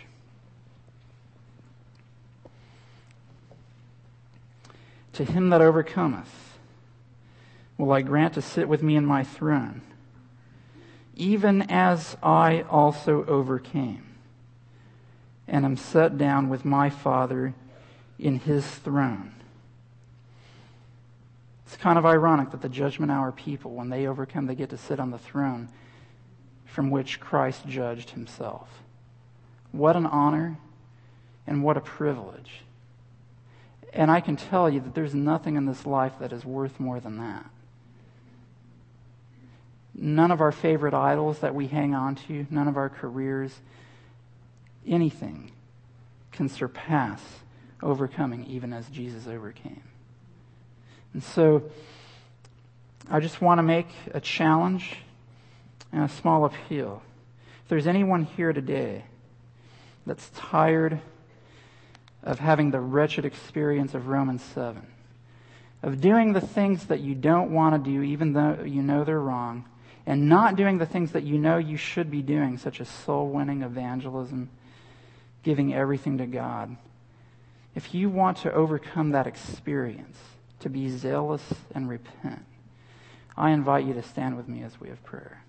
To 5.16 5.24
him 5.24 5.48
that 5.48 5.62
overcometh 5.62 6.58
will 7.78 7.90
I 7.90 8.02
grant 8.02 8.34
to 8.34 8.42
sit 8.42 8.68
with 8.68 8.82
me 8.82 8.96
in 8.96 9.06
my 9.06 9.24
throne, 9.24 9.80
even 11.14 11.62
as 11.70 12.18
I 12.22 12.66
also 12.68 13.24
overcame, 13.24 14.18
and 15.48 15.64
am 15.64 15.78
set 15.78 16.18
down 16.18 16.50
with 16.50 16.66
my 16.66 16.90
Father 16.90 17.54
in 18.18 18.40
his 18.40 18.66
throne. 18.66 19.32
It's 21.64 21.78
kind 21.78 21.96
of 21.98 22.04
ironic 22.04 22.50
that 22.50 22.60
the 22.60 22.68
judgment 22.68 23.10
hour 23.10 23.32
people, 23.32 23.70
when 23.70 23.88
they 23.88 24.06
overcome, 24.06 24.44
they 24.44 24.54
get 24.54 24.68
to 24.68 24.76
sit 24.76 25.00
on 25.00 25.12
the 25.12 25.18
throne 25.18 25.70
from 26.66 26.90
which 26.90 27.20
Christ 27.20 27.66
judged 27.66 28.10
himself. 28.10 28.68
What 29.72 29.96
an 29.96 30.04
honor 30.04 30.58
and 31.46 31.64
what 31.64 31.78
a 31.78 31.80
privilege. 31.80 32.65
And 33.96 34.10
I 34.10 34.20
can 34.20 34.36
tell 34.36 34.68
you 34.68 34.80
that 34.80 34.94
there's 34.94 35.14
nothing 35.14 35.56
in 35.56 35.64
this 35.64 35.86
life 35.86 36.12
that 36.20 36.30
is 36.30 36.44
worth 36.44 36.78
more 36.78 37.00
than 37.00 37.16
that. 37.16 37.46
None 39.94 40.30
of 40.30 40.42
our 40.42 40.52
favorite 40.52 40.92
idols 40.92 41.38
that 41.38 41.54
we 41.54 41.66
hang 41.66 41.94
on 41.94 42.16
to, 42.26 42.46
none 42.50 42.68
of 42.68 42.76
our 42.76 42.90
careers, 42.90 43.58
anything 44.86 45.50
can 46.30 46.50
surpass 46.50 47.22
overcoming 47.82 48.44
even 48.44 48.74
as 48.74 48.86
Jesus 48.90 49.26
overcame. 49.26 49.82
And 51.14 51.22
so 51.22 51.62
I 53.10 53.20
just 53.20 53.40
want 53.40 53.60
to 53.60 53.62
make 53.62 53.88
a 54.12 54.20
challenge 54.20 54.98
and 55.90 56.04
a 56.04 56.08
small 56.10 56.44
appeal. 56.44 57.02
If 57.62 57.70
there's 57.70 57.86
anyone 57.86 58.24
here 58.24 58.52
today 58.52 59.04
that's 60.04 60.28
tired 60.36 61.00
of 62.26 62.40
having 62.40 62.72
the 62.72 62.80
wretched 62.80 63.24
experience 63.24 63.94
of 63.94 64.08
Romans 64.08 64.42
7, 64.42 64.84
of 65.82 66.00
doing 66.00 66.32
the 66.32 66.40
things 66.40 66.86
that 66.86 67.00
you 67.00 67.14
don't 67.14 67.52
want 67.52 67.82
to 67.82 67.90
do, 67.90 68.02
even 68.02 68.32
though 68.32 68.64
you 68.64 68.82
know 68.82 69.04
they're 69.04 69.20
wrong, 69.20 69.64
and 70.04 70.28
not 70.28 70.56
doing 70.56 70.78
the 70.78 70.86
things 70.86 71.12
that 71.12 71.22
you 71.22 71.38
know 71.38 71.56
you 71.56 71.76
should 71.76 72.10
be 72.10 72.22
doing, 72.22 72.58
such 72.58 72.80
as 72.80 72.88
soul 72.88 73.28
winning, 73.28 73.62
evangelism, 73.62 74.50
giving 75.44 75.72
everything 75.72 76.18
to 76.18 76.26
God. 76.26 76.76
If 77.76 77.94
you 77.94 78.10
want 78.10 78.38
to 78.38 78.52
overcome 78.52 79.12
that 79.12 79.28
experience, 79.28 80.18
to 80.60 80.68
be 80.68 80.88
zealous 80.88 81.42
and 81.74 81.88
repent, 81.88 82.44
I 83.36 83.50
invite 83.50 83.84
you 83.84 83.94
to 83.94 84.02
stand 84.02 84.36
with 84.36 84.48
me 84.48 84.62
as 84.62 84.80
we 84.80 84.88
have 84.88 85.04
prayer. 85.04 85.44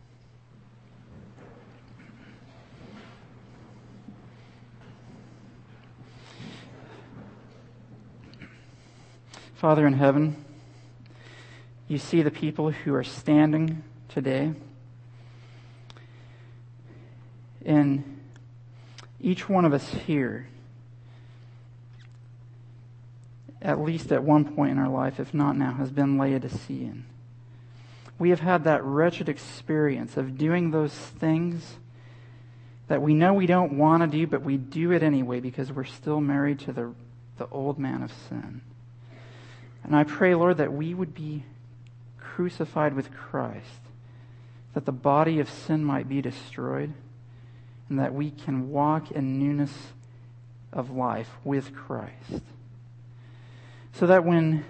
Father 9.58 9.88
in 9.88 9.94
heaven, 9.94 10.46
you 11.88 11.98
see 11.98 12.22
the 12.22 12.30
people 12.30 12.70
who 12.70 12.94
are 12.94 13.04
standing 13.04 13.84
today. 14.08 14.54
And 17.66 18.22
each 19.20 19.50
one 19.50 19.66
of 19.66 19.74
us 19.74 19.90
here, 20.06 20.48
at 23.60 23.82
least 23.82 24.12
at 24.12 24.24
one 24.24 24.46
point 24.46 24.74
in 24.74 24.78
our 24.78 24.90
life, 24.90 25.20
if 25.20 25.34
not 25.34 25.58
now, 25.58 25.74
has 25.74 25.90
been 25.90 26.20
Laodicean. 26.20 27.06
We 28.20 28.30
have 28.30 28.42
had 28.42 28.64
that 28.66 28.84
wretched 28.84 29.28
experience 29.28 30.18
of 30.18 30.38
doing 30.38 30.70
those 30.70 30.94
things 30.94 31.78
that 32.90 33.02
we 33.02 33.16
know 33.16 33.34
we 33.34 33.48
don't 33.48 33.78
want 33.80 34.04
to 34.04 34.08
do, 34.08 34.28
but 34.28 34.44
we 34.44 34.58
do 34.58 34.92
it 34.92 35.02
anyway 35.02 35.40
because 35.40 35.72
we're 35.72 35.84
still 35.84 36.22
married 36.22 36.60
to 36.60 36.72
the 36.72 36.94
the 37.38 37.48
old 37.50 37.78
man 37.78 38.02
of 38.02 38.12
sin. 38.30 38.62
And 39.88 39.96
I 39.96 40.04
pray, 40.04 40.36
Lord, 40.36 40.58
that 40.58 40.74
we 40.74 40.94
would 40.94 41.16
be 41.16 41.44
crucified 42.20 42.94
with 42.94 43.12
Christ, 43.12 43.82
that 44.74 44.86
the 44.86 44.92
body 44.92 45.40
of 45.40 45.50
sin 45.50 45.84
might 45.84 46.10
be 46.10 46.22
destroyed, 46.22 46.94
and 47.90 47.98
that 47.98 48.14
we 48.14 48.30
can 48.30 48.70
walk 48.70 49.12
in 49.12 49.40
newness 49.40 49.74
of 50.74 50.92
life 50.92 51.30
with 51.46 51.74
Christ. 51.74 52.44
So 53.94 54.06
that 54.08 54.26
when 54.26 54.66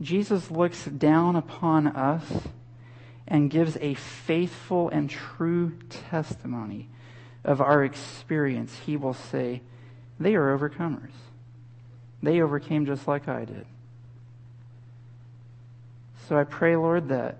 Jesus 0.00 0.50
looks 0.50 0.86
down 0.86 1.36
upon 1.36 1.86
us 1.88 2.24
and 3.28 3.50
gives 3.50 3.76
a 3.80 3.92
faithful 3.94 4.88
and 4.88 5.10
true 5.10 5.76
testimony 6.10 6.88
of 7.44 7.60
our 7.60 7.84
experience, 7.84 8.74
he 8.86 8.96
will 8.96 9.14
say, 9.14 9.60
They 10.18 10.34
are 10.34 10.56
overcomers. 10.56 11.12
They 12.22 12.40
overcame 12.40 12.86
just 12.86 13.06
like 13.06 13.28
I 13.28 13.44
did. 13.44 13.66
So 16.28 16.36
I 16.36 16.44
pray, 16.44 16.74
Lord, 16.74 17.08
that 17.10 17.38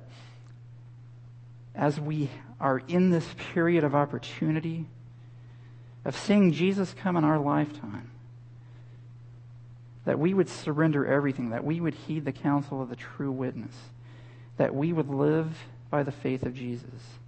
as 1.75 1.99
we 1.99 2.31
are 2.61 2.79
in 2.87 3.11
this 3.11 3.27
period 3.53 3.83
of 3.83 3.95
opportunity, 3.95 4.87
of 6.05 6.17
seeing 6.17 6.53
Jesus 6.53 6.95
come 6.95 7.17
in 7.17 7.25
our 7.25 7.39
lifetime, 7.39 8.11
that 10.05 10.21
we 10.21 10.33
would 10.33 10.49
surrender 10.49 11.05
everything, 11.05 11.51
that 11.51 11.65
we 11.65 11.81
would 11.81 11.95
heed 11.95 12.25
the 12.25 12.33
counsel 12.33 12.81
of 12.81 12.89
the 12.89 12.97
true 12.97 13.33
witness, 13.33 13.75
that 14.57 14.73
we 14.73 14.93
would 14.93 15.09
live 15.09 15.59
by 15.91 16.05
the 16.05 16.13
faith 16.13 16.45
of 16.45 16.55
Jesus. 16.55 17.19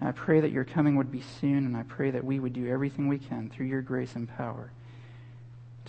And 0.00 0.08
I 0.08 0.12
pray 0.12 0.40
that 0.40 0.50
your 0.50 0.64
coming 0.64 0.96
would 0.96 1.12
be 1.12 1.22
soon, 1.40 1.66
and 1.66 1.76
I 1.76 1.82
pray 1.82 2.10
that 2.10 2.24
we 2.24 2.40
would 2.40 2.54
do 2.54 2.66
everything 2.66 3.06
we 3.06 3.18
can 3.18 3.50
through 3.50 3.66
your 3.66 3.82
grace 3.82 4.14
and 4.14 4.26
power 4.26 4.70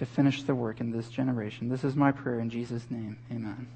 to 0.02 0.06
finish 0.08 0.42
the 0.42 0.56
work 0.56 0.82
in 0.82 0.90
this 0.90 1.10
generation. 1.10 1.70
This 1.70 1.84
is 1.84 1.96
my 1.96 2.12
prayer 2.12 2.40
in 2.40 2.50
Jesus' 2.50 2.90
name. 2.90 3.20
Amen. 3.32 3.68